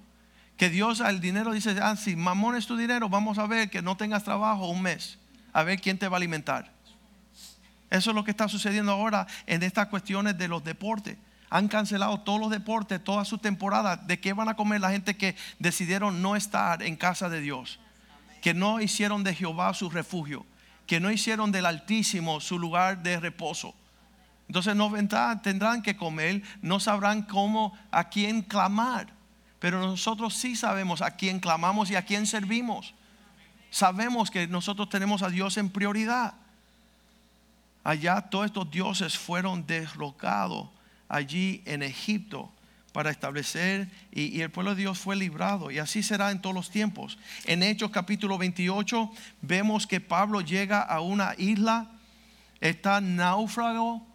Que 0.56 0.68
Dios 0.68 1.00
al 1.00 1.20
dinero 1.20 1.52
dice, 1.52 1.76
ah, 1.80 1.94
si 1.94 2.16
mamón 2.16 2.56
es 2.56 2.66
tu 2.66 2.76
dinero, 2.76 3.08
vamos 3.08 3.38
a 3.38 3.46
ver 3.46 3.70
que 3.70 3.80
no 3.80 3.96
tengas 3.96 4.24
trabajo 4.24 4.66
un 4.66 4.82
mes. 4.82 5.20
A 5.52 5.62
ver 5.62 5.80
quién 5.80 5.98
te 5.98 6.08
va 6.08 6.16
a 6.16 6.18
alimentar. 6.18 6.72
Eso 7.90 8.10
es 8.10 8.16
lo 8.16 8.24
que 8.24 8.32
está 8.32 8.48
sucediendo 8.48 8.90
ahora 8.90 9.28
en 9.46 9.62
estas 9.62 9.86
cuestiones 9.86 10.36
de 10.36 10.48
los 10.48 10.64
deportes. 10.64 11.16
Han 11.48 11.68
cancelado 11.68 12.22
todos 12.22 12.40
los 12.40 12.50
deportes, 12.50 13.04
toda 13.04 13.24
su 13.24 13.38
temporada. 13.38 13.94
¿De 13.96 14.18
qué 14.18 14.32
van 14.32 14.48
a 14.48 14.56
comer 14.56 14.80
la 14.80 14.90
gente 14.90 15.16
que 15.16 15.36
decidieron 15.60 16.20
no 16.22 16.34
estar 16.34 16.82
en 16.82 16.96
casa 16.96 17.28
de 17.28 17.40
Dios? 17.40 17.78
Que 18.40 18.52
no 18.52 18.80
hicieron 18.80 19.22
de 19.22 19.32
Jehová 19.32 19.72
su 19.74 19.90
refugio. 19.90 20.44
Que 20.92 21.00
no 21.00 21.10
hicieron 21.10 21.50
del 21.50 21.64
Altísimo 21.64 22.38
su 22.38 22.58
lugar 22.58 23.02
de 23.02 23.18
reposo. 23.18 23.74
Entonces 24.46 24.76
no 24.76 24.92
tendrán 25.42 25.80
que 25.80 25.96
comer, 25.96 26.42
no 26.60 26.80
sabrán 26.80 27.22
cómo, 27.22 27.74
a 27.90 28.10
quién 28.10 28.42
clamar. 28.42 29.06
Pero 29.58 29.80
nosotros 29.80 30.34
sí 30.34 30.54
sabemos 30.54 31.00
a 31.00 31.12
quién 31.12 31.40
clamamos 31.40 31.90
y 31.90 31.96
a 31.96 32.04
quién 32.04 32.26
servimos. 32.26 32.92
Sabemos 33.70 34.30
que 34.30 34.46
nosotros 34.46 34.90
tenemos 34.90 35.22
a 35.22 35.30
Dios 35.30 35.56
en 35.56 35.70
prioridad. 35.70 36.34
Allá 37.84 38.20
todos 38.20 38.44
estos 38.44 38.70
dioses 38.70 39.16
fueron 39.16 39.66
derrocados 39.66 40.68
allí 41.08 41.62
en 41.64 41.82
Egipto 41.82 42.52
para 42.92 43.10
establecer 43.10 43.88
y, 44.12 44.40
el 44.40 44.50
pueblo 44.50 44.74
de 44.74 44.82
Dios 44.82 44.98
fue 44.98 45.16
librado 45.16 45.70
y 45.70 45.78
así 45.78 46.02
será 46.02 46.30
en 46.30 46.40
todos 46.40 46.54
los 46.54 46.70
tiempos. 46.70 47.18
En 47.46 47.62
Hechos 47.62 47.90
capítulo 47.90 48.38
28 48.38 49.10
vemos 49.40 49.86
que 49.86 50.00
Pablo 50.00 50.40
llega 50.40 50.80
a 50.80 51.00
una 51.00 51.34
isla, 51.38 51.90
está 52.60 53.00
náufrago, 53.00 54.06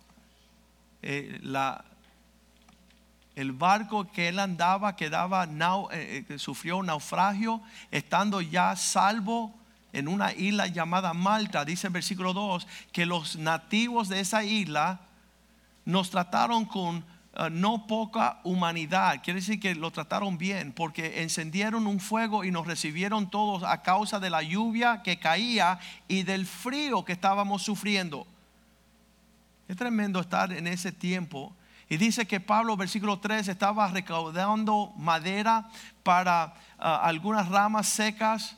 eh, 1.02 1.40
el 3.36 3.52
barco 3.52 4.12
que 4.12 4.30
él 4.30 4.40
andaba 4.40 4.96
quedaba 4.96 5.46
nau- 5.48 5.90
eh, 5.92 6.26
eh, 6.28 6.40
sufrió 6.40 6.78
un 6.78 6.88
naufragio, 6.88 7.62
estando 7.92 8.42
ya 8.42 8.76
salvo 8.76 9.54
en 9.94 10.08
una 10.08 10.34
isla 10.34 10.68
llamada 10.68 11.14
Malta, 11.14 11.66
dice 11.66 11.88
el 11.88 11.94
versículo 11.94 12.34
2, 12.34 12.68
que 12.92 13.06
los 13.06 13.36
nativos 13.38 14.10
de 14.10 14.20
esa 14.20 14.44
isla 14.44 15.02
nos 15.86 16.10
trataron 16.10 16.66
con 16.66 17.04
eh, 17.38 17.50
no 17.52 17.86
poca 17.86 18.40
humanidad, 18.44 19.22
quiere 19.24 19.42
decir 19.42 19.60
que 19.60 19.76
lo 19.76 19.92
trataron 19.92 20.40
bien, 20.40 20.72
porque 20.72 21.22
encendieron 21.22 21.86
un 21.86 22.00
fuego 22.00 22.44
y 22.44 22.50
nos 22.50 22.66
recibieron 22.66 23.30
todos 23.30 23.62
a 23.62 23.84
causa 23.84 24.20
de 24.20 24.32
la 24.32 24.42
lluvia 24.42 25.04
que 25.04 25.20
caía 25.20 25.78
y 26.08 26.24
del 26.24 26.48
frío 26.48 27.06
que 27.06 27.14
estábamos 27.14 27.62
sufriendo. 27.62 28.26
Es 29.68 29.76
tremendo 29.76 30.20
estar 30.20 30.52
en 30.52 30.66
ese 30.66 30.92
tiempo. 30.92 31.54
Y 31.90 31.98
dice 31.98 32.26
que 32.26 32.40
Pablo, 32.40 32.76
versículo 32.76 33.20
3, 33.20 33.48
estaba 33.48 33.88
recaudando 33.90 34.92
madera 34.98 35.70
para 36.02 36.56
ah, 36.80 37.02
algunas 37.04 37.50
ramas 37.50 37.88
secas 37.88 38.56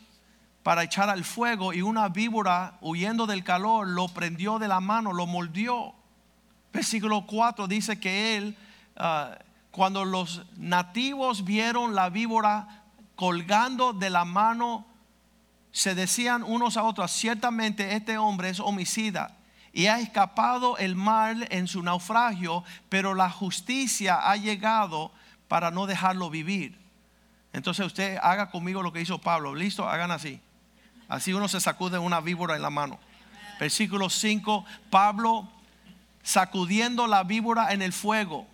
para 0.63 0.83
echar 0.83 1.09
al 1.09 1.25
fuego 1.25 1.73
y 1.73 1.81
una 1.81 2.07
víbora 2.07 2.77
huyendo 2.79 3.27
del 3.27 3.43
calor 3.43 3.87
lo 3.87 4.07
prendió 4.07 4.57
de 4.57 4.69
la 4.69 4.79
mano, 4.79 5.11
lo 5.11 5.27
mordió. 5.27 5.93
Versículo 6.71 7.25
4 7.25 7.67
dice 7.67 7.99
que 7.99 8.37
él, 8.37 8.55
ah, 8.99 9.37
cuando 9.71 10.05
los 10.05 10.45
nativos 10.57 11.45
vieron 11.45 11.95
la 11.95 12.09
víbora 12.09 12.83
colgando 13.15 13.93
de 13.93 14.09
la 14.09 14.25
mano, 14.25 14.85
se 15.71 15.95
decían 15.95 16.43
unos 16.43 16.77
a 16.77 16.83
otros, 16.83 17.11
ciertamente 17.11 17.95
este 17.95 18.17
hombre 18.17 18.49
es 18.49 18.59
homicida 18.59 19.37
y 19.71 19.87
ha 19.87 19.99
escapado 19.99 20.77
el 20.77 20.95
mal 20.95 21.47
en 21.51 21.67
su 21.67 21.83
naufragio, 21.83 22.63
pero 22.89 23.13
la 23.13 23.29
justicia 23.29 24.29
ha 24.29 24.35
llegado 24.35 25.11
para 25.47 25.71
no 25.71 25.85
dejarlo 25.85 26.29
vivir. 26.29 26.77
Entonces 27.53 27.85
usted 27.85 28.17
haga 28.21 28.51
conmigo 28.51 28.83
lo 28.83 28.93
que 28.93 29.01
hizo 29.01 29.19
Pablo. 29.19 29.55
¿Listo? 29.55 29.87
Hagan 29.87 30.11
así. 30.11 30.39
Así 31.07 31.33
uno 31.33 31.47
se 31.47 31.59
sacude 31.59 31.97
una 31.97 32.21
víbora 32.21 32.55
en 32.55 32.61
la 32.61 32.69
mano. 32.69 32.99
Versículo 33.59 34.09
5, 34.09 34.65
Pablo 34.89 35.49
sacudiendo 36.23 37.07
la 37.07 37.23
víbora 37.23 37.73
en 37.73 37.81
el 37.81 37.93
fuego, 37.93 38.47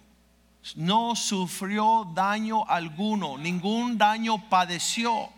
no 0.76 1.16
sufrió 1.16 2.12
daño 2.16 2.68
alguno, 2.68 3.38
ningún 3.38 3.98
daño 3.98 4.50
padeció. 4.50 5.30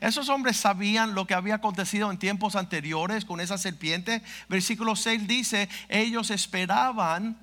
Esos 0.00 0.28
hombres 0.28 0.56
sabían 0.56 1.14
lo 1.14 1.26
que 1.26 1.34
había 1.34 1.56
acontecido 1.56 2.10
en 2.10 2.18
tiempos 2.18 2.56
anteriores 2.56 3.24
con 3.24 3.40
esa 3.40 3.58
serpiente. 3.58 4.22
Versículo 4.48 4.96
6 4.96 5.26
dice, 5.26 5.68
ellos 5.88 6.30
esperaban 6.30 7.38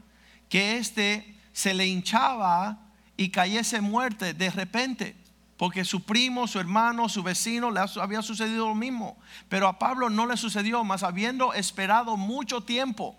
que 0.49 0.77
éste 0.77 1.35
se 1.53 1.73
le 1.73 1.87
hinchaba 1.87 2.79
y 3.15 3.29
cayese 3.29 3.81
muerte 3.81 4.33
de 4.33 4.49
repente. 4.49 5.15
Porque 5.57 5.85
su 5.85 6.03
primo, 6.03 6.47
su 6.47 6.59
hermano, 6.59 7.09
su 7.09 7.23
vecino 7.23 7.71
le 7.71 7.79
había 7.99 8.21
sucedido 8.21 8.67
lo 8.67 8.75
mismo. 8.75 9.17
Pero 9.49 9.67
a 9.67 9.79
Pablo 9.79 10.09
no 10.09 10.27
le 10.27 10.37
sucedió, 10.37 10.83
más 10.83 11.03
habiendo 11.03 11.53
esperado 11.53 12.15
mucho 12.15 12.61
tiempo. 12.61 13.17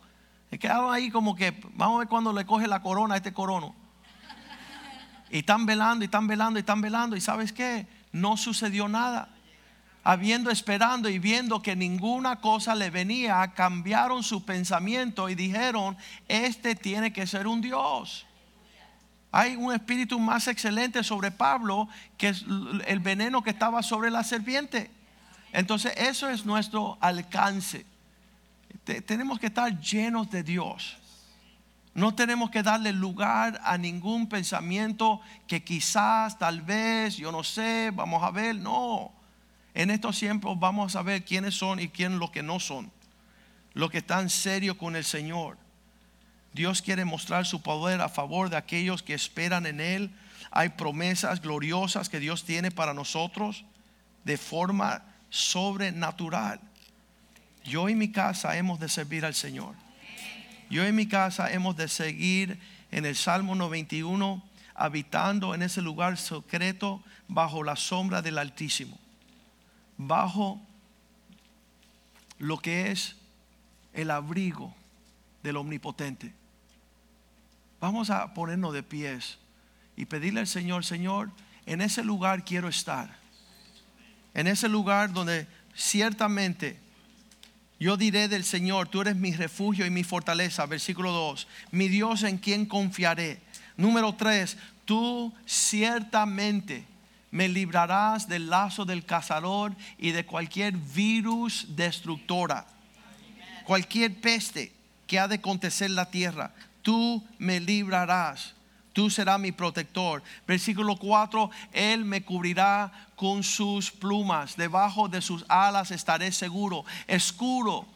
Se 0.51 0.59
quedaron 0.59 0.94
ahí 0.94 1.11
como 1.11 1.34
que, 1.34 1.61
vamos 1.74 1.96
a 1.96 1.99
ver 2.01 2.09
cuando 2.09 2.32
le 2.32 2.46
coge 2.46 2.66
la 2.68 2.80
corona 2.80 3.14
a 3.14 3.16
este 3.18 3.32
corono. 3.32 3.74
Y 5.31 5.39
están 5.39 5.66
velando, 5.66 6.05
y 6.05 6.07
están 6.07 6.26
velando, 6.26 6.59
y 6.59 6.61
están 6.61 6.81
velando. 6.81 7.16
¿Y 7.16 7.20
sabes 7.20 7.53
qué? 7.53 7.87
No 8.12 8.37
sucedió 8.37 8.89
nada. 8.89 9.29
Habiendo 10.05 10.51
esperando 10.51 11.09
y 11.09 11.18
viendo 11.18 11.61
que 11.62 11.76
ninguna 11.76 12.37
cosa 12.37 12.74
le 12.74 12.89
venía, 12.91 13.53
cambiaron 13.55 14.22
su 14.22 14.45
pensamiento 14.45 15.29
y 15.29 15.35
dijeron, 15.35 15.97
este 16.29 16.74
tiene 16.74 17.12
que 17.12 17.26
ser 17.26 17.47
un 17.47 17.61
Dios. 17.61 18.24
Hay 19.31 19.57
un 19.57 19.74
espíritu 19.74 20.18
más 20.18 20.49
excelente 20.49 21.05
sobre 21.05 21.31
Pablo 21.31 21.89
que 22.16 22.29
es 22.31 22.45
el 22.87 23.01
veneno 23.01 23.43
que 23.43 23.51
estaba 23.51 23.83
sobre 23.83 24.11
la 24.11 24.24
serpiente. 24.24 24.91
Entonces 25.53 25.93
eso 25.97 26.29
es 26.31 26.47
nuestro 26.47 26.97
alcance. 27.01 27.85
Te- 28.85 29.03
tenemos 29.03 29.39
que 29.39 29.47
estar 29.49 29.79
llenos 29.81 30.31
de 30.31 30.43
Dios. 30.43 30.97
No 31.95 32.14
tenemos 32.14 32.51
que 32.51 32.62
darle 32.62 32.93
lugar 32.93 33.61
a 33.64 33.76
ningún 33.78 34.28
pensamiento 34.28 35.20
que 35.47 35.64
quizás, 35.64 36.39
tal 36.39 36.62
vez, 36.62 37.16
yo 37.16 37.32
no 37.32 37.43
sé, 37.43 37.91
vamos 37.93 38.22
a 38.22 38.30
ver. 38.30 38.57
No. 38.57 39.12
En 39.74 39.91
estos 39.91 40.18
tiempos 40.18 40.59
vamos 40.59 40.97
a 40.97 41.03
ver 41.03 41.24
quiénes 41.24 41.55
son 41.55 41.80
y 41.80 41.89
quiénes 41.89 42.18
los 42.18 42.30
que 42.30 42.43
no 42.43 42.61
son. 42.61 42.91
Los 43.74 43.91
que 43.91 43.99
están 43.99 44.30
serios 44.30 44.76
con 44.76 44.97
el 44.97 45.05
Señor. 45.05 45.57
Dios 46.53 46.82
quiere 46.82 47.05
mostrar 47.05 47.47
su 47.47 47.62
poder 47.62 48.01
a 48.01 48.09
favor 48.09 48.51
de 48.51 48.57
aquellos 48.57 49.03
que 49.03 49.14
esperan 49.14 49.66
en 49.66 49.80
Él. 49.80 50.11
Hay 50.51 50.70
promesas 50.70 51.41
gloriosas 51.41 52.09
que 52.09 52.20
Dios 52.20 52.45
tiene 52.45 52.70
para 52.70 52.95
nosotros 52.95 53.64
de 54.24 54.36
forma 54.36 55.03
sobrenatural. 55.30 56.61
Yo 57.64 57.89
y 57.89 57.95
mi 57.95 58.11
casa 58.11 58.57
hemos 58.57 58.80
de 58.80 58.89
servir 58.89 59.24
al 59.24 59.34
Señor. 59.34 59.74
Yo 60.71 60.87
y 60.87 60.93
mi 60.93 61.07
casa 61.07 61.51
hemos 61.51 61.77
de 61.77 61.89
seguir 61.89 62.59
en 62.91 63.07
el 63.07 63.16
Salmo 63.16 63.55
91, 63.55 64.43
habitando 64.75 65.55
en 65.55 65.62
ese 65.62 65.81
lugar 65.81 66.19
secreto 66.19 67.03
bajo 67.27 67.64
la 67.64 67.77
sombra 67.77 68.23
del 68.23 68.39
Altísimo, 68.39 68.99
bajo 69.97 70.61
lo 72.39 72.59
que 72.59 72.91
es 72.91 73.16
el 73.95 74.11
abrigo 74.11 74.75
del 75.43 75.57
Omnipotente. 75.57 76.35
Vamos 77.81 78.11
a 78.11 78.35
ponernos 78.35 78.75
de 78.75 78.83
pies 78.83 79.39
y 79.97 80.05
pedirle 80.05 80.41
al 80.41 80.47
Señor, 80.47 80.85
Señor, 80.85 81.31
en 81.66 81.81
ese 81.81 82.05
lugar 82.05 82.45
quiero 82.45 82.69
estar. 82.69 83.16
En 84.35 84.47
ese 84.47 84.69
lugar 84.69 85.12
donde 85.12 85.47
ciertamente 85.75 86.79
yo 87.81 87.97
diré 87.97 88.26
del 88.26 88.45
Señor, 88.45 88.89
tú 88.89 89.03
eres 89.03 89.16
mi 89.16 89.33
refugio 89.33 89.87
y 89.87 89.91
mi 89.91 90.03
fortaleza. 90.03 90.66
Versículo 90.66 91.12
2. 91.12 91.47
Mi 91.70 91.89
Dios 91.89 92.24
en 92.24 92.39
quien 92.39 92.66
confiaré. 92.66 93.41
Número 93.76 94.14
3. 94.14 94.57
Tú 94.85 95.33
ciertamente 95.47 96.85
me 97.31 97.49
librarás 97.49 98.29
del 98.29 98.51
lazo 98.51 98.85
del 98.85 99.05
cazador 99.05 99.76
y 99.97 100.11
de 100.11 100.26
cualquier 100.26 100.76
virus 100.76 101.66
destructora. 101.76 102.66
Cualquier 103.64 104.20
peste 104.20 104.72
que 105.07 105.18
ha 105.18 105.29
de 105.29 105.37
acontecer 105.37 105.89
en 105.89 105.97
la 105.97 106.11
tierra. 106.11 106.53
Tú 106.83 107.24
me 107.39 107.61
librarás 107.61 108.55
tú 108.99 109.09
serás 109.11 109.38
mi 109.38 109.53
protector. 109.53 110.24
Versículo 110.44 110.96
4, 110.96 111.53
Él 111.72 112.05
me 112.05 112.24
cubrirá 112.24 112.90
con 113.14 113.44
sus 113.44 113.92
plumas, 113.92 114.57
debajo 114.57 115.09
de 115.09 115.22
sus 115.22 115.44
alas 115.49 115.92
estaré 115.92 116.32
seguro. 116.32 116.84
Escuro 117.07 117.86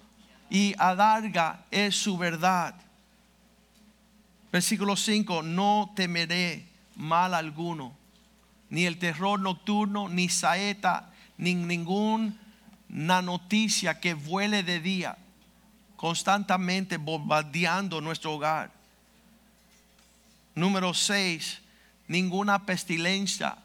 y 0.48 0.76
adarga 0.78 1.64
es 1.72 1.96
su 1.96 2.16
verdad. 2.16 2.76
Versículo 4.52 4.94
5, 4.94 5.42
no 5.42 5.92
temeré 5.96 6.68
mal 6.94 7.34
alguno, 7.34 7.96
ni 8.70 8.86
el 8.86 8.96
terror 9.00 9.40
nocturno, 9.40 10.08
ni 10.08 10.28
saeta, 10.28 11.10
ni 11.36 11.56
ninguna 11.56 12.32
noticia 12.88 13.98
que 13.98 14.14
vuele 14.14 14.62
de 14.62 14.78
día, 14.78 15.18
constantemente 15.96 16.96
bombardeando 16.96 18.00
nuestro 18.00 18.34
hogar 18.34 18.81
Número 20.54 20.92
6, 20.92 21.60
ninguna 22.08 22.66
pestilencia 22.66 23.56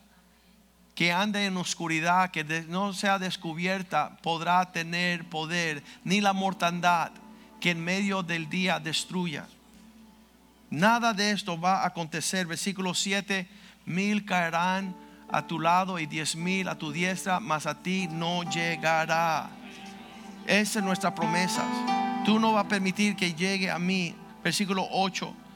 que 0.95 1.11
ande 1.11 1.45
en 1.45 1.57
oscuridad, 1.57 2.31
que 2.31 2.43
no 2.43 2.93
sea 2.93 3.19
descubierta, 3.19 4.17
podrá 4.23 4.71
tener 4.71 5.25
poder, 5.29 5.83
ni 6.03 6.21
la 6.21 6.33
mortandad 6.33 7.11
que 7.59 7.71
en 7.71 7.83
medio 7.83 8.23
del 8.23 8.49
día 8.49 8.79
destruya. 8.79 9.47
Nada 10.69 11.13
de 11.13 11.31
esto 11.31 11.59
va 11.59 11.83
a 11.83 11.87
acontecer. 11.87 12.47
Versículo 12.47 12.93
7, 12.93 13.47
mil 13.85 14.25
caerán 14.25 14.95
a 15.29 15.45
tu 15.45 15.59
lado 15.59 15.99
y 15.99 16.05
diez 16.05 16.35
mil 16.35 16.67
a 16.67 16.77
tu 16.77 16.91
diestra, 16.91 17.39
mas 17.39 17.65
a 17.65 17.75
ti 17.75 18.07
no 18.07 18.43
llegará. 18.43 19.49
Esa 20.47 20.79
es 20.79 20.85
nuestra 20.85 21.13
promesa. 21.13 21.63
Tú 22.25 22.39
no 22.39 22.53
vas 22.53 22.65
a 22.65 22.67
permitir 22.67 23.15
que 23.15 23.33
llegue 23.33 23.69
a 23.69 23.77
mí. 23.77 24.15
Versículo 24.43 24.87
8 24.89 25.46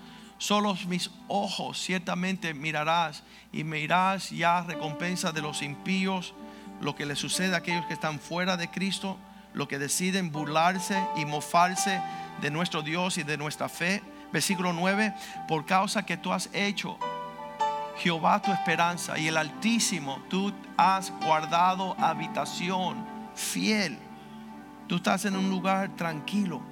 Solo 0.41 0.75
mis 0.87 1.11
ojos 1.27 1.79
ciertamente 1.79 2.55
mirarás 2.55 3.21
y 3.51 3.63
me 3.63 3.77
irás 3.77 4.31
ya 4.31 4.63
recompensa 4.63 5.31
de 5.31 5.43
los 5.43 5.61
impíos, 5.61 6.33
lo 6.81 6.95
que 6.95 7.05
le 7.05 7.15
sucede 7.15 7.53
a 7.53 7.59
aquellos 7.59 7.85
que 7.85 7.93
están 7.93 8.19
fuera 8.19 8.57
de 8.57 8.67
Cristo, 8.67 9.19
lo 9.53 9.67
que 9.67 9.77
deciden 9.77 10.31
burlarse 10.31 10.99
y 11.15 11.25
mofarse 11.25 12.01
de 12.41 12.49
nuestro 12.49 12.81
Dios 12.81 13.19
y 13.19 13.23
de 13.23 13.37
nuestra 13.37 13.69
fe. 13.69 14.01
Versículo 14.33 14.73
9, 14.73 15.13
por 15.47 15.67
causa 15.67 16.07
que 16.07 16.17
tú 16.17 16.33
has 16.33 16.49
hecho 16.53 16.97
Jehová 17.97 18.41
tu 18.41 18.51
esperanza 18.51 19.19
y 19.19 19.27
el 19.27 19.37
Altísimo, 19.37 20.23
tú 20.27 20.51
has 20.75 21.11
guardado 21.23 21.95
habitación 21.99 23.05
fiel. 23.35 23.95
Tú 24.87 24.95
estás 24.95 25.23
en 25.25 25.35
un 25.35 25.51
lugar 25.51 25.95
tranquilo. 25.95 26.63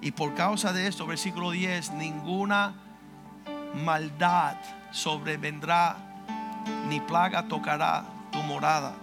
Y 0.00 0.12
por 0.12 0.34
causa 0.34 0.72
de 0.72 0.86
esto, 0.86 1.06
versículo 1.06 1.50
10, 1.50 1.94
ninguna 1.94 2.83
maldad 3.74 4.56
sobrevendrá, 4.90 5.96
ni 6.88 7.00
plaga 7.00 7.42
tocará 7.48 8.04
tu 8.30 8.38
morada. 8.42 8.94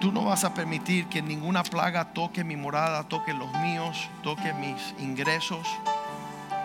Tú 0.00 0.12
no 0.12 0.24
vas 0.24 0.44
a 0.44 0.52
permitir 0.52 1.06
que 1.06 1.22
ninguna 1.22 1.62
plaga 1.62 2.12
toque 2.12 2.44
mi 2.44 2.56
morada, 2.56 3.04
toque 3.04 3.32
los 3.32 3.50
míos, 3.60 4.08
toque 4.22 4.52
mis 4.52 4.94
ingresos. 4.98 5.66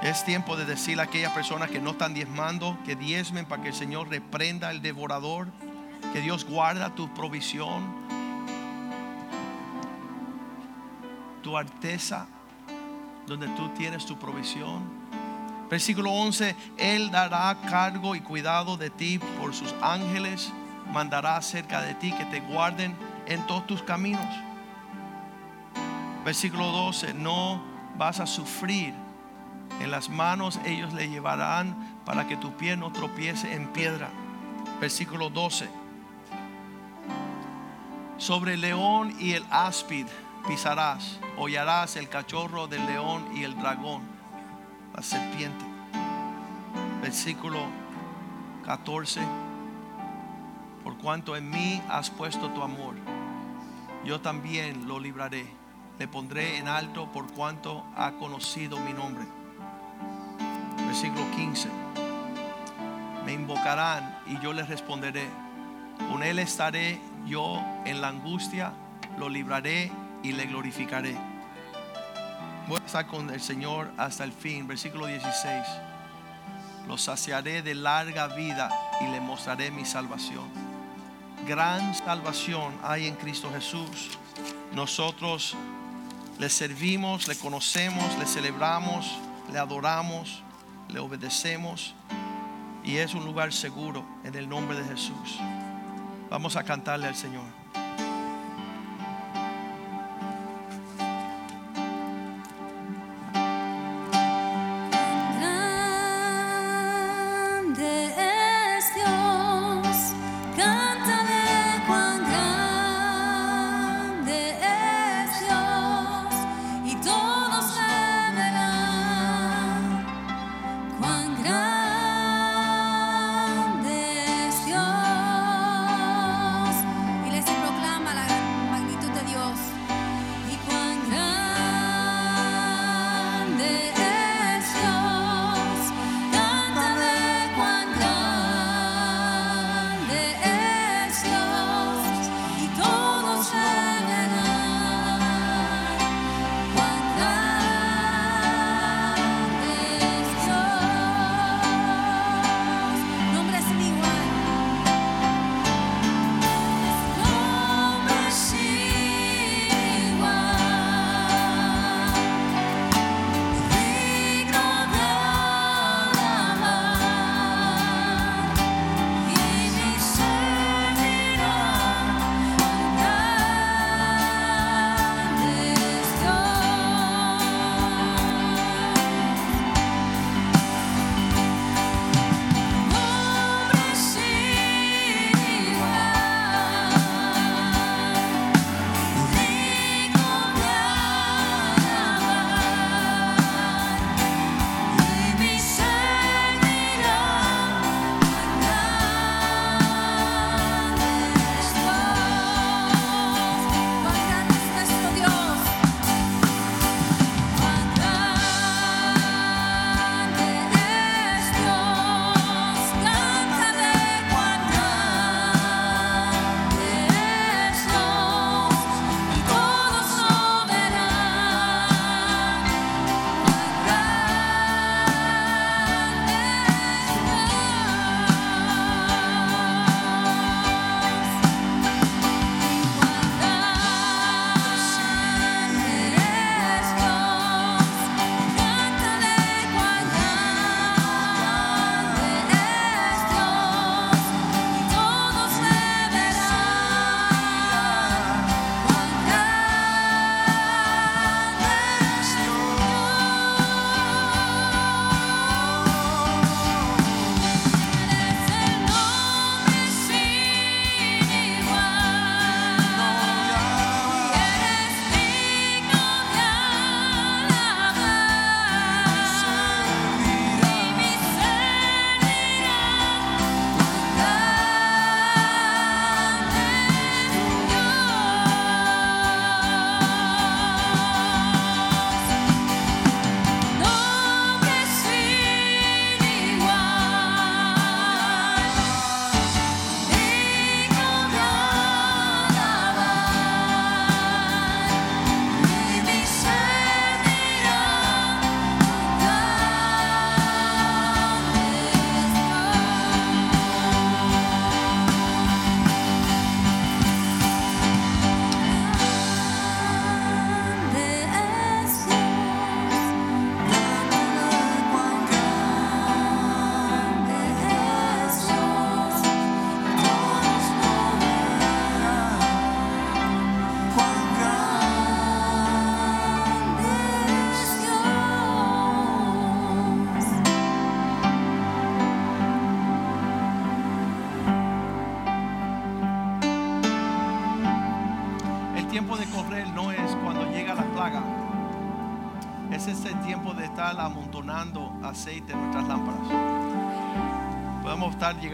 Es 0.02 0.26
tiempo 0.26 0.58
de 0.58 0.66
decirle 0.66 1.04
a 1.04 1.06
aquellas 1.06 1.32
personas 1.32 1.70
que 1.70 1.80
no 1.80 1.92
están 1.92 2.14
diezmando, 2.14 2.78
que 2.86 2.96
diezmen 2.96 3.46
para 3.46 3.62
que 3.62 3.70
el 3.70 3.74
Señor 3.74 4.10
reprenda 4.10 4.72
el 4.72 4.82
devorador, 4.82 5.48
que 6.12 6.20
Dios 6.20 6.46
guarda 6.46 6.96
tu 6.96 7.14
provisión, 7.14 7.84
tu 11.42 11.58
arteza, 11.58 12.28
donde 13.26 13.48
tú 13.50 13.70
tienes 13.70 14.06
tu 14.06 14.18
provisión. 14.18 14.99
Versículo 15.70 16.12
11, 16.12 16.56
Él 16.78 17.12
dará 17.12 17.56
cargo 17.70 18.16
y 18.16 18.22
cuidado 18.22 18.76
de 18.76 18.90
ti 18.90 19.20
por 19.40 19.54
sus 19.54 19.76
ángeles, 19.82 20.52
mandará 20.92 21.40
cerca 21.44 21.82
de 21.82 21.94
ti 21.94 22.12
que 22.12 22.26
te 22.26 22.40
guarden 22.40 22.96
en 23.28 23.46
todos 23.46 23.68
tus 23.68 23.84
caminos. 23.84 24.26
Versículo 26.26 26.72
12, 26.72 27.14
no 27.14 27.62
vas 27.98 28.20
a 28.20 28.26
sufrir, 28.26 28.96
en 29.80 29.92
las 29.92 30.10
manos 30.10 30.60
ellos 30.66 30.92
le 30.94 31.08
llevarán 31.08 32.02
para 32.04 32.28
que 32.28 32.36
tu 32.36 32.52
pie 32.54 32.76
no 32.76 32.92
tropiece 32.92 33.54
en 33.54 33.68
piedra. 33.68 34.10
Versículo 34.82 35.30
12, 35.30 35.70
sobre 38.18 38.56
el 38.56 38.62
león 38.62 39.16
y 39.20 39.34
el 39.34 39.46
áspid 39.52 40.08
pisarás, 40.48 41.20
hollarás 41.38 41.96
el 41.96 42.10
cachorro 42.10 42.68
del 42.68 42.86
león 42.88 43.24
y 43.36 43.44
el 43.44 43.56
dragón 43.56 44.19
la 44.96 45.02
serpiente. 45.02 45.66
Versículo 47.02 47.60
14. 48.66 49.22
Por 50.84 50.98
cuanto 50.98 51.36
en 51.36 51.50
mí 51.50 51.82
has 51.90 52.10
puesto 52.10 52.50
tu 52.50 52.62
amor, 52.62 52.96
yo 54.06 54.22
también 54.22 54.88
lo 54.88 55.00
libraré. 55.00 55.46
Le 55.98 56.08
pondré 56.08 56.58
en 56.58 56.68
alto 56.68 57.12
por 57.12 57.32
cuanto 57.34 57.86
ha 57.96 58.14
conocido 58.14 58.80
mi 58.80 58.94
nombre. 58.94 59.26
Versículo 60.86 61.30
15. 61.36 61.70
Me 63.26 63.34
invocarán 63.34 64.18
y 64.28 64.40
yo 64.40 64.54
les 64.54 64.70
responderé. 64.70 65.28
Con 66.10 66.24
él 66.24 66.40
estaré 66.40 67.02
yo 67.28 67.62
en 67.86 68.00
la 68.00 68.08
angustia, 68.08 68.74
lo 69.18 69.28
libraré 69.28 69.92
y 70.24 70.32
le 70.32 70.46
glorificaré 70.46 71.29
Voy 72.70 72.80
a 72.80 72.86
estar 72.86 73.08
con 73.08 73.32
el 73.32 73.42
Señor 73.42 73.92
hasta 73.98 74.24
el 74.24 74.32
fin. 74.32 74.68
Versículo 74.68 75.08
16. 75.08 75.66
Lo 76.88 77.00
saciaré 77.00 77.64
de 77.64 77.74
larga 77.74 78.28
vida 78.28 78.70
y 79.02 79.12
le 79.12 79.20
mostraré 79.20 79.72
mi 79.72 79.86
salvación. 79.86 80.48
Gran 81.48 81.96
salvación 81.96 82.72
hay 82.84 83.08
en 83.08 83.16
Cristo 83.16 83.50
Jesús. 83.52 84.12
Nosotros 84.72 85.56
le 86.38 86.48
servimos, 86.48 87.28
le 87.28 87.36
conocemos, 87.36 88.16
le 88.20 88.28
celebramos, 88.28 89.18
le 89.52 89.58
adoramos, 89.58 90.44
le 90.90 91.00
obedecemos. 91.00 91.96
Y 92.84 92.98
es 92.98 93.16
un 93.16 93.26
lugar 93.26 93.52
seguro 93.52 94.06
en 94.24 94.36
el 94.36 94.48
nombre 94.48 94.80
de 94.80 94.88
Jesús. 94.90 95.40
Vamos 96.30 96.56
a 96.56 96.64
cantarle 96.64 97.08
al 97.08 97.16
Señor. 97.16 97.59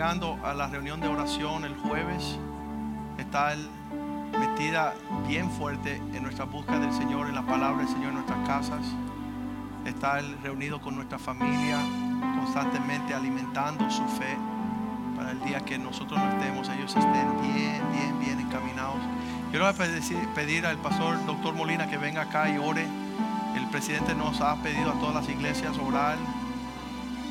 Llegando 0.06 0.38
a 0.44 0.54
la 0.54 0.68
reunión 0.68 1.02
de 1.02 1.08
oración 1.08 1.66
el 1.66 1.76
jueves, 1.78 2.38
estar 3.18 3.58
metida 4.40 4.94
bien 5.28 5.50
fuerte 5.50 5.96
en 5.96 6.22
nuestra 6.22 6.46
búsqueda 6.46 6.78
del 6.78 6.94
Señor, 6.94 7.28
en 7.28 7.34
la 7.34 7.44
palabra 7.44 7.80
del 7.80 7.88
Señor 7.88 8.10
en 8.10 8.14
nuestras 8.14 8.48
casas, 8.48 8.86
estar 9.84 10.24
reunido 10.44 10.80
con 10.80 10.94
nuestra 10.94 11.18
familia, 11.18 11.80
constantemente 12.38 13.16
alimentando 13.16 13.90
su 13.90 14.04
fe 14.10 14.38
para 15.18 15.32
el 15.32 15.44
día 15.44 15.62
que 15.62 15.80
nosotros 15.80 16.20
no 16.20 16.30
estemos, 16.34 16.70
ellos 16.70 16.96
estén 16.96 17.42
bien, 17.42 17.82
bien, 17.92 18.20
bien 18.20 18.40
encaminados. 18.42 19.00
Quiero 19.50 19.74
pedir, 19.74 20.28
pedir 20.36 20.68
al 20.68 20.78
pastor 20.78 21.18
doctor 21.26 21.56
Molina 21.56 21.90
que 21.90 21.98
venga 21.98 22.22
acá 22.22 22.48
y 22.48 22.60
ore. 22.60 22.86
El 23.56 23.66
presidente 23.72 24.14
nos 24.14 24.40
ha 24.40 24.56
pedido 24.58 24.92
a 24.92 25.00
todas 25.00 25.16
las 25.16 25.30
iglesias 25.30 25.76
orar 25.80 26.18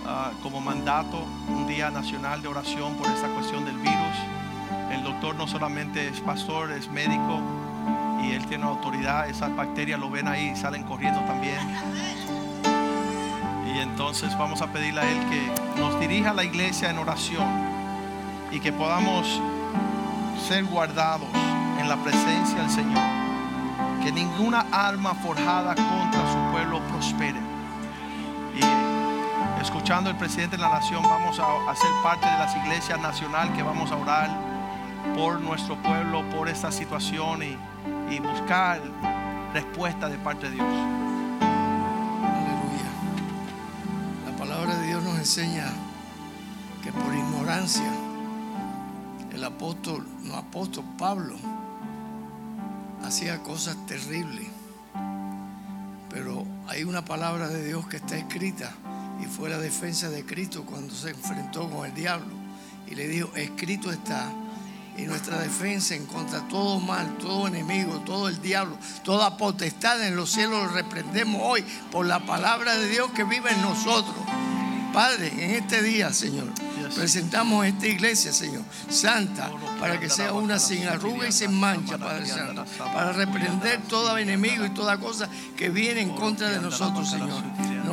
ah, 0.06 0.32
como 0.42 0.60
mandato 0.60 1.24
un 1.48 1.66
día 1.66 1.90
nacional 1.90 2.42
de 2.42 2.48
oración 2.48 2.94
por 2.94 3.06
esta 3.08 3.28
cuestión 3.28 3.64
del 3.64 3.76
virus. 3.78 4.16
El 4.92 5.02
doctor 5.02 5.34
no 5.34 5.46
solamente 5.46 6.08
es 6.08 6.20
pastor, 6.20 6.72
es 6.72 6.90
médico 6.90 7.40
y 8.22 8.32
él 8.32 8.46
tiene 8.46 8.64
autoridad. 8.64 9.28
Esas 9.28 9.54
bacterias 9.54 9.98
lo 9.98 10.10
ven 10.10 10.28
ahí 10.28 10.50
y 10.50 10.56
salen 10.56 10.84
corriendo 10.84 11.20
también. 11.20 11.58
Y 13.74 13.78
entonces 13.78 14.36
vamos 14.38 14.62
a 14.62 14.68
pedirle 14.68 15.00
a 15.00 15.10
él 15.10 15.18
que 15.30 15.80
nos 15.80 15.98
dirija 15.98 16.30
a 16.30 16.34
la 16.34 16.44
iglesia 16.44 16.90
en 16.90 16.98
oración 16.98 17.48
y 18.50 18.60
que 18.60 18.72
podamos 18.72 19.40
ser 20.48 20.64
guardados 20.64 21.28
en 21.80 21.88
la 21.88 21.96
presencia 21.96 22.60
del 22.60 22.70
Señor. 22.70 23.02
Que 24.02 24.12
ninguna 24.12 24.66
arma 24.70 25.14
forjada 25.14 25.74
contra 25.74 26.32
su 26.32 26.52
pueblo 26.52 26.80
prospere. 26.88 27.53
Escuchando 29.64 30.10
al 30.10 30.18
presidente 30.18 30.56
de 30.58 30.62
la 30.62 30.68
nación, 30.68 31.02
vamos 31.02 31.38
a 31.38 31.70
hacer 31.70 31.88
parte 32.02 32.26
de 32.26 32.36
las 32.36 32.54
iglesias 32.54 33.00
nacional 33.00 33.50
que 33.54 33.62
vamos 33.62 33.90
a 33.90 33.96
orar 33.96 34.30
por 35.16 35.40
nuestro 35.40 35.80
pueblo, 35.82 36.22
por 36.28 36.50
esta 36.50 36.70
situación 36.70 37.42
y, 37.42 37.56
y 38.14 38.20
buscar 38.20 38.82
respuesta 39.54 40.10
de 40.10 40.18
parte 40.18 40.50
de 40.50 40.56
Dios. 40.56 40.66
Aleluya. 42.20 42.90
La 44.26 44.36
palabra 44.36 44.76
de 44.76 44.86
Dios 44.86 45.02
nos 45.02 45.16
enseña 45.16 45.72
que 46.82 46.92
por 46.92 47.14
ignorancia 47.14 47.90
el 49.32 49.42
apóstol, 49.42 50.06
no 50.24 50.36
apóstol 50.36 50.84
Pablo, 50.98 51.36
hacía 53.02 53.42
cosas 53.42 53.76
terribles. 53.86 54.46
Pero 56.10 56.44
hay 56.68 56.84
una 56.84 57.02
palabra 57.06 57.48
de 57.48 57.64
Dios 57.64 57.88
que 57.88 57.96
está 57.96 58.18
escrita 58.18 58.70
y 59.24 59.26
fue 59.26 59.48
la 59.48 59.58
defensa 59.58 60.10
de 60.10 60.24
Cristo 60.24 60.64
cuando 60.64 60.94
se 60.94 61.10
enfrentó 61.10 61.68
con 61.70 61.86
el 61.86 61.94
diablo 61.94 62.32
y 62.86 62.94
le 62.94 63.08
dijo, 63.08 63.30
escrito 63.34 63.90
está. 63.90 64.30
Y 64.96 65.02
nuestra 65.02 65.40
defensa 65.40 65.96
en 65.96 66.06
contra 66.06 66.40
de 66.40 66.48
todo 66.48 66.78
mal, 66.78 67.18
todo 67.18 67.48
enemigo, 67.48 68.00
todo 68.06 68.28
el 68.28 68.40
diablo, 68.40 68.78
toda 69.02 69.36
potestad 69.36 70.00
en 70.06 70.14
los 70.14 70.30
cielos 70.30 70.62
lo 70.62 70.68
reprendemos 70.68 71.40
hoy 71.42 71.64
por 71.90 72.06
la 72.06 72.24
palabra 72.24 72.76
de 72.76 72.88
Dios 72.88 73.10
que 73.10 73.24
vive 73.24 73.50
en 73.50 73.60
nosotros. 73.62 74.14
Padre, 74.92 75.32
en 75.32 75.50
este 75.50 75.82
día, 75.82 76.12
Señor, 76.12 76.52
presentamos 76.94 77.66
esta 77.66 77.88
iglesia, 77.88 78.32
Señor, 78.32 78.62
santa, 78.88 79.50
para 79.80 79.98
que 79.98 80.08
sea 80.08 80.32
una 80.32 80.60
sin 80.60 80.86
arruga 80.86 81.26
y 81.26 81.32
sin 81.32 81.52
mancha, 81.58 81.98
Padre 81.98 82.26
Santo, 82.26 82.64
para 82.78 83.10
reprender 83.10 83.82
todo 83.88 84.16
enemigo 84.16 84.64
y 84.64 84.70
toda 84.70 85.00
cosa 85.00 85.28
que 85.56 85.70
viene 85.70 86.02
en 86.02 86.10
contra 86.10 86.50
de 86.50 86.60
nosotros, 86.60 87.10
Señor. 87.10 87.42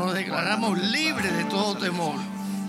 Nos 0.02 0.16
declaramos 0.16 0.80
libres 0.80 1.32
de 1.32 1.43
todo 1.43 1.78
temor 1.78 2.16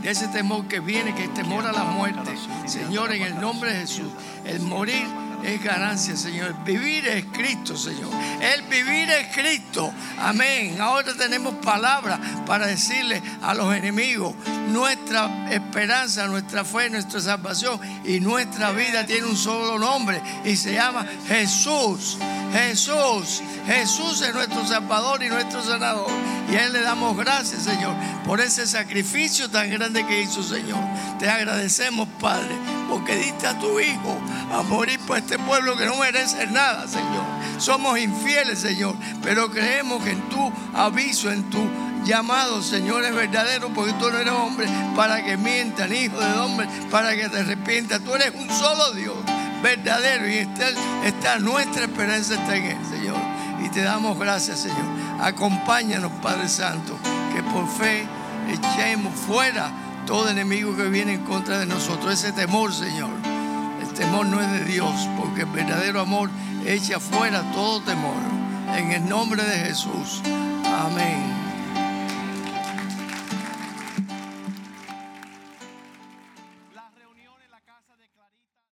de 0.02 0.10
ese 0.10 0.28
temor 0.28 0.68
que 0.68 0.80
viene, 0.80 1.14
que 1.14 1.24
es 1.24 1.32
temor 1.32 1.64
a 1.64 1.72
la 1.72 1.84
muerte. 1.84 2.34
Señor, 2.66 3.10
en 3.12 3.22
el 3.22 3.40
nombre 3.40 3.72
de 3.72 3.80
Jesús, 3.80 4.12
el 4.44 4.60
morir 4.60 5.06
es 5.42 5.62
ganancia, 5.62 6.14
Señor. 6.14 6.48
El 6.48 6.64
vivir 6.64 7.06
es 7.06 7.24
Cristo, 7.32 7.74
Señor. 7.74 8.10
El 8.40 8.62
vivir 8.64 9.08
es 9.08 9.34
Cristo. 9.34 9.90
Amén. 10.18 10.78
Ahora 10.78 11.14
tenemos 11.14 11.54
palabras 11.54 12.20
para 12.44 12.66
decirle 12.66 13.22
a 13.40 13.54
los 13.54 13.74
enemigos, 13.74 14.34
nuestra 14.68 15.50
esperanza, 15.50 16.26
nuestra 16.26 16.64
fe, 16.64 16.90
nuestra 16.90 17.20
salvación 17.20 17.80
y 18.04 18.20
nuestra 18.20 18.72
vida 18.72 19.06
tiene 19.06 19.26
un 19.26 19.36
solo 19.36 19.78
nombre 19.78 20.20
y 20.44 20.54
se 20.56 20.74
llama 20.74 21.06
Jesús. 21.28 22.18
Jesús. 22.52 23.42
Jesús 23.66 24.20
es 24.20 24.34
nuestro 24.34 24.66
Salvador 24.66 25.22
y 25.22 25.28
nuestro 25.28 25.62
sanador. 25.62 26.10
Y 26.50 26.56
a 26.56 26.66
Él 26.66 26.72
le 26.72 26.82
damos 26.82 27.16
gracias, 27.16 27.62
Señor, 27.62 27.94
por 28.26 28.40
ese 28.40 28.66
sacrificio 28.66 29.50
tan 29.50 29.70
grande 29.70 30.06
que 30.06 30.22
hizo, 30.22 30.42
Señor. 30.42 30.80
Te 31.18 31.28
agradecemos, 31.28 32.08
Padre, 32.20 32.54
porque 32.90 33.16
diste 33.16 33.46
a 33.46 33.58
tu 33.58 33.80
Hijo 33.80 34.18
a 34.52 34.62
morir 34.62 35.00
por 35.06 35.16
este 35.16 35.38
pueblo 35.38 35.76
que 35.76 35.86
no 35.86 35.96
merece 35.96 36.46
nada, 36.48 36.86
Señor. 36.86 37.24
Somos 37.58 37.98
infieles, 37.98 38.58
Señor, 38.58 38.94
pero 39.22 39.50
creemos 39.50 40.02
que 40.02 40.10
en 40.10 40.28
tu 40.28 40.52
aviso, 40.74 41.30
en 41.30 41.48
tu 41.48 41.66
llamado, 42.04 42.62
Señor, 42.62 43.04
es 43.04 43.14
verdadero, 43.14 43.72
porque 43.72 43.92
tú 43.94 44.10
no 44.10 44.18
eres 44.18 44.32
hombre 44.32 44.66
para 44.96 45.24
que 45.24 45.36
mientan, 45.36 45.94
hijo 45.94 46.18
de 46.18 46.32
hombre, 46.38 46.68
para 46.90 47.14
que 47.14 47.28
te 47.28 47.38
arrepientas. 47.38 48.00
Tú 48.00 48.14
eres 48.14 48.32
un 48.34 48.50
solo 48.50 48.92
Dios 48.92 49.16
verdadero 49.62 50.28
y 50.28 50.38
está, 51.04 51.38
nuestra 51.38 51.84
esperanza 51.84 52.34
está 52.34 52.56
en 52.56 52.64
Él, 52.64 52.78
Señor. 52.90 53.16
Y 53.64 53.68
te 53.68 53.82
damos 53.82 54.18
gracias, 54.18 54.60
Señor. 54.60 54.84
Acompáñanos, 55.20 56.10
Padre 56.22 56.48
Santo, 56.48 56.98
que 57.34 57.42
por 57.42 57.68
fe 57.68 58.06
echemos 58.50 59.14
fuera 59.14 59.70
todo 60.06 60.28
enemigo 60.28 60.76
que 60.76 60.88
viene 60.88 61.14
en 61.14 61.24
contra 61.24 61.58
de 61.58 61.66
nosotros. 61.66 62.12
Ese 62.12 62.32
temor, 62.32 62.72
Señor. 62.72 63.10
El 63.80 63.88
temor 63.94 64.26
no 64.26 64.40
es 64.40 64.50
de 64.50 64.64
Dios, 64.64 65.08
porque 65.18 65.42
el 65.42 65.50
verdadero 65.50 66.00
amor 66.00 66.30
echa 66.66 66.98
fuera 66.98 67.42
todo 67.52 67.80
temor. 67.82 68.20
En 68.76 68.90
el 68.90 69.08
nombre 69.08 69.42
de 69.44 69.66
Jesús. 69.66 70.22
Amén. 70.64 71.41